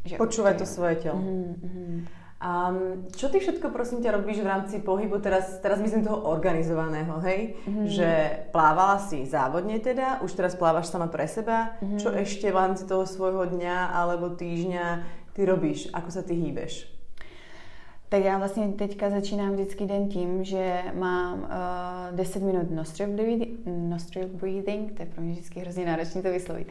Že 0.05 0.23
Počúvať 0.23 0.59
to 0.59 0.67
svoje 0.67 0.95
tělo. 1.03 1.19
Mm-hmm. 1.19 2.07
A 2.41 2.71
čo 3.19 3.27
ty 3.27 3.43
všetko, 3.43 3.75
prosím 3.75 4.07
ťa, 4.07 4.23
robíš 4.23 4.39
v 4.39 4.47
rámci 4.47 4.79
pohybu, 4.79 5.19
teraz, 5.19 5.59
teraz 5.59 5.83
myslím 5.83 6.07
toho 6.07 6.31
organizovaného, 6.31 7.19
hej? 7.27 7.59
Mm-hmm. 7.67 7.87
Že 7.91 8.11
plávala 8.55 9.03
si 9.03 9.27
závodne 9.27 9.83
teda, 9.83 10.23
už 10.23 10.31
teraz 10.39 10.55
plávaš 10.55 10.87
sama 10.87 11.11
pre 11.11 11.27
seba. 11.27 11.75
Mm-hmm. 11.83 11.99
Čo 11.99 12.15
ešte 12.15 12.47
v 12.55 12.59
rámci 12.63 12.87
toho 12.87 13.03
svojho 13.03 13.51
dňa 13.51 13.99
alebo 13.99 14.31
týždňa 14.31 14.87
ty 15.35 15.43
robíš, 15.43 15.91
ako 15.91 16.11
sa 16.15 16.23
ty 16.23 16.39
hýbeš? 16.39 16.96
Tak 18.09 18.25
já 18.25 18.39
vlastně 18.39 18.69
teďka 18.69 19.11
začínám 19.11 19.53
vždycky 19.53 19.87
den 19.87 20.09
tím, 20.09 20.45
že 20.45 20.83
mám 20.95 21.39
uh, 21.41 22.17
10 22.17 22.43
minut 22.43 22.71
nostril 22.71 23.09
breathing, 23.09 23.59
nostril 23.67 24.29
breathing, 24.29 24.93
to 24.93 25.03
je 25.03 25.07
pro 25.07 25.23
mě 25.23 25.33
vždycky 25.33 25.61
hrozně 25.61 25.87
náročné 25.87 26.23
to 26.23 26.31
vyslovit. 26.31 26.69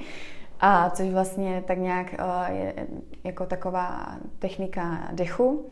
A 0.60 0.90
což 0.90 1.10
vlastně 1.10 1.64
tak 1.68 1.78
nějak 1.78 2.16
uh, 2.20 2.56
je 2.56 2.74
jako 3.24 3.46
taková 3.46 4.18
technika 4.40 5.10
dechu. 5.12 5.66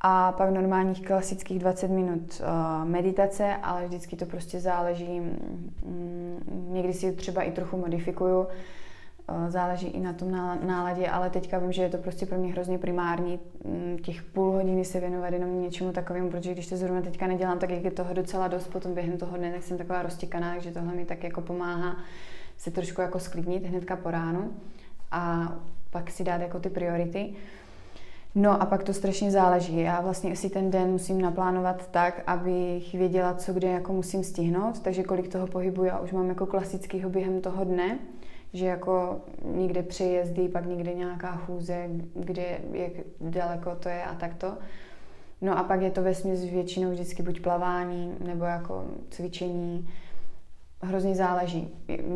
A 0.00 0.32
pak 0.32 0.50
normálních 0.50 1.06
klasických 1.06 1.58
20 1.58 1.90
minut 1.90 2.40
uh, 2.40 2.88
meditace, 2.88 3.56
ale 3.62 3.86
vždycky 3.86 4.16
to 4.16 4.26
prostě 4.26 4.60
záleží. 4.60 5.20
Mm, 5.20 6.68
někdy 6.70 6.92
si 6.92 7.12
třeba 7.12 7.42
i 7.42 7.52
trochu 7.52 7.76
modifikuju 7.76 8.46
Eh, 8.46 8.50
záleží 9.48 9.86
i 9.86 10.00
na 10.00 10.12
tom 10.12 10.30
náladě, 10.66 11.08
ale 11.08 11.30
teďka 11.30 11.58
vím, 11.58 11.72
že 11.72 11.82
je 11.82 11.88
to 11.88 11.98
prostě 11.98 12.26
pro 12.26 12.38
mě 12.38 12.52
hrozně 12.52 12.78
primární 12.78 13.40
mm, 13.64 13.98
těch 14.02 14.22
půl 14.22 14.50
hodiny 14.50 14.84
se 14.84 15.00
věnovat 15.00 15.32
jenom 15.32 15.62
něčemu 15.62 15.92
takovému, 15.92 16.30
protože 16.30 16.52
když 16.52 16.66
to 16.66 16.76
zrovna 16.76 17.02
teďka 17.02 17.26
nedělám, 17.26 17.58
tak 17.58 17.70
jak 17.70 17.84
je 17.84 17.90
toho 17.90 18.14
docela 18.14 18.48
dost 18.48 18.68
potom 18.68 18.94
během 18.94 19.18
toho 19.18 19.36
dne, 19.36 19.52
tak 19.52 19.62
jsem 19.62 19.78
taková 19.78 20.02
roztěkaná, 20.02 20.52
takže 20.52 20.70
tohle 20.70 20.94
mi 20.94 21.04
tak 21.04 21.24
jako 21.24 21.40
pomáhá 21.40 21.96
se 22.58 22.70
trošku 22.70 23.00
jako 23.00 23.18
sklidnit 23.18 23.66
hnedka 23.66 23.96
po 23.96 24.10
ránu 24.10 24.52
a 25.10 25.52
pak 25.90 26.10
si 26.10 26.24
dát 26.24 26.40
jako 26.40 26.60
ty 26.60 26.70
priority. 26.70 27.34
No 28.34 28.62
a 28.62 28.66
pak 28.66 28.82
to 28.82 28.94
strašně 28.94 29.30
záleží. 29.30 29.80
Já 29.80 30.00
vlastně 30.00 30.36
si 30.36 30.50
ten 30.50 30.70
den 30.70 30.90
musím 30.90 31.20
naplánovat 31.20 31.88
tak, 31.90 32.22
abych 32.26 32.92
věděla, 32.92 33.34
co 33.34 33.52
kde 33.52 33.68
jako 33.68 33.92
musím 33.92 34.24
stihnout, 34.24 34.80
takže 34.80 35.02
kolik 35.02 35.28
toho 35.28 35.46
pohybu 35.46 35.84
já 35.84 35.98
už 35.98 36.12
mám 36.12 36.28
jako 36.28 36.46
klasického 36.46 37.10
během 37.10 37.40
toho 37.40 37.64
dne 37.64 37.98
že 38.54 38.66
jako 38.66 39.20
někde 39.44 39.82
přejezdy, 39.82 40.48
pak 40.48 40.66
někde 40.66 40.94
nějaká 40.94 41.36
chůze, 41.36 41.88
kde, 42.14 42.58
jak 42.72 42.92
daleko 43.20 43.74
to 43.74 43.88
je 43.88 44.04
a 44.04 44.14
takto. 44.14 44.54
No 45.40 45.58
a 45.58 45.62
pak 45.62 45.82
je 45.82 45.90
to 45.90 46.02
ve 46.02 46.14
směs 46.14 46.44
většinou 46.44 46.90
vždycky 46.90 47.22
buď 47.22 47.40
plavání, 47.40 48.16
nebo 48.24 48.44
jako 48.44 48.84
cvičení, 49.10 49.88
hrozně 50.82 51.14
záleží. 51.14 51.68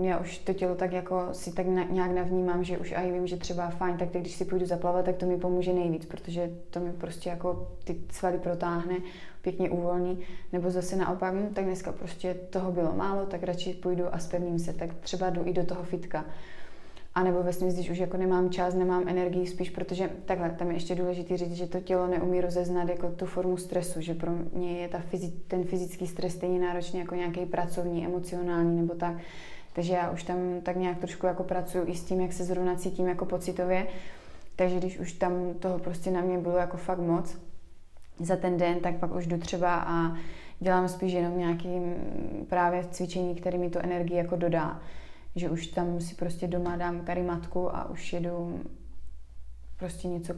Já 0.02 0.18
už 0.18 0.38
to 0.38 0.52
tělo 0.52 0.74
tak 0.74 0.92
jako 0.92 1.28
si 1.32 1.52
tak 1.52 1.66
nějak 1.66 2.10
navnímám, 2.10 2.64
že 2.64 2.78
už 2.78 2.94
i 2.96 3.12
vím, 3.12 3.26
že 3.26 3.36
třeba 3.36 3.70
fajn, 3.70 3.96
tak 3.96 4.10
teď, 4.10 4.20
když 4.20 4.34
si 4.34 4.44
půjdu 4.44 4.66
zaplavat, 4.66 5.04
tak 5.04 5.16
to 5.16 5.26
mi 5.26 5.36
pomůže 5.36 5.72
nejvíc, 5.72 6.06
protože 6.06 6.50
to 6.70 6.80
mi 6.80 6.92
prostě 6.92 7.30
jako 7.30 7.68
ty 7.84 8.00
svaly 8.10 8.38
protáhne, 8.38 8.96
pěkně 9.48 9.70
uvolní, 9.70 10.18
nebo 10.52 10.70
zase 10.70 10.96
naopak, 10.96 11.34
hm, 11.34 11.54
tak 11.54 11.64
dneska 11.64 11.92
prostě 11.92 12.34
toho 12.34 12.72
bylo 12.72 12.92
málo, 12.92 13.26
tak 13.26 13.42
radši 13.42 13.72
půjdu 13.72 14.14
a 14.14 14.18
spevním 14.18 14.58
se, 14.58 14.72
tak 14.72 14.94
třeba 14.94 15.30
jdu 15.30 15.42
i 15.44 15.52
do 15.52 15.66
toho 15.66 15.82
fitka. 15.82 16.24
A 17.14 17.22
nebo 17.22 17.42
ve 17.42 17.52
smyslu, 17.52 17.76
když 17.76 17.90
už 17.90 17.98
jako 17.98 18.16
nemám 18.16 18.50
čas, 18.50 18.74
nemám 18.74 19.08
energii, 19.08 19.46
spíš 19.46 19.70
protože 19.70 20.10
takhle, 20.24 20.50
tam 20.50 20.68
je 20.70 20.76
ještě 20.76 20.94
důležité 20.94 21.36
říct, 21.36 21.52
že 21.52 21.66
to 21.66 21.80
tělo 21.80 22.06
neumí 22.06 22.40
rozeznat 22.40 22.88
jako 22.88 23.10
tu 23.10 23.26
formu 23.26 23.56
stresu, 23.56 24.00
že 24.00 24.14
pro 24.14 24.30
mě 24.52 24.78
je 24.78 24.88
ta 24.88 25.02
fyzi- 25.12 25.32
ten 25.48 25.64
fyzický 25.64 26.06
stres 26.06 26.34
stejně 26.34 26.60
náročný 26.60 27.00
jako 27.00 27.14
nějaký 27.14 27.46
pracovní, 27.46 28.06
emocionální 28.06 28.80
nebo 28.80 28.94
tak. 28.94 29.14
Takže 29.72 29.92
já 29.92 30.10
už 30.10 30.22
tam 30.22 30.38
tak 30.62 30.76
nějak 30.76 30.98
trošku 30.98 31.26
jako 31.26 31.42
pracuji 31.42 31.84
i 31.86 31.94
s 31.94 32.04
tím, 32.04 32.20
jak 32.20 32.32
se 32.32 32.44
zrovna 32.44 32.76
cítím 32.76 33.08
jako 33.08 33.24
pocitově. 33.24 33.86
Takže 34.56 34.76
když 34.76 34.98
už 34.98 35.12
tam 35.12 35.54
toho 35.58 35.78
prostě 35.78 36.10
na 36.10 36.20
mě 36.20 36.38
bylo 36.38 36.56
jako 36.56 36.76
fakt 36.76 36.98
moc 36.98 37.47
za 38.20 38.36
ten 38.36 38.56
den, 38.56 38.80
tak 38.80 38.96
pak 38.96 39.14
už 39.14 39.26
jdu 39.26 39.38
třeba 39.38 39.74
a 39.86 40.16
dělám 40.60 40.88
spíš 40.88 41.12
jenom 41.12 41.38
nějaký 41.38 41.68
právě 42.48 42.84
cvičení, 42.90 43.34
který 43.34 43.58
mi 43.58 43.70
tu 43.70 43.78
energii 43.78 44.16
jako 44.16 44.36
dodá 44.36 44.80
že 45.38 45.50
už 45.50 45.66
tam 45.66 46.00
si 46.00 46.14
prostě 46.14 46.46
doma 46.46 46.76
dám 46.76 47.00
karimatku 47.00 47.76
a 47.76 47.90
už 47.90 48.12
jedu 48.12 48.60
prostě 49.76 50.08
něco, 50.08 50.34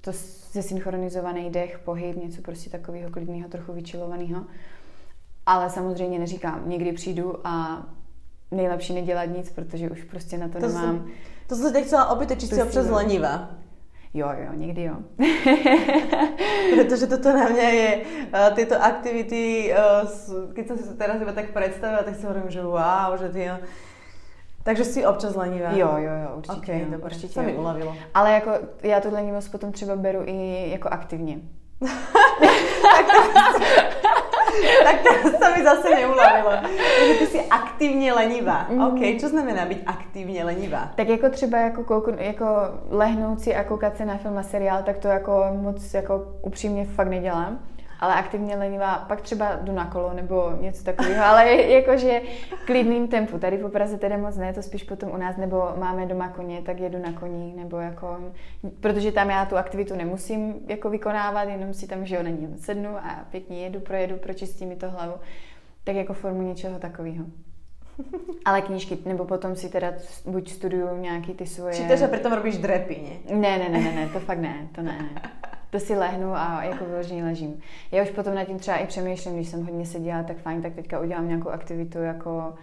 to 0.00 0.12
zesynchronizovaný 0.52 1.50
dech, 1.50 1.80
pohyb, 1.84 2.16
něco 2.16 2.42
prostě 2.42 2.70
takového 2.70 3.10
klidného, 3.10 3.48
trochu 3.48 3.72
vyčilovaného. 3.72 4.44
Ale 5.46 5.70
samozřejmě 5.70 6.18
neříkám, 6.18 6.68
někdy 6.68 6.92
přijdu 6.92 7.46
a 7.46 7.86
nejlepší 8.50 8.94
nedělat 8.94 9.24
nic, 9.24 9.50
protože 9.50 9.90
už 9.90 10.02
prostě 10.02 10.38
na 10.38 10.48
to, 10.48 10.60
to 10.60 10.66
nemám. 10.66 10.96
Jsem, 10.96 11.10
to 11.46 11.54
jsem 11.54 11.72
se 11.72 11.82
chtěla 11.82 12.08
opýtat, 12.08 12.40
či 12.40 12.46
jsi 12.46 12.62
občas 12.62 12.86
lenivá. 12.86 13.50
Jo, 14.14 14.28
jo, 14.38 14.52
někdy 14.54 14.82
jo. 14.82 14.96
Protože 16.74 17.06
toto 17.06 17.32
na 17.36 17.48
mě 17.48 17.62
je, 17.62 17.96
uh, 17.96 18.54
tyto 18.54 18.82
aktivity, 18.82 19.74
uh, 20.02 20.52
keď 20.52 20.66
jsem 20.66 20.78
si 20.78 20.88
to 20.88 20.94
teraz 20.94 21.22
iba 21.22 21.32
tak 21.32 21.50
představila, 21.50 22.02
tak 22.02 22.14
si 22.16 22.26
hovorím, 22.26 22.50
že 22.50 22.62
wow, 22.62 23.18
že 23.18 23.28
ty 23.28 23.50
takže 24.62 24.84
si 24.84 25.06
občas 25.06 25.34
lenivá. 25.34 25.70
Jo, 25.70 25.94
jo, 25.96 26.10
jo, 26.24 26.36
určitě. 26.36 26.56
Okay, 26.56 26.80
jo, 26.80 26.86
dobré, 26.90 27.04
určitě 27.04 27.34
to 27.34 27.42
mi 27.42 27.54
ulevilo. 27.54 27.96
Ale 28.14 28.32
jako 28.32 28.50
já 28.82 29.00
tu 29.00 29.14
lenivost 29.14 29.52
potom 29.52 29.72
třeba 29.72 29.96
beru 29.96 30.22
i 30.26 30.70
jako 30.70 30.88
aktivně. 30.88 31.38
tak 32.82 33.06
to 33.06 33.89
se 35.38 35.56
mi 35.56 35.64
zase 35.64 35.90
neulevilo. 35.90 36.50
Takže 36.98 37.14
ty 37.18 37.26
jsi 37.26 37.40
aktivně 37.50 38.12
lenivá. 38.12 38.66
Mm. 38.68 38.80
OK, 38.80 39.20
co 39.20 39.28
znamená 39.28 39.64
být 39.66 39.82
aktivně 39.86 40.44
lenivá? 40.44 40.90
Tak 40.94 41.08
jako 41.08 41.30
třeba 41.30 41.58
jako, 41.58 41.84
kouku, 41.84 42.12
jako 42.18 42.46
lehnout 42.90 43.40
si 43.40 43.54
a 43.54 43.64
koukat 43.64 43.96
se 43.96 44.04
na 44.04 44.16
film 44.16 44.38
a 44.38 44.42
seriál, 44.42 44.82
tak 44.82 44.98
to 44.98 45.08
jako 45.08 45.44
moc 45.52 45.94
jako 45.94 46.24
upřímně 46.42 46.84
fakt 46.84 47.08
nedělám 47.08 47.58
ale 48.00 48.14
aktivně 48.14 48.56
lenivá, 48.56 49.04
pak 49.08 49.20
třeba 49.20 49.56
jdu 49.56 49.72
na 49.72 49.86
kolo 49.86 50.12
nebo 50.12 50.52
něco 50.60 50.84
takového, 50.84 51.24
ale 51.24 51.52
jakože 51.52 52.20
klidným 52.66 53.08
tempu. 53.08 53.38
Tady 53.38 53.58
po 53.58 53.68
Praze 53.68 53.98
tedy 53.98 54.16
moc 54.16 54.36
ne, 54.36 54.52
to 54.52 54.62
spíš 54.62 54.82
potom 54.82 55.10
u 55.10 55.16
nás, 55.16 55.36
nebo 55.36 55.68
máme 55.76 56.06
doma 56.06 56.28
koně, 56.28 56.62
tak 56.62 56.80
jedu 56.80 56.98
na 56.98 57.12
koní, 57.12 57.54
nebo 57.56 57.76
jako, 57.76 58.18
protože 58.80 59.12
tam 59.12 59.30
já 59.30 59.44
tu 59.44 59.56
aktivitu 59.56 59.96
nemusím 59.96 60.54
jako 60.68 60.90
vykonávat, 60.90 61.48
jenom 61.48 61.74
si 61.74 61.86
tam, 61.86 62.06
že 62.06 62.16
jo, 62.16 62.22
na 62.22 62.30
ní 62.30 62.54
sednu 62.58 62.96
a 62.96 63.24
pěkně 63.30 63.64
jedu, 63.64 63.80
projedu, 63.80 64.16
pročistí 64.16 64.66
mi 64.66 64.76
to 64.76 64.90
hlavu, 64.90 65.14
tak 65.84 65.96
jako 65.96 66.14
formu 66.14 66.42
něčeho 66.42 66.78
takového. 66.78 67.24
Ale 68.44 68.62
knížky, 68.62 68.98
nebo 69.04 69.24
potom 69.24 69.56
si 69.56 69.68
teda 69.68 69.92
buď 70.26 70.50
studuju 70.50 70.96
nějaký 70.96 71.34
ty 71.34 71.46
svoje... 71.46 71.74
Čítáš 71.74 72.02
a 72.02 72.08
přitom 72.08 72.32
robíš 72.32 72.58
drepy, 72.58 73.20
ne? 73.30 73.36
Ne, 73.36 73.58
ne, 73.58 73.68
ne, 73.68 73.80
ne, 73.80 73.92
ne, 73.92 74.08
to 74.08 74.20
fakt 74.20 74.38
ne, 74.38 74.68
to 74.74 74.82
ne, 74.82 74.98
ne 75.14 75.22
to 75.70 75.80
si 75.80 75.96
lehnu 75.96 76.34
a 76.34 76.64
jako 76.64 76.84
vyloženě 76.84 77.24
ležím. 77.24 77.60
Já 77.92 78.02
už 78.02 78.10
potom 78.10 78.34
nad 78.34 78.44
tím 78.44 78.58
třeba 78.58 78.76
i 78.76 78.86
přemýšlím, 78.86 79.34
když 79.34 79.48
jsem 79.48 79.64
hodně 79.64 79.86
seděla, 79.86 80.22
tak 80.22 80.36
fajn, 80.36 80.62
tak 80.62 80.74
teďka 80.74 81.00
udělám 81.00 81.28
nějakou 81.28 81.48
aktivitu 81.48 81.98
jako 81.98 82.54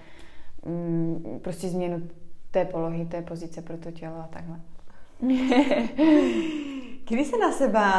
mm, 0.65 1.39
prostě 1.43 1.67
změnu 1.67 2.09
té 2.51 2.65
polohy, 2.65 3.05
té 3.05 3.21
pozice 3.21 3.61
pro 3.61 3.77
to 3.77 3.91
tělo 3.91 4.15
a 4.15 4.27
takhle. 4.27 4.59
Kdy 7.07 7.25
se 7.25 7.37
na 7.37 7.51
seba 7.51 7.93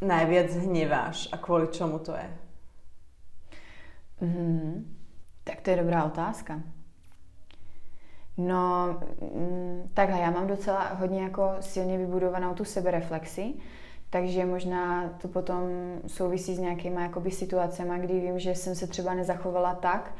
najviac 0.00 0.54
hněváš 0.54 1.28
a 1.32 1.36
kvůli 1.36 1.68
čemu 1.68 1.98
to 1.98 2.12
je? 2.12 2.30
Mm-hmm. 4.22 4.84
Tak 5.44 5.60
to 5.60 5.70
je 5.70 5.76
dobrá 5.76 6.04
otázka. 6.04 6.60
No, 8.36 9.00
mm, 9.20 9.90
takhle, 9.94 10.20
já 10.20 10.30
mám 10.30 10.46
docela 10.46 10.88
hodně 10.88 11.22
jako 11.22 11.56
silně 11.60 11.98
vybudovanou 11.98 12.54
tu 12.54 12.64
sebereflexi, 12.64 13.54
takže 14.10 14.46
možná 14.46 15.08
to 15.22 15.28
potom 15.28 15.62
souvisí 16.06 16.54
s 16.54 16.58
nějakýma 16.58 17.00
jakoby 17.00 17.30
situacemi, 17.30 17.98
kdy 17.98 18.20
vím, 18.20 18.38
že 18.38 18.54
jsem 18.54 18.74
se 18.74 18.86
třeba 18.86 19.14
nezachovala 19.14 19.74
tak, 19.74 20.14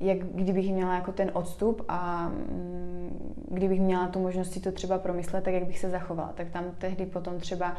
jak 0.00 0.18
kdybych 0.18 0.72
měla 0.72 0.94
jako 0.94 1.12
ten 1.12 1.30
odstup 1.34 1.84
a 1.88 2.28
mm, 2.28 3.44
kdybych 3.50 3.80
měla 3.80 4.08
tu 4.08 4.18
možnost 4.20 4.52
si 4.52 4.60
to 4.60 4.72
třeba 4.72 4.98
promyslet, 4.98 5.44
tak 5.44 5.54
jak 5.54 5.64
bych 5.64 5.78
se 5.78 5.90
zachovala. 5.90 6.32
Tak 6.34 6.50
tam 6.50 6.64
tehdy 6.78 7.06
potom 7.06 7.38
třeba 7.40 7.76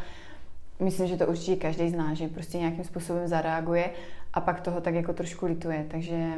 myslím, 0.79 1.07
že 1.07 1.17
to 1.17 1.27
určitě 1.27 1.55
každý 1.55 1.89
zná, 1.89 2.13
že 2.13 2.27
prostě 2.27 2.57
nějakým 2.57 2.83
způsobem 2.83 3.27
zareaguje 3.27 3.89
a 4.33 4.41
pak 4.41 4.61
toho 4.61 4.81
tak 4.81 4.93
jako 4.93 5.13
trošku 5.13 5.45
lituje. 5.45 5.85
Takže 5.91 6.33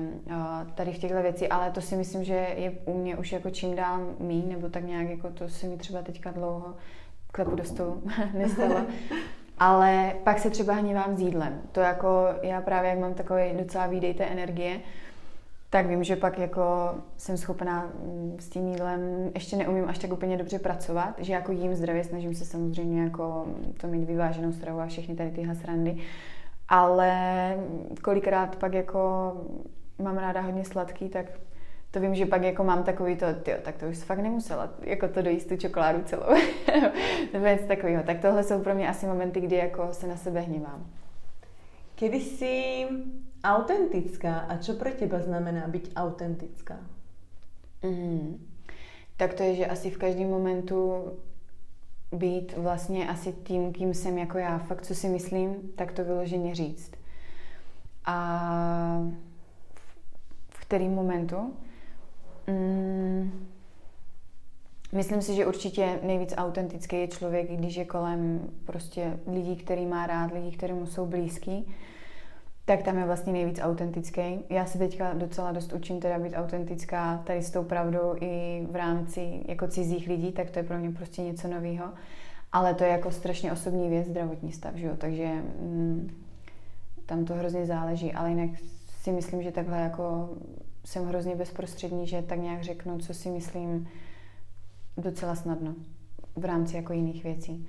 tady 0.75 0.93
v 0.93 0.97
těchto 0.97 1.21
věcí, 1.21 1.47
ale 1.47 1.71
to 1.71 1.81
si 1.81 1.95
myslím, 1.95 2.23
že 2.23 2.47
je 2.57 2.71
u 2.85 2.97
mě 2.97 3.17
už 3.17 3.31
jako 3.31 3.49
čím 3.49 3.75
dál 3.75 3.99
mý, 4.19 4.45
nebo 4.47 4.69
tak 4.69 4.83
nějak 4.83 5.09
jako 5.09 5.29
to 5.29 5.49
se 5.49 5.67
mi 5.67 5.77
třeba 5.77 6.01
teďka 6.01 6.31
dlouho 6.31 6.73
klepu 7.35 7.55
do 7.55 7.63
stolu 7.63 8.03
nestalo. 8.33 8.81
Ale 9.57 10.13
pak 10.23 10.39
se 10.39 10.49
třeba 10.49 10.73
hněvám 10.73 11.15
s 11.15 11.19
jídlem. 11.19 11.61
To 11.71 11.79
jako 11.79 12.27
já 12.41 12.61
právě, 12.61 12.89
jak 12.89 12.99
mám 12.99 13.13
takový 13.13 13.41
docela 13.57 13.87
výdej 13.87 14.15
energie, 14.19 14.79
tak 15.69 15.85
vím, 15.85 16.03
že 16.03 16.15
pak 16.15 16.39
jako 16.39 16.95
jsem 17.17 17.37
schopná 17.37 17.81
mm, 17.81 18.37
s 18.39 18.49
tím 18.49 18.67
jídlem, 18.67 19.31
ještě 19.33 19.55
neumím 19.55 19.89
až 19.89 19.97
tak 19.97 20.13
úplně 20.13 20.37
dobře 20.37 20.59
pracovat, 20.59 21.15
že 21.17 21.33
jako 21.33 21.51
jím 21.51 21.75
zdravě, 21.75 22.03
snažím 22.03 22.35
se 22.35 22.45
samozřejmě 22.45 23.03
jako 23.03 23.47
to 23.81 23.87
mít 23.87 24.05
vyváženou 24.05 24.51
stravu 24.51 24.79
a 24.79 24.85
všechny 24.85 25.15
tady 25.15 25.31
tyhle 25.31 25.55
srandy, 25.55 25.97
ale 26.69 27.13
kolikrát 28.01 28.55
pak 28.55 28.73
jako 28.73 29.33
mám 29.99 30.17
ráda 30.17 30.41
hodně 30.41 30.65
sladký, 30.65 31.09
tak 31.09 31.25
to 31.95 32.01
vím, 32.01 32.15
že 32.15 32.25
pak 32.25 32.43
jako 32.43 32.63
mám 32.63 32.83
takový 32.83 33.15
to, 33.15 33.25
tyjo, 33.43 33.57
tak 33.61 33.77
to 33.77 33.85
už 33.85 33.97
fakt 33.97 34.19
nemusela, 34.19 34.69
jako 34.81 35.07
to 35.07 35.21
dojíst 35.21 35.47
tu 35.47 35.57
čokoládu 35.57 36.03
celou. 36.03 36.35
Nebo 37.33 37.45
něco 37.45 37.67
takového. 37.67 38.03
Tak 38.03 38.19
tohle 38.19 38.43
jsou 38.43 38.63
pro 38.63 38.75
mě 38.75 38.89
asi 38.89 39.05
momenty, 39.05 39.41
kdy 39.41 39.55
jako 39.55 39.87
se 39.91 40.07
na 40.07 40.17
sebe 40.17 40.39
hněvám. 40.39 40.85
Kedy 41.95 42.17
jsi 42.17 42.87
autentická 43.43 44.37
a 44.37 44.57
co 44.57 44.73
pro 44.73 44.91
teba 44.91 45.19
znamená 45.19 45.67
být 45.67 45.91
být 52.11 52.57
vlastně 52.57 53.09
asi 53.09 53.33
tím, 53.33 53.73
kým 53.73 53.93
jsem 53.93 54.17
jako 54.17 54.37
já. 54.37 54.57
Fakt, 54.57 54.85
co 54.85 54.95
si 54.95 55.09
myslím, 55.09 55.55
tak 55.75 55.91
to 55.91 56.03
vyloženě 56.03 56.55
říct. 56.55 56.91
A 58.05 59.09
v 60.49 60.59
kterým 60.59 60.91
momentu? 60.91 61.53
Mm, 62.47 63.47
myslím 64.91 65.21
si, 65.21 65.35
že 65.35 65.45
určitě 65.45 65.99
nejvíc 66.03 66.33
autentický 66.37 66.95
je 66.95 67.07
člověk, 67.07 67.51
když 67.51 67.75
je 67.75 67.85
kolem 67.85 68.49
prostě 68.65 69.19
lidí, 69.27 69.55
který 69.55 69.85
má 69.85 70.07
rád, 70.07 70.31
lidí, 70.31 70.51
který 70.51 70.73
mu 70.73 70.85
jsou 70.85 71.05
blízký 71.05 71.75
tak 72.65 72.83
tam 72.83 72.97
je 72.97 73.05
vlastně 73.05 73.33
nejvíc 73.33 73.59
autentický. 73.61 74.39
Já 74.49 74.65
se 74.65 74.77
teďka 74.77 75.13
docela 75.13 75.51
dost 75.51 75.73
učím 75.73 75.99
teda 75.99 76.19
být 76.19 76.33
autentická 76.35 77.17
tady 77.25 77.43
s 77.43 77.51
tou 77.51 77.63
pravdou 77.63 78.15
i 78.21 78.67
v 78.71 78.75
rámci 78.75 79.43
jako 79.47 79.67
cizích 79.67 80.07
lidí, 80.07 80.31
tak 80.31 80.49
to 80.49 80.59
je 80.59 80.63
pro 80.63 80.77
mě 80.77 80.91
prostě 80.91 81.21
něco 81.21 81.47
nového. 81.47 81.85
Ale 82.51 82.73
to 82.73 82.83
je 82.83 82.89
jako 82.89 83.11
strašně 83.11 83.51
osobní 83.51 83.89
věc, 83.89 84.07
zdravotní 84.07 84.51
stav, 84.51 84.75
že 84.75 84.87
jo? 84.87 84.93
takže 84.97 85.25
mm, 85.59 86.09
tam 87.05 87.25
to 87.25 87.33
hrozně 87.33 87.65
záleží, 87.65 88.13
ale 88.13 88.29
jinak 88.29 88.49
si 89.01 89.11
myslím, 89.11 89.43
že 89.43 89.51
takhle 89.51 89.77
jako 89.77 90.29
jsem 90.85 91.05
hrozně 91.05 91.35
bezprostřední, 91.35 92.07
že 92.07 92.21
tak 92.21 92.39
nějak 92.39 92.63
řeknu, 92.63 92.99
co 92.99 93.13
si 93.13 93.29
myslím 93.29 93.87
docela 94.97 95.35
snadno 95.35 95.75
v 96.35 96.45
rámci 96.45 96.75
jako 96.75 96.93
jiných 96.93 97.23
věcí. 97.23 97.67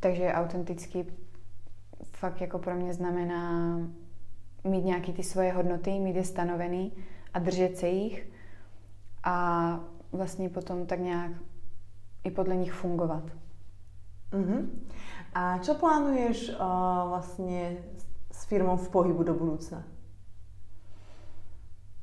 Takže 0.00 0.32
autentický 0.32 1.04
fakt 2.04 2.40
jako 2.40 2.58
pro 2.58 2.74
mě 2.74 2.94
znamená 2.94 3.76
mít 4.64 4.84
nějaký 4.84 5.12
ty 5.12 5.22
svoje 5.22 5.52
hodnoty, 5.52 5.90
mít 5.90 6.16
je 6.16 6.24
stanovený 6.24 6.92
a 7.34 7.38
držet 7.38 7.76
se 7.76 7.88
jich 7.88 8.30
a 9.24 9.80
vlastně 10.12 10.48
potom 10.48 10.86
tak 10.86 11.00
nějak 11.00 11.32
i 12.24 12.30
podle 12.30 12.56
nich 12.56 12.72
fungovat. 12.72 13.24
Uh-huh. 14.32 14.68
A 15.34 15.58
čo 15.58 15.74
plánuješ 15.74 16.48
uh, 16.48 16.56
vlastně 17.08 17.76
s 18.32 18.44
firmou 18.44 18.76
v 18.76 18.88
pohybu 18.88 19.22
do 19.22 19.34
budoucna? 19.34 19.97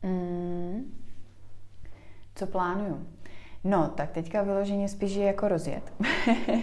Mm, 0.06 0.94
co 2.36 2.48
plánuju? 2.48 3.08
No, 3.64 3.88
tak 3.96 4.12
teďka 4.12 4.42
vyloženě 4.42 4.90
spíš 4.90 5.16
je 5.16 5.26
jako 5.26 5.48
rozjet. 5.48 5.94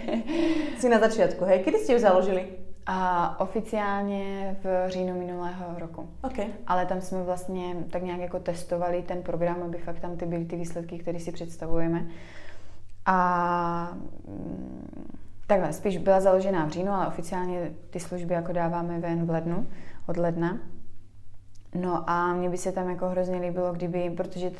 Jsi 0.77 0.89
na 0.89 0.99
začátku, 0.99 1.45
hej? 1.45 1.63
Kdy 1.63 1.77
jste 1.77 1.93
ji 1.93 1.99
založili? 1.99 2.47
A 2.85 3.39
oficiálně 3.39 4.55
v 4.63 4.89
říjnu 4.89 5.19
minulého 5.19 5.79
roku. 5.79 6.09
Okay. 6.21 6.45
Ale 6.67 6.85
tam 6.85 7.01
jsme 7.01 7.23
vlastně 7.23 7.75
tak 7.91 8.03
nějak 8.03 8.19
jako 8.19 8.39
testovali 8.39 9.01
ten 9.01 9.21
program, 9.21 9.63
aby 9.63 9.77
fakt 9.77 9.99
tam 9.99 10.17
ty 10.17 10.25
byly 10.25 10.45
ty 10.45 10.55
výsledky, 10.55 10.97
které 10.97 11.19
si 11.19 11.31
představujeme. 11.31 12.07
A 13.05 13.97
mm, 14.27 15.17
takhle, 15.47 15.73
spíš 15.73 15.97
byla 15.97 16.21
založená 16.21 16.65
v 16.65 16.69
říjnu, 16.69 16.91
ale 16.91 17.07
oficiálně 17.07 17.71
ty 17.89 17.99
služby 17.99 18.33
jako 18.33 18.51
dáváme 18.51 18.99
ven 18.99 19.25
v 19.25 19.29
lednu, 19.29 19.67
od 20.07 20.17
ledna. 20.17 20.59
No 21.75 22.09
a 22.09 22.33
mně 22.33 22.49
by 22.49 22.57
se 22.57 22.71
tam 22.71 22.89
jako 22.89 23.09
hrozně 23.09 23.39
líbilo, 23.39 23.73
kdyby, 23.73 24.09
protože 24.17 24.51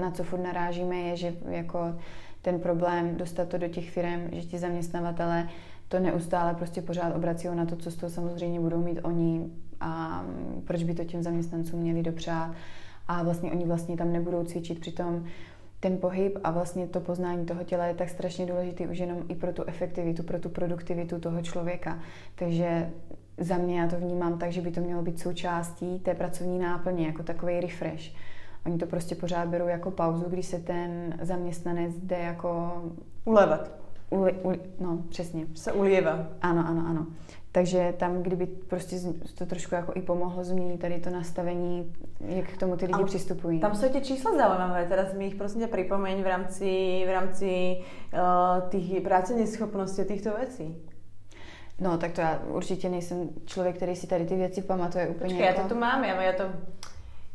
na 0.00 0.10
co 0.10 0.24
furt 0.24 0.40
narážíme 0.40 0.96
je, 0.96 1.16
že 1.16 1.34
jako 1.48 1.94
ten 2.42 2.60
problém 2.60 3.16
dostat 3.16 3.48
to 3.48 3.58
do 3.58 3.68
těch 3.68 3.90
firm, 3.90 4.28
že 4.32 4.42
ti 4.42 4.58
zaměstnavatele 4.58 5.48
to 5.88 5.98
neustále 6.00 6.54
prostě 6.54 6.82
pořád 6.82 7.16
obrací 7.16 7.48
na 7.54 7.66
to, 7.66 7.76
co 7.76 7.90
z 7.90 7.96
toho 7.96 8.10
samozřejmě 8.10 8.60
budou 8.60 8.82
mít 8.82 9.00
oni 9.02 9.50
a 9.80 10.24
proč 10.64 10.82
by 10.82 10.94
to 10.94 11.04
těm 11.04 11.22
zaměstnancům 11.22 11.80
měli 11.80 12.02
dopřát 12.02 12.50
a 13.08 13.22
vlastně 13.22 13.52
oni 13.52 13.64
vlastně 13.64 13.96
tam 13.96 14.12
nebudou 14.12 14.44
cvičit, 14.44 14.80
přitom 14.80 15.24
ten 15.80 15.98
pohyb 15.98 16.38
a 16.44 16.50
vlastně 16.50 16.86
to 16.86 17.00
poznání 17.00 17.46
toho 17.46 17.64
těla 17.64 17.86
je 17.86 17.94
tak 17.94 18.08
strašně 18.08 18.46
důležitý 18.46 18.86
už 18.86 18.98
jenom 18.98 19.24
i 19.28 19.34
pro 19.34 19.52
tu 19.52 19.64
efektivitu, 19.64 20.22
pro 20.22 20.38
tu 20.38 20.48
produktivitu 20.48 21.20
toho 21.20 21.42
člověka. 21.42 21.98
Takže 22.34 22.90
za 23.38 23.56
mě 23.56 23.80
já 23.80 23.88
to 23.88 23.96
vnímám 23.96 24.38
tak, 24.38 24.52
že 24.52 24.60
by 24.60 24.70
to 24.70 24.80
mělo 24.80 25.02
být 25.02 25.20
součástí 25.20 25.98
té 25.98 26.14
pracovní 26.14 26.58
náplně, 26.58 27.06
jako 27.06 27.22
takový 27.22 27.60
refresh. 27.60 28.12
Oni 28.66 28.78
to 28.78 28.86
prostě 28.86 29.14
pořád 29.14 29.48
berou 29.48 29.68
jako 29.68 29.90
pauzu, 29.90 30.24
když 30.28 30.46
se 30.46 30.58
ten 30.58 31.18
zaměstnanec 31.20 31.94
jde 31.96 32.18
jako... 32.18 32.82
Ulevat. 33.24 33.70
Uli, 34.10 34.32
uli, 34.32 34.60
no, 34.80 34.98
přesně. 35.08 35.46
Se 35.54 35.72
ulieva. 35.72 36.26
Ano, 36.42 36.64
ano, 36.68 36.84
ano. 36.88 37.06
Takže 37.52 37.94
tam, 37.96 38.22
kdyby 38.22 38.46
prostě 38.46 38.96
to 39.38 39.46
trošku 39.46 39.74
jako 39.74 39.92
i 39.94 40.02
pomohlo 40.02 40.44
změnit 40.44 40.80
tady 40.80 41.00
to 41.00 41.10
nastavení, 41.10 41.92
jak 42.20 42.48
k 42.48 42.56
tomu 42.56 42.76
ty 42.76 42.84
lidi 42.84 42.94
Ale 42.94 43.04
přistupují. 43.04 43.60
Tam 43.60 43.74
jsou 43.74 43.88
ty 43.88 44.00
čísla 44.00 44.30
zaujímavé, 44.30 44.86
teraz 44.88 45.14
mi 45.14 45.26
ich 45.26 45.34
prosím 45.34 45.60
tě 45.60 45.66
připomeň 45.66 46.22
v 46.22 46.26
rámci, 46.26 47.02
v 47.06 47.12
rámci 47.12 47.76
uh, 48.12 48.68
těch 48.68 49.02
pracovních 49.02 49.48
schopností 49.48 50.04
těchto 50.04 50.30
věcí. 50.36 50.76
No, 51.80 51.98
tak 51.98 52.12
to 52.12 52.20
já 52.20 52.40
určitě 52.48 52.88
nejsem 52.88 53.28
člověk, 53.46 53.76
který 53.76 53.96
si 53.96 54.06
tady 54.06 54.26
ty 54.26 54.36
věci 54.36 54.62
pamatuje 54.62 55.08
úplně. 55.08 55.28
Počkej, 55.30 55.46
jako... 55.46 55.60
já 55.60 55.62
to 55.68 55.74
tu 55.74 55.80
mám, 55.80 56.04
já, 56.04 56.22
já 56.22 56.32
to 56.32 56.44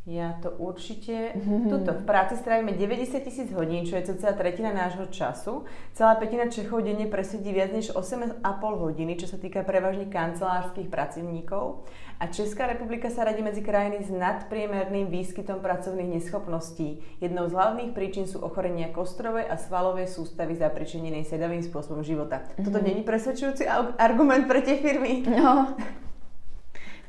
ja 0.04 0.36
to 0.44 0.52
určite... 0.60 1.32
Mm-hmm. 1.32 1.72
Tuto, 1.72 1.96
v 1.96 2.04
práci 2.04 2.36
strávime 2.36 2.76
90 2.76 3.24
tisíc 3.24 3.48
hodín, 3.56 3.88
čo 3.88 3.96
je 3.96 4.12
cca 4.12 4.36
tretina 4.36 4.76
nášho 4.76 5.08
času. 5.08 5.64
Celá 5.96 6.20
petina 6.20 6.52
Čechov 6.52 6.84
denne 6.84 7.08
presedí 7.08 7.56
viac 7.56 7.72
než 7.72 7.96
8,5 7.96 8.44
hodiny, 8.60 9.16
čo 9.16 9.32
sa 9.32 9.40
týka 9.40 9.64
prevažne 9.64 10.12
kancelárskych 10.12 10.92
pracovníkov. 10.92 11.88
A 12.20 12.28
Česká 12.28 12.68
republika 12.68 13.08
sa 13.08 13.24
radí 13.24 13.40
medzi 13.40 13.64
krajiny 13.64 14.04
s 14.04 14.12
nadpriemerným 14.12 15.08
výskytom 15.08 15.64
pracovných 15.64 16.20
neschopností. 16.20 17.00
Jednou 17.24 17.48
z 17.48 17.56
hlavných 17.56 17.96
príčin 17.96 18.28
sú 18.28 18.44
ochorenia 18.44 18.92
kostrovej 18.92 19.48
a 19.48 19.56
svalovej 19.56 20.12
sústavy 20.12 20.60
zapričenenej 20.60 21.24
sedavým 21.24 21.64
spôsobom 21.64 22.04
života. 22.04 22.44
Mm-hmm. 22.44 22.64
Toto 22.68 22.80
není 22.84 23.08
presvedčujúci 23.08 23.72
argument 23.96 24.52
pre 24.52 24.68
tie 24.68 24.84
firmy? 24.84 25.24
No, 25.32 25.80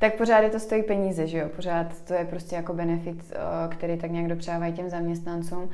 tak 0.04 0.14
pořád 0.14 0.40
je 0.40 0.50
to 0.50 0.60
stojí 0.60 0.82
peníze, 0.82 1.26
že 1.26 1.38
jo? 1.38 1.48
Pořád 1.56 2.00
to 2.00 2.14
je 2.14 2.24
prostě 2.24 2.56
jako 2.56 2.74
benefit, 2.74 3.32
eh, 3.32 3.38
který 3.68 3.98
tak 3.98 4.10
nějak 4.10 4.28
dopřávají 4.28 4.72
těm 4.72 4.90
zaměstnancům. 4.90 5.70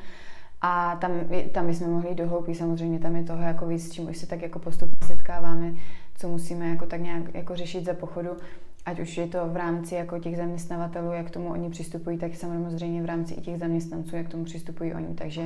A 0.61 0.97
tam, 1.01 1.13
tam 1.53 1.67
bychom 1.67 1.91
mohli 1.91 2.15
dohloupit, 2.15 2.55
samozřejmě 2.55 2.99
tam 2.99 3.17
je 3.17 3.25
toho 3.25 3.43
jako 3.43 3.67
víc, 3.67 3.89
s 3.89 3.93
čím 3.93 4.11
už 4.11 4.17
se 4.17 4.27
tak 4.27 4.43
jako 4.43 4.59
postupně 4.59 5.07
setkáváme, 5.07 5.73
co 6.15 6.29
musíme 6.29 6.69
jako 6.69 6.87
tak 6.87 7.01
nějak 7.01 7.35
jako 7.35 7.57
řešit 7.57 7.85
za 7.85 7.95
pochodu, 7.95 8.31
ať 8.87 9.01
už 9.01 9.17
je 9.17 9.27
to 9.27 9.49
v 9.49 9.57
rámci 9.57 9.95
jako 9.95 10.19
těch 10.19 10.37
zaměstnavatelů, 10.37 11.13
jak 11.13 11.27
k 11.27 11.31
tomu 11.31 11.49
oni 11.49 11.71
přistupují, 11.71 12.19
tak 12.19 12.37
samozřejmě 12.37 13.03
v 13.03 13.07
rámci 13.07 13.35
i 13.35 13.41
těch 13.41 13.59
zaměstnanců, 13.59 14.17
jak 14.17 14.27
k 14.27 14.31
tomu 14.31 14.45
přistupují 14.45 14.95
oni. 14.95 15.15
Takže 15.15 15.43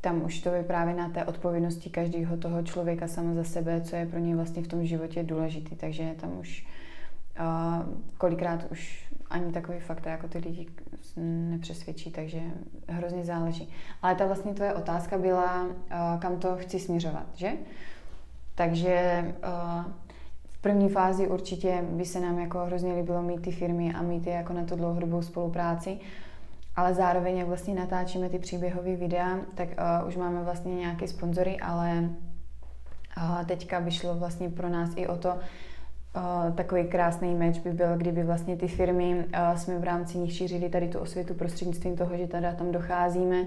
tam 0.00 0.24
už 0.24 0.40
to 0.40 0.50
vypráví 0.50 0.94
na 0.94 1.08
té 1.08 1.24
odpovědnosti 1.24 1.90
každého 1.90 2.36
toho 2.36 2.62
člověka 2.62 3.08
sama 3.08 3.34
za 3.34 3.44
sebe, 3.44 3.80
co 3.80 3.96
je 3.96 4.06
pro 4.06 4.18
ně 4.18 4.36
vlastně 4.36 4.62
v 4.62 4.68
tom 4.68 4.84
životě 4.84 5.22
důležitý. 5.22 5.76
Takže 5.76 6.14
tam 6.20 6.38
už 6.38 6.66
kolikrát 8.18 8.66
už 8.70 9.12
ani 9.30 9.52
takový 9.52 9.80
fakt 9.80 10.06
jako 10.06 10.28
ty 10.28 10.38
lidi 10.38 10.66
nepřesvědčí, 11.50 12.10
takže 12.10 12.40
hrozně 12.88 13.24
záleží. 13.24 13.70
Ale 14.02 14.14
ta 14.14 14.26
vlastně 14.26 14.54
tvoje 14.54 14.74
otázka 14.74 15.18
byla, 15.18 15.66
kam 16.18 16.38
to 16.38 16.56
chci 16.56 16.78
směřovat, 16.78 17.26
že? 17.34 17.52
Takže 18.54 19.24
v 20.46 20.58
první 20.58 20.88
fázi 20.88 21.28
určitě 21.28 21.84
by 21.90 22.04
se 22.04 22.20
nám 22.20 22.38
jako 22.38 22.58
hrozně 22.58 22.94
líbilo 22.94 23.22
mít 23.22 23.42
ty 23.42 23.50
firmy 23.50 23.94
a 23.94 24.02
mít 24.02 24.26
je 24.26 24.32
jako 24.32 24.52
na 24.52 24.64
to 24.64 24.76
dlouhodobou 24.76 25.22
spolupráci, 25.22 25.98
ale 26.76 26.94
zároveň, 26.94 27.36
jak 27.36 27.48
vlastně 27.48 27.74
natáčíme 27.74 28.28
ty 28.28 28.38
příběhové 28.38 28.96
videa, 28.96 29.38
tak 29.54 29.68
už 30.08 30.16
máme 30.16 30.42
vlastně 30.42 30.74
nějaké 30.74 31.08
sponzory, 31.08 31.60
ale 31.60 32.10
teďka 33.46 33.80
by 33.80 33.90
šlo 33.90 34.14
vlastně 34.14 34.50
pro 34.50 34.68
nás 34.68 34.90
i 34.96 35.06
o 35.06 35.16
to, 35.16 35.38
takový 36.54 36.84
krásný 36.84 37.34
meč 37.34 37.58
by 37.58 37.72
byl, 37.72 37.96
kdyby 37.96 38.22
vlastně 38.22 38.56
ty 38.56 38.68
firmy 38.68 39.14
uh, 39.14 39.56
jsme 39.56 39.78
v 39.78 39.84
rámci 39.84 40.18
nich 40.18 40.32
šířili 40.32 40.68
tady 40.68 40.88
tu 40.88 40.98
osvětu 40.98 41.34
prostřednictvím 41.34 41.96
toho, 41.96 42.16
že 42.16 42.26
tady 42.26 42.46
tam 42.58 42.72
docházíme 42.72 43.44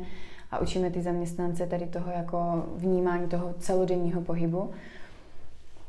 a 0.51 0.59
učíme 0.59 0.89
ty 0.89 1.01
zaměstnance 1.01 1.67
tady 1.67 1.85
toho 1.85 2.11
jako 2.11 2.65
vnímání 2.75 3.27
toho 3.27 3.53
celodenního 3.59 4.21
pohybu. 4.21 4.71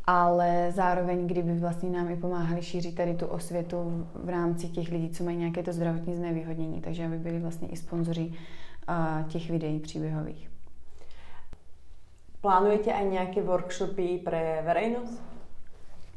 Ale 0.04 0.72
zároveň, 0.74 1.26
kdyby 1.26 1.52
vlastně 1.54 1.90
nám 1.90 2.10
i 2.10 2.16
pomáhali 2.16 2.62
šířit 2.62 2.94
tady 2.94 3.14
tu 3.14 3.26
osvětu 3.26 4.06
v 4.14 4.28
rámci 4.28 4.68
těch 4.68 4.88
lidí, 4.88 5.10
co 5.10 5.24
mají 5.24 5.36
nějaké 5.36 5.62
to 5.62 5.72
zdravotní 5.72 6.14
znevýhodnění, 6.14 6.80
takže 6.80 7.06
aby 7.06 7.18
byli 7.18 7.38
vlastně 7.38 7.68
i 7.68 7.76
sponzoři 7.76 8.32
uh, 8.88 9.28
těch 9.28 9.50
videí 9.50 9.80
příběhových. 9.80 10.50
Plánujete 12.40 12.92
aj 12.92 13.08
nějaké 13.08 13.42
workshopy 13.42 14.20
pro 14.24 14.36
veřejnost? 14.64 15.29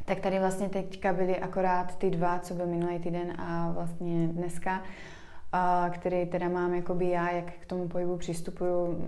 Tak 0.05 0.19
tady 0.19 0.39
vlastně 0.39 0.69
teďka 0.69 1.13
byly 1.13 1.39
akorát 1.39 1.95
ty 1.95 2.09
dva, 2.09 2.39
co 2.39 2.53
byl 2.53 2.65
minulý 2.65 2.99
týden 2.99 3.33
a 3.41 3.71
vlastně 3.71 4.27
dneska, 4.27 4.81
který 5.89 6.25
teda 6.25 6.49
mám 6.49 6.73
jakoby 6.73 7.09
já, 7.09 7.31
jak 7.31 7.53
k 7.53 7.65
tomu 7.65 7.87
pohybu 7.87 8.17
přistupuju 8.17 9.01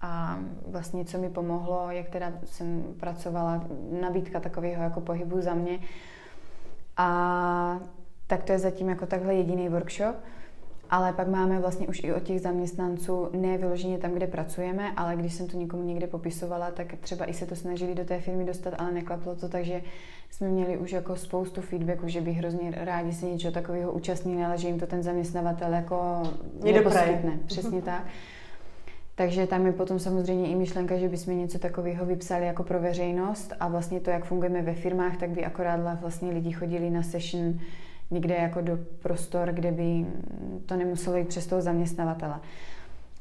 a 0.00 0.38
vlastně 0.66 1.04
co 1.04 1.18
mi 1.18 1.30
pomohlo, 1.30 1.90
jak 1.90 2.08
teda 2.08 2.32
jsem 2.44 2.84
pracovala, 3.00 3.64
nabídka 4.00 4.40
takového 4.40 4.82
jako 4.82 5.00
pohybu 5.00 5.40
za 5.40 5.54
mě. 5.54 5.78
A 6.96 7.80
tak 8.26 8.42
to 8.42 8.52
je 8.52 8.58
zatím 8.58 8.88
jako 8.88 9.06
takhle 9.06 9.34
jediný 9.34 9.68
workshop. 9.68 10.16
Ale 10.90 11.12
pak 11.12 11.28
máme 11.28 11.58
vlastně 11.60 11.88
už 11.88 12.04
i 12.04 12.12
od 12.12 12.22
těch 12.22 12.40
zaměstnanců, 12.40 13.28
ne 13.32 13.58
vyloženě 13.58 13.98
tam, 13.98 14.12
kde 14.12 14.26
pracujeme, 14.26 14.92
ale 14.96 15.16
když 15.16 15.34
jsem 15.34 15.46
to 15.46 15.56
někomu 15.56 15.82
někde 15.82 16.06
popisovala, 16.06 16.70
tak 16.70 16.94
třeba 17.00 17.30
i 17.30 17.34
se 17.34 17.46
to 17.46 17.56
snažili 17.56 17.94
do 17.94 18.04
té 18.04 18.20
firmy 18.20 18.44
dostat, 18.44 18.74
ale 18.78 18.92
neklaplo 18.92 19.34
to, 19.34 19.48
takže 19.48 19.82
jsme 20.30 20.48
měli 20.48 20.78
už 20.78 20.92
jako 20.92 21.16
spoustu 21.16 21.60
feedbacku, 21.60 22.08
že 22.08 22.20
by 22.20 22.32
hrozně 22.32 22.70
rádi 22.76 23.12
se 23.12 23.26
něčeho 23.26 23.52
takového 23.52 23.92
účastnili, 23.92 24.44
ale 24.44 24.58
že 24.58 24.68
jim 24.68 24.80
to 24.80 24.86
ten 24.86 25.02
zaměstnavatel 25.02 25.72
jako 25.72 26.22
neposkytne. 26.64 27.38
Přesně 27.46 27.82
tak. 27.82 28.04
Takže 29.14 29.46
tam 29.46 29.66
je 29.66 29.72
potom 29.72 29.98
samozřejmě 29.98 30.48
i 30.48 30.54
myšlenka, 30.54 30.96
že 30.96 31.08
bychom 31.08 31.38
něco 31.38 31.58
takového 31.58 32.06
vypsali 32.06 32.46
jako 32.46 32.62
pro 32.62 32.80
veřejnost 32.80 33.52
a 33.60 33.68
vlastně 33.68 34.00
to, 34.00 34.10
jak 34.10 34.24
fungujeme 34.24 34.62
ve 34.62 34.74
firmách, 34.74 35.16
tak 35.16 35.30
by 35.30 35.44
akorát 35.44 36.00
vlastně 36.00 36.30
lidi 36.30 36.52
chodili 36.52 36.90
na 36.90 37.02
session 37.02 37.58
někde 38.10 38.34
jako 38.34 38.60
do 38.60 38.78
prostor, 39.02 39.52
kde 39.52 39.72
by 39.72 40.06
to 40.66 40.76
nemuselo 40.76 41.16
jít 41.16 41.28
přes 41.28 41.46
toho 41.46 41.62
zaměstnavatele. 41.62 42.40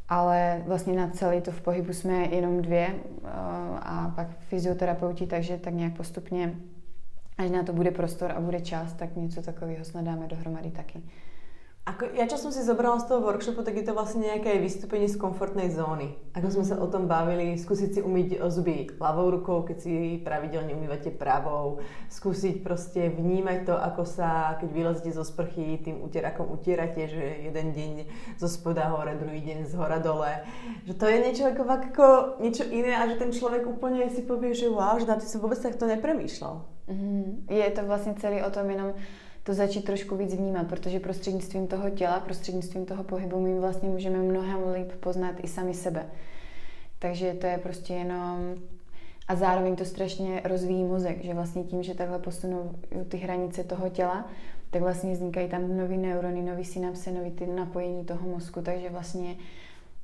Ale 0.09 0.63
vlastně 0.67 0.93
na 0.93 1.07
celý 1.07 1.41
to 1.41 1.51
v 1.51 1.61
pohybu 1.61 1.93
jsme 1.93 2.13
jenom 2.13 2.61
dvě 2.61 2.87
eh, 2.87 3.29
a 3.79 4.13
pak 4.15 4.27
fyzioterapeuti, 4.39 5.27
takže 5.27 5.57
tak 5.57 5.73
nějak 5.73 5.93
postupně, 5.93 6.55
až 7.37 7.49
na 7.51 7.63
to 7.63 7.73
bude 7.73 7.91
prostor 7.91 8.31
a 8.31 8.41
bude 8.41 8.61
čas, 8.61 8.93
tak 8.93 9.15
něco 9.15 9.41
takového 9.41 9.85
snad 9.85 10.05
dáme 10.05 10.27
dohromady 10.27 10.71
taky. 10.71 11.01
Ako, 11.85 12.17
ja 12.17 12.25
čo 12.25 12.41
som 12.41 12.49
si 12.49 12.65
zobrala 12.65 12.97
z 12.97 13.13
toho 13.13 13.21
workshopu, 13.21 13.61
tak 13.61 13.77
je 13.77 13.85
to 13.85 13.93
vlastne 13.93 14.25
nejaké 14.25 14.57
vystúpenie 14.57 15.05
z 15.05 15.21
komfortnej 15.21 15.69
zóny. 15.69 16.17
Ako 16.33 16.49
sme 16.49 16.65
sa 16.65 16.81
o 16.81 16.89
tom 16.89 17.05
bavili, 17.05 17.61
skúsiť 17.61 17.89
si 17.93 17.99
umyť 18.01 18.41
zuby 18.49 18.89
ľavou 18.97 19.29
rukou, 19.29 19.61
keď 19.61 19.77
si 19.85 20.17
pravidelne 20.25 20.73
umývate 20.73 21.13
pravou, 21.13 21.85
skúsiť 22.09 22.65
proste 22.65 23.13
vnímať 23.13 23.69
to, 23.69 23.77
ako 23.77 24.01
sa, 24.01 24.57
keď 24.57 24.69
vylezete 24.73 25.13
zo 25.13 25.21
sprchy, 25.21 25.77
tým 25.85 26.01
utierakom 26.01 26.49
utierate, 26.49 27.05
že 27.05 27.53
jeden 27.53 27.77
deň 27.77 27.91
zo 28.41 28.49
spoda 28.49 28.89
hore, 28.89 29.13
druhý 29.21 29.45
deň 29.45 29.69
z 29.69 29.73
hora 29.77 30.01
dole. 30.01 30.41
Že 30.89 30.93
to 30.97 31.05
je 31.05 31.17
niečo 31.21 31.43
ako, 31.53 31.63
ako 31.69 32.07
niečo 32.41 32.65
iné 32.65 32.97
a 32.97 33.05
že 33.05 33.21
ten 33.21 33.29
človek 33.29 33.61
úplne 33.69 34.09
si 34.09 34.25
povie, 34.25 34.57
že 34.57 34.73
wow, 34.73 34.97
že 34.97 35.05
na 35.05 35.21
tým 35.21 35.29
som 35.29 35.37
vôbec 35.37 35.61
takto 35.61 35.85
nepremýšľal. 35.85 36.65
Mm-hmm. 36.89 37.53
Je 37.53 37.69
to 37.71 37.81
vlastně 37.85 38.13
celý 38.17 38.41
o 38.41 38.49
tom 38.49 38.69
jenom 38.69 38.93
to 39.45 39.53
začít 39.53 39.85
trošku 39.85 40.17
víc 40.17 40.35
vnímat, 40.35 40.67
protože 40.67 40.99
prostřednictvím 40.99 41.67
toho 41.67 41.89
těla, 41.89 42.19
prostřednictvím 42.19 42.85
toho 42.85 43.03
pohybu 43.03 43.39
my 43.39 43.59
vlastně 43.59 43.89
můžeme 43.89 44.17
mnohem 44.17 44.73
líp 44.73 44.91
poznat 44.99 45.35
i 45.43 45.47
sami 45.47 45.73
sebe. 45.73 46.05
Takže 46.99 47.33
to 47.33 47.47
je 47.47 47.57
prostě 47.57 47.93
jenom 47.93 48.55
a 49.27 49.35
zároveň 49.35 49.75
to 49.75 49.85
strašně 49.85 50.41
rozvíjí 50.43 50.83
mozek, 50.83 51.23
že 51.23 51.33
vlastně 51.33 51.63
tím, 51.63 51.83
že 51.83 51.95
takhle 51.95 52.19
posunou 52.19 52.71
ty 53.09 53.17
hranice 53.17 53.63
toho 53.63 53.89
těla, 53.89 54.29
tak 54.69 54.81
vlastně 54.81 55.13
vznikají 55.13 55.49
tam 55.49 55.77
nový 55.77 55.97
neurony, 55.97 56.41
nový 56.41 56.65
synapse, 56.65 57.11
nový 57.11 57.31
ty 57.31 57.47
napojení 57.47 58.05
toho 58.05 58.29
mozku, 58.29 58.61
takže 58.61 58.89
vlastně 58.89 59.35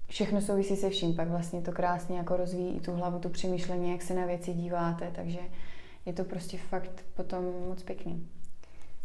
všechno 0.08 0.42
souvisí 0.42 0.76
se 0.76 0.89
vším, 0.89 1.16
pak 1.16 1.28
vlastně 1.28 1.62
to 1.62 1.72
krásně 1.72 2.18
jako 2.18 2.38
rozvíjí 2.38 2.76
i 2.76 2.80
tu 2.80 2.92
hlavu, 2.92 3.20
tu 3.20 3.30
přemýšlení, 3.30 3.92
jak 3.92 4.02
se 4.02 4.14
na 4.14 4.26
věci 4.26 4.54
díváte, 4.54 5.12
takže 5.16 5.39
je 6.06 6.14
to 6.14 6.24
prostě 6.24 6.58
fakt 6.58 7.06
potom 7.16 7.44
moc 7.68 7.84
pěkný. 7.84 8.28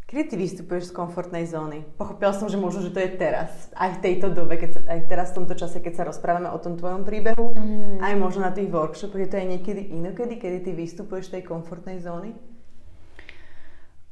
Kedy 0.07 0.25
ty 0.25 0.37
vystupuješ 0.39 0.85
z 0.85 0.95
komfortnej 0.95 1.51
zóny? 1.51 1.83
Pochopila 1.99 2.31
som, 2.31 2.47
že 2.47 2.55
možno, 2.55 2.79
že 2.79 2.95
to 2.95 3.03
je 3.03 3.11
teraz, 3.19 3.51
aj 3.75 3.99
v 3.99 4.03
tejto 4.07 4.31
dobe, 4.31 4.55
keď 4.55 4.71
sa, 4.71 4.81
aj 4.87 5.01
teraz 5.11 5.35
v 5.35 5.43
tomto 5.43 5.59
čase, 5.59 5.83
keď 5.83 5.95
sa 5.99 6.07
rozprávame 6.07 6.47
o 6.47 6.63
tom 6.63 6.79
tvojom 6.79 7.03
príbehu, 7.03 7.59
mm. 7.59 7.99
aj 8.07 8.15
možno 8.15 8.47
na 8.47 8.55
tých 8.55 8.71
workshopoch, 8.71 9.19
je 9.19 9.27
to 9.27 9.43
aj 9.43 9.51
niekedy 9.51 9.91
inokedy, 9.91 10.39
kedy 10.39 10.63
ty 10.63 10.71
vystupuješ 10.79 11.27
z 11.27 11.33
tej 11.35 11.43
komfortnej 11.43 11.99
zóny? 11.99 12.39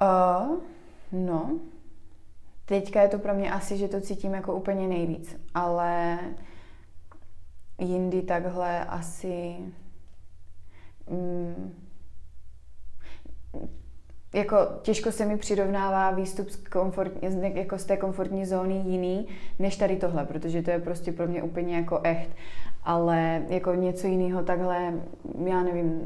Uh, 0.02 0.58
no, 1.14 1.62
teďka 2.66 3.02
je 3.02 3.08
to 3.08 3.18
pro 3.18 3.34
mě 3.34 3.52
asi, 3.54 3.78
že 3.78 3.88
to 3.88 4.00
cítím 4.00 4.34
jako 4.34 4.54
úplně 4.54 4.88
nejvíc, 4.88 5.36
ale 5.54 6.18
jindy 7.78 8.22
takhle 8.22 8.84
asi... 8.84 9.58
Mm, 11.10 11.83
jako 14.34 14.56
těžko 14.82 15.12
se 15.12 15.26
mi 15.26 15.36
přirovnává 15.36 16.10
výstup 16.10 16.50
z, 16.50 16.56
komfortní, 16.56 17.28
jako 17.54 17.78
z 17.78 17.84
té 17.84 17.96
komfortní 17.96 18.46
zóny 18.46 18.74
jiný, 18.74 19.28
než 19.58 19.76
tady 19.76 19.96
tohle, 19.96 20.24
protože 20.24 20.62
to 20.62 20.70
je 20.70 20.78
prostě 20.78 21.12
pro 21.12 21.26
mě 21.26 21.42
úplně 21.42 21.76
jako 21.76 22.00
echt. 22.02 22.30
Ale 22.82 23.42
jako 23.48 23.74
něco 23.74 24.06
jiného 24.06 24.42
takhle, 24.42 24.94
já 25.46 25.62
nevím, 25.62 26.00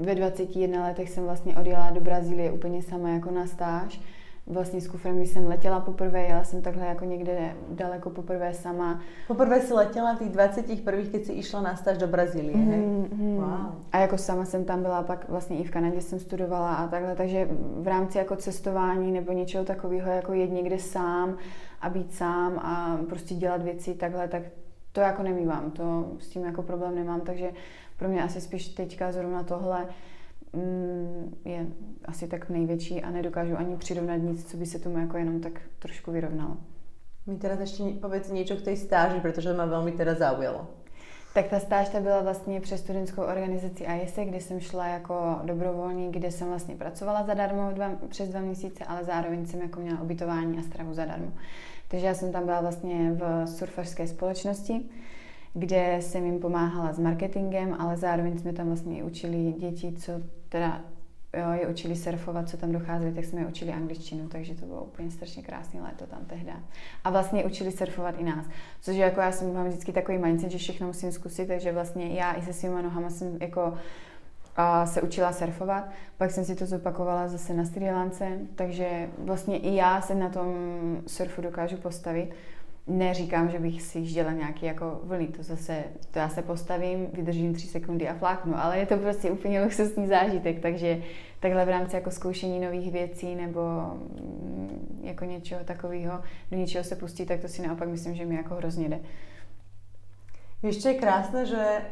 ve 0.00 0.14
21 0.14 0.82
letech 0.82 1.10
jsem 1.10 1.24
vlastně 1.24 1.56
odjela 1.56 1.90
do 1.90 2.00
Brazílie 2.00 2.52
úplně 2.52 2.82
sama 2.82 3.08
jako 3.08 3.30
na 3.30 3.46
stáž 3.46 4.00
vlastně 4.46 4.80
s 4.80 4.88
kufrem, 4.88 5.16
když 5.16 5.30
jsem 5.30 5.46
letěla 5.46 5.80
poprvé, 5.80 6.22
jela 6.22 6.44
jsem 6.44 6.62
takhle 6.62 6.86
jako 6.86 7.04
někde 7.04 7.56
daleko 7.68 8.10
poprvé 8.10 8.54
sama. 8.54 9.00
Poprvé 9.26 9.60
si 9.60 9.74
letěla 9.74 10.14
v 10.14 10.18
těch 10.18 10.28
21, 10.28 10.92
keď 11.12 11.24
si 11.24 11.32
išla 11.32 11.60
na 11.60 11.76
stáž 11.76 11.98
do 11.98 12.06
Brazílie, 12.06 12.56
mm, 12.56 13.08
mm, 13.12 13.36
wow. 13.36 13.74
A 13.92 13.98
jako 13.98 14.18
sama 14.18 14.44
jsem 14.44 14.64
tam 14.64 14.82
byla, 14.82 15.02
pak 15.02 15.28
vlastně 15.28 15.58
i 15.58 15.64
v 15.64 15.70
Kanadě 15.70 16.00
jsem 16.00 16.18
studovala 16.18 16.74
a 16.74 16.88
takhle, 16.88 17.16
takže 17.16 17.48
v 17.80 17.86
rámci 17.86 18.18
jako 18.18 18.36
cestování 18.36 19.12
nebo 19.12 19.32
něčeho 19.32 19.64
takového, 19.64 20.10
jako 20.10 20.32
jet 20.32 20.50
někde 20.50 20.78
sám 20.78 21.36
a 21.80 21.88
být 21.90 22.14
sám 22.14 22.58
a 22.58 22.98
prostě 23.08 23.34
dělat 23.34 23.62
věci 23.62 23.94
takhle, 23.94 24.28
tak 24.28 24.42
to 24.92 25.00
jako 25.00 25.22
nemývám, 25.22 25.70
to 25.70 26.12
s 26.18 26.28
tím 26.28 26.44
jako 26.44 26.62
problém 26.62 26.94
nemám, 26.94 27.20
takže 27.20 27.50
pro 27.96 28.08
mě 28.08 28.22
asi 28.22 28.40
spíš 28.40 28.68
teďka 28.68 29.12
zrovna 29.12 29.42
tohle 29.42 29.86
je 31.44 31.66
asi 32.04 32.28
tak 32.28 32.48
největší 32.50 33.02
a 33.02 33.10
nedokážu 33.10 33.56
ani 33.58 33.76
přirovnat 33.76 34.16
nic, 34.16 34.50
co 34.50 34.56
by 34.56 34.66
se 34.66 34.78
tomu 34.78 34.98
jako 34.98 35.16
jenom 35.16 35.40
tak 35.40 35.52
trošku 35.78 36.12
vyrovnalo. 36.12 36.56
Mi 37.26 37.36
teraz 37.36 37.60
ještě 37.60 37.82
povedz 38.00 38.30
něco 38.30 38.56
k 38.56 38.62
té 38.62 38.76
stáži, 38.76 39.20
protože 39.20 39.48
to 39.48 39.54
mě 39.54 39.66
velmi 39.66 39.92
teda 39.92 40.14
zaujalo. 40.14 40.66
Tak 41.34 41.48
ta 41.48 41.60
stáž 41.60 41.88
ta 41.88 42.00
byla 42.00 42.22
vlastně 42.22 42.60
přes 42.60 42.80
studentskou 42.80 43.22
organizaci 43.22 43.86
AISE, 43.86 44.24
kde 44.24 44.40
jsem 44.40 44.60
šla 44.60 44.86
jako 44.86 45.40
dobrovolník, 45.44 46.12
kde 46.12 46.30
jsem 46.30 46.48
vlastně 46.48 46.74
pracovala 46.74 47.22
zadarmo 47.22 47.70
dva, 47.72 47.90
přes 48.08 48.28
dva 48.28 48.40
měsíce, 48.40 48.84
ale 48.84 49.04
zároveň 49.04 49.46
jsem 49.46 49.60
jako 49.60 49.80
měla 49.80 50.02
ubytování 50.02 50.58
a 50.58 50.62
stravu 50.62 50.94
zadarmo. 50.94 51.32
Takže 51.88 52.06
já 52.06 52.14
jsem 52.14 52.32
tam 52.32 52.44
byla 52.44 52.60
vlastně 52.60 53.12
v 53.12 53.46
surfařské 53.46 54.06
společnosti, 54.06 54.90
kde 55.54 55.96
jsem 56.00 56.24
jim 56.24 56.38
pomáhala 56.38 56.92
s 56.92 56.98
marketingem, 56.98 57.76
ale 57.78 57.96
zároveň 57.96 58.38
jsme 58.38 58.52
tam 58.52 58.66
vlastně 58.66 58.98
i 58.98 59.02
učili 59.02 59.54
děti, 59.58 59.92
co 59.92 60.12
teda 60.48 60.80
jo, 61.36 61.52
je 61.60 61.66
učili 61.66 61.96
surfovat, 61.96 62.48
co 62.48 62.56
tam 62.56 62.72
docházeli, 62.72 63.12
tak 63.12 63.24
jsme 63.24 63.40
je 63.40 63.46
učili 63.46 63.72
angličtinu, 63.72 64.28
takže 64.28 64.54
to 64.54 64.66
bylo 64.66 64.84
úplně 64.84 65.10
strašně 65.10 65.42
krásný 65.42 65.80
léto 65.80 66.06
tam 66.06 66.24
tehda. 66.26 66.52
A 67.04 67.10
vlastně 67.10 67.44
učili 67.44 67.72
surfovat 67.72 68.14
i 68.18 68.24
nás, 68.24 68.46
což 68.80 68.96
jako 68.96 69.20
já 69.20 69.32
jsem 69.32 69.54
mám 69.54 69.68
vždycky 69.68 69.92
takový 69.92 70.18
mindset, 70.18 70.50
že 70.50 70.58
všechno 70.58 70.86
musím 70.86 71.12
zkusit, 71.12 71.46
takže 71.46 71.72
vlastně 71.72 72.08
já 72.08 72.32
i 72.32 72.42
se 72.42 72.52
svýma 72.52 72.82
nohama 72.82 73.10
jsem 73.10 73.36
jako 73.40 73.74
a 74.56 74.86
se 74.86 75.02
učila 75.02 75.32
surfovat, 75.32 75.84
pak 76.18 76.30
jsem 76.30 76.44
si 76.44 76.54
to 76.54 76.66
zopakovala 76.66 77.28
zase 77.28 77.54
na 77.54 77.64
Sri 77.64 77.90
Lance, 77.90 78.38
takže 78.54 79.08
vlastně 79.18 79.58
i 79.58 79.74
já 79.74 80.00
se 80.00 80.14
na 80.14 80.28
tom 80.28 80.46
surfu 81.06 81.42
dokážu 81.42 81.76
postavit 81.76 82.30
neříkám, 82.86 83.50
že 83.50 83.58
bych 83.58 83.82
si 83.82 84.04
žděla 84.04 84.32
nějaký 84.32 84.66
jako 84.66 85.00
vlny, 85.04 85.26
to 85.26 85.42
zase, 85.42 85.84
to 86.10 86.18
já 86.18 86.28
se 86.28 86.42
postavím, 86.42 87.06
vydržím 87.12 87.54
tři 87.54 87.66
sekundy 87.66 88.08
a 88.08 88.14
fláknu, 88.14 88.54
ale 88.56 88.78
je 88.78 88.86
to 88.86 88.96
prostě 88.96 89.30
úplně 89.30 89.64
luxusní 89.64 90.06
zážitek, 90.06 90.60
takže 90.60 91.02
takhle 91.40 91.64
v 91.64 91.68
rámci 91.68 91.96
jako 91.96 92.10
zkoušení 92.10 92.60
nových 92.60 92.92
věcí 92.92 93.34
nebo 93.34 93.60
mm, 93.60 95.00
jako 95.02 95.24
něčeho 95.24 95.64
takového, 95.64 96.20
do 96.50 96.56
něčeho 96.56 96.84
se 96.84 96.96
pustí, 96.96 97.26
tak 97.26 97.40
to 97.40 97.48
si 97.48 97.66
naopak 97.66 97.88
myslím, 97.88 98.14
že 98.14 98.24
mi 98.24 98.34
jako 98.34 98.54
hrozně 98.54 98.88
jde. 98.88 99.00
Ještě 100.62 100.88
je 100.88 100.94
krásné, 100.94 101.46
že 101.46 101.82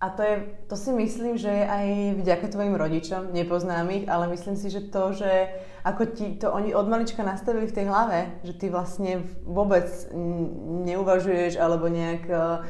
a 0.00 0.08
to, 0.08 0.22
je, 0.24 0.34
to 0.64 0.76
si 0.80 0.90
myslím, 0.96 1.36
že 1.36 1.52
je 1.52 1.64
aj 1.68 1.86
vďaka 2.24 2.48
tvojim 2.48 2.72
rodičom, 2.72 3.36
nepoznám 3.36 3.84
ich, 3.92 4.08
ale 4.08 4.32
myslím 4.32 4.56
si, 4.56 4.72
že 4.72 4.88
to, 4.88 5.12
že 5.12 5.52
ako 5.84 6.02
ti 6.16 6.40
to 6.40 6.48
oni 6.48 6.72
od 6.72 6.88
malička 6.88 7.20
nastavili 7.20 7.68
v 7.68 7.76
tej 7.76 7.86
hlave, 7.92 8.40
že 8.40 8.56
ty 8.56 8.72
vlastne 8.72 9.28
vôbec 9.44 9.92
neuvažuješ 10.88 11.60
alebo 11.60 11.92
nejak 11.92 12.22
uh, 12.32 12.64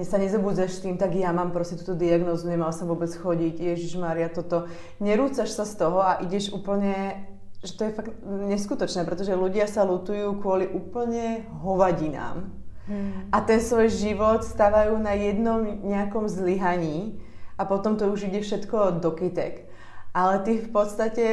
sa 0.00 0.16
nezabudzaš 0.16 0.80
s 0.80 0.82
tým, 0.88 0.96
tak 0.96 1.12
ja 1.12 1.28
mám 1.28 1.52
proste 1.52 1.76
túto 1.76 1.92
diagnózu, 1.92 2.48
nemal 2.48 2.72
som 2.72 2.88
vôbec 2.88 3.12
chodiť, 3.12 3.76
Ježiš 3.76 4.00
Maria, 4.00 4.32
toto. 4.32 4.64
Nerúcaš 5.04 5.52
sa 5.52 5.68
z 5.68 5.76
toho 5.76 6.00
a 6.00 6.24
ideš 6.24 6.56
úplne 6.56 7.20
že 7.58 7.74
to 7.74 7.90
je 7.90 7.96
fakt 7.96 8.14
neskutočné, 8.24 9.02
pretože 9.02 9.34
ľudia 9.34 9.66
sa 9.66 9.82
lutujú 9.82 10.38
kvôli 10.38 10.70
úplne 10.70 11.42
hovadinám 11.58 12.57
Hmm. 12.88 13.28
A 13.28 13.44
ten 13.44 13.60
svoj 13.60 13.92
život 13.92 14.40
stavajú 14.40 14.96
na 14.96 15.12
jednom 15.12 15.60
nejakom 15.84 16.24
zlyhaní 16.24 17.20
a 17.60 17.68
potom 17.68 18.00
to 18.00 18.08
už 18.08 18.32
ide 18.32 18.40
všetko 18.40 18.96
do 19.04 19.12
kytek. 19.12 19.68
Ale 20.16 20.40
ty 20.40 20.56
v 20.56 20.72
podstate 20.72 21.26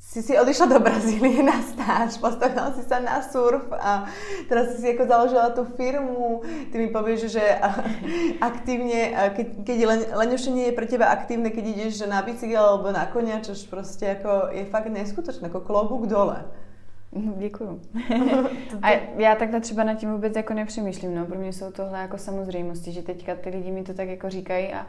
si 0.00 0.24
si 0.24 0.32
odišla 0.32 0.66
do 0.66 0.80
Brazílie 0.80 1.44
na 1.44 1.60
stáž, 1.60 2.16
postavila 2.16 2.72
si 2.72 2.80
sa 2.88 3.04
na 3.04 3.20
surf 3.20 3.68
a 3.76 4.08
teraz 4.48 4.72
si 4.72 4.80
si 4.80 4.86
ako 4.96 5.04
založila 5.04 5.52
tú 5.52 5.68
firmu. 5.76 6.40
Ty 6.72 6.76
mi 6.80 6.88
povieš, 6.88 7.28
že 7.28 7.44
aktívne, 8.40 9.32
keď, 9.36 9.46
keď 9.60 9.78
len, 9.84 10.00
leňošenie 10.08 10.72
je 10.72 10.76
pre 10.76 10.88
teba 10.88 11.12
aktívne, 11.12 11.52
keď 11.52 11.64
ideš 11.76 12.08
na 12.08 12.24
bicykel 12.24 12.64
alebo 12.64 12.88
na 12.88 13.04
konia, 13.12 13.44
čož 13.44 13.68
proste 13.68 14.16
ako 14.16 14.56
je 14.56 14.64
fakt 14.72 14.88
neskutočné, 14.88 15.52
ako 15.52 15.68
klobúk 15.68 16.08
dole. 16.08 16.48
Děkuju. 17.36 17.80
a 18.82 18.90
já 19.16 19.34
takhle 19.34 19.60
třeba 19.60 19.84
nad 19.84 19.94
tím 19.94 20.12
vůbec 20.12 20.36
jako 20.36 20.54
nepřemýšlím, 20.54 21.14
no. 21.14 21.26
Pro 21.26 21.38
mě 21.38 21.52
jsou 21.52 21.70
tohle 21.70 21.98
jako 21.98 22.18
samozřejmosti, 22.18 22.92
že 22.92 23.02
teďka 23.02 23.34
ty 23.34 23.50
lidi 23.50 23.70
mi 23.70 23.82
to 23.82 23.94
tak 23.94 24.08
jako 24.08 24.30
říkají 24.30 24.72
a 24.72 24.86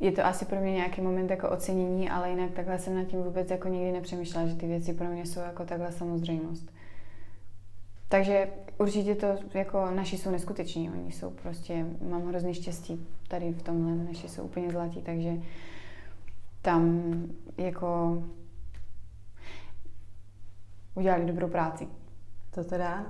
je 0.00 0.12
to 0.12 0.26
asi 0.26 0.44
pro 0.44 0.60
mě 0.60 0.72
nějaký 0.72 1.00
moment 1.00 1.30
jako 1.30 1.50
ocenění, 1.50 2.10
ale 2.10 2.30
jinak 2.30 2.50
takhle 2.50 2.78
jsem 2.78 2.94
nad 2.94 3.04
tím 3.04 3.22
vůbec 3.22 3.50
jako 3.50 3.68
nikdy 3.68 3.92
nepřemýšlela, 3.92 4.46
že 4.46 4.54
ty 4.54 4.66
věci 4.66 4.92
pro 4.92 5.06
mě 5.06 5.26
jsou 5.26 5.40
jako 5.40 5.64
takhle 5.64 5.92
samozřejmost. 5.92 6.70
Takže 8.08 8.48
určitě 8.78 9.14
to 9.14 9.26
jako 9.54 9.90
naši 9.90 10.18
jsou 10.18 10.30
neskuteční, 10.30 10.90
oni 10.90 11.12
jsou 11.12 11.30
prostě, 11.30 11.86
mám 12.10 12.28
hrozný 12.28 12.54
štěstí 12.54 13.06
tady 13.28 13.52
v 13.52 13.62
tomhle, 13.62 14.04
naši 14.04 14.28
jsou 14.28 14.42
úplně 14.42 14.70
zlatí, 14.70 15.02
takže 15.02 15.32
tam 16.62 17.02
jako 17.58 18.22
udělali 20.96 21.24
dobrou 21.24 21.48
práci. 21.48 21.88
To 22.54 22.64
teda 22.64 23.04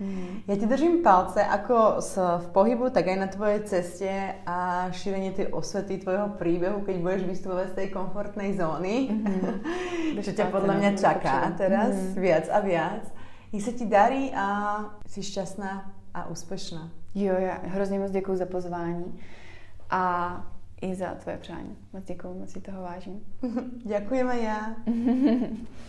Mm. 0.00 0.42
Ja 0.48 0.56
ti 0.56 0.66
držím 0.66 1.04
palce 1.04 1.44
ako 1.44 2.00
v 2.42 2.46
pohybu, 2.50 2.90
tak 2.90 3.06
aj 3.12 3.18
na 3.18 3.28
tvojej 3.30 3.60
ceste 3.68 4.10
a 4.42 4.88
šírenie 4.90 5.30
tej 5.36 5.52
osvety 5.52 6.00
tvojho 6.00 6.34
príbehu, 6.40 6.82
keď 6.82 6.96
budeš 6.98 7.22
vystupovať 7.28 7.66
z 7.70 7.76
tej 7.76 7.88
komfortnej 7.92 8.56
zóny, 8.56 9.12
mm-hmm. 9.12 10.24
čo 10.24 10.32
ťa 10.34 10.50
podľa 10.50 10.74
mňa 10.80 10.90
čaká 10.96 11.52
teraz 11.54 11.94
mm-hmm. 11.94 12.18
viac 12.18 12.46
a 12.50 12.58
viac. 12.64 13.04
Nech 13.52 13.62
sa 13.62 13.72
ti 13.76 13.84
darí 13.84 14.32
a 14.32 14.46
si 15.04 15.20
šťastná 15.22 15.72
a 16.16 16.20
úspešná. 16.32 16.88
Jo, 17.14 17.36
já 17.38 17.60
hrozně 17.64 17.98
moc 17.98 18.10
děkuji 18.10 18.36
za 18.36 18.46
pozvání 18.46 19.20
a 19.90 20.02
i 20.82 20.94
za 20.94 21.14
tvoje 21.14 21.38
přání. 21.38 21.76
Moc 21.92 22.04
děkuji, 22.04 22.34
moc 22.34 22.50
si 22.50 22.60
toho 22.60 22.82
vážím. 22.82 23.22
Ďakujem 23.86 24.26
aj 24.28 24.40
ja. 24.42 24.58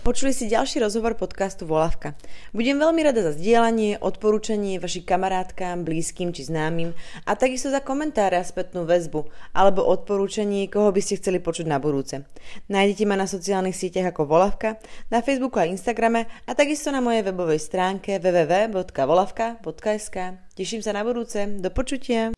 Počuli 0.04 0.36
si 0.36 0.52
ďalší 0.52 0.84
rozhovor 0.86 1.18
podcastu 1.18 1.66
Volavka. 1.66 2.14
Budem 2.54 2.78
veľmi 2.78 3.02
rada 3.02 3.26
za 3.26 3.34
zdieľanie, 3.34 3.98
odporúčanie 4.04 4.78
vašim 4.78 5.02
kamarátkám, 5.08 5.82
blízkym 5.82 6.30
či 6.36 6.46
známym 6.46 6.94
a 7.26 7.32
takisto 7.34 7.74
za 7.74 7.82
komentáre 7.82 8.38
a 8.38 8.46
spätnú 8.46 8.86
väzbu 8.86 9.26
alebo 9.56 9.82
odporúčanie, 9.82 10.70
koho 10.70 10.94
by 10.94 11.02
ste 11.02 11.18
chceli 11.18 11.42
počuť 11.42 11.66
na 11.66 11.82
budúce. 11.82 12.28
Nájdete 12.70 13.04
ma 13.10 13.18
na 13.18 13.26
sociálnych 13.26 13.74
sieťach 13.74 14.14
ako 14.14 14.30
Volavka, 14.30 14.78
na 15.10 15.26
Facebooku 15.26 15.58
a 15.58 15.66
Instagrame 15.66 16.30
a 16.46 16.52
takisto 16.54 16.94
na 16.94 17.02
mojej 17.02 17.26
webovej 17.26 17.64
stránke 17.64 18.22
www.volavka.sk. 18.22 20.18
Teším 20.54 20.86
sa 20.86 20.94
na 20.94 21.02
budúce. 21.02 21.50
Do 21.64 21.74
počutia. 21.74 22.36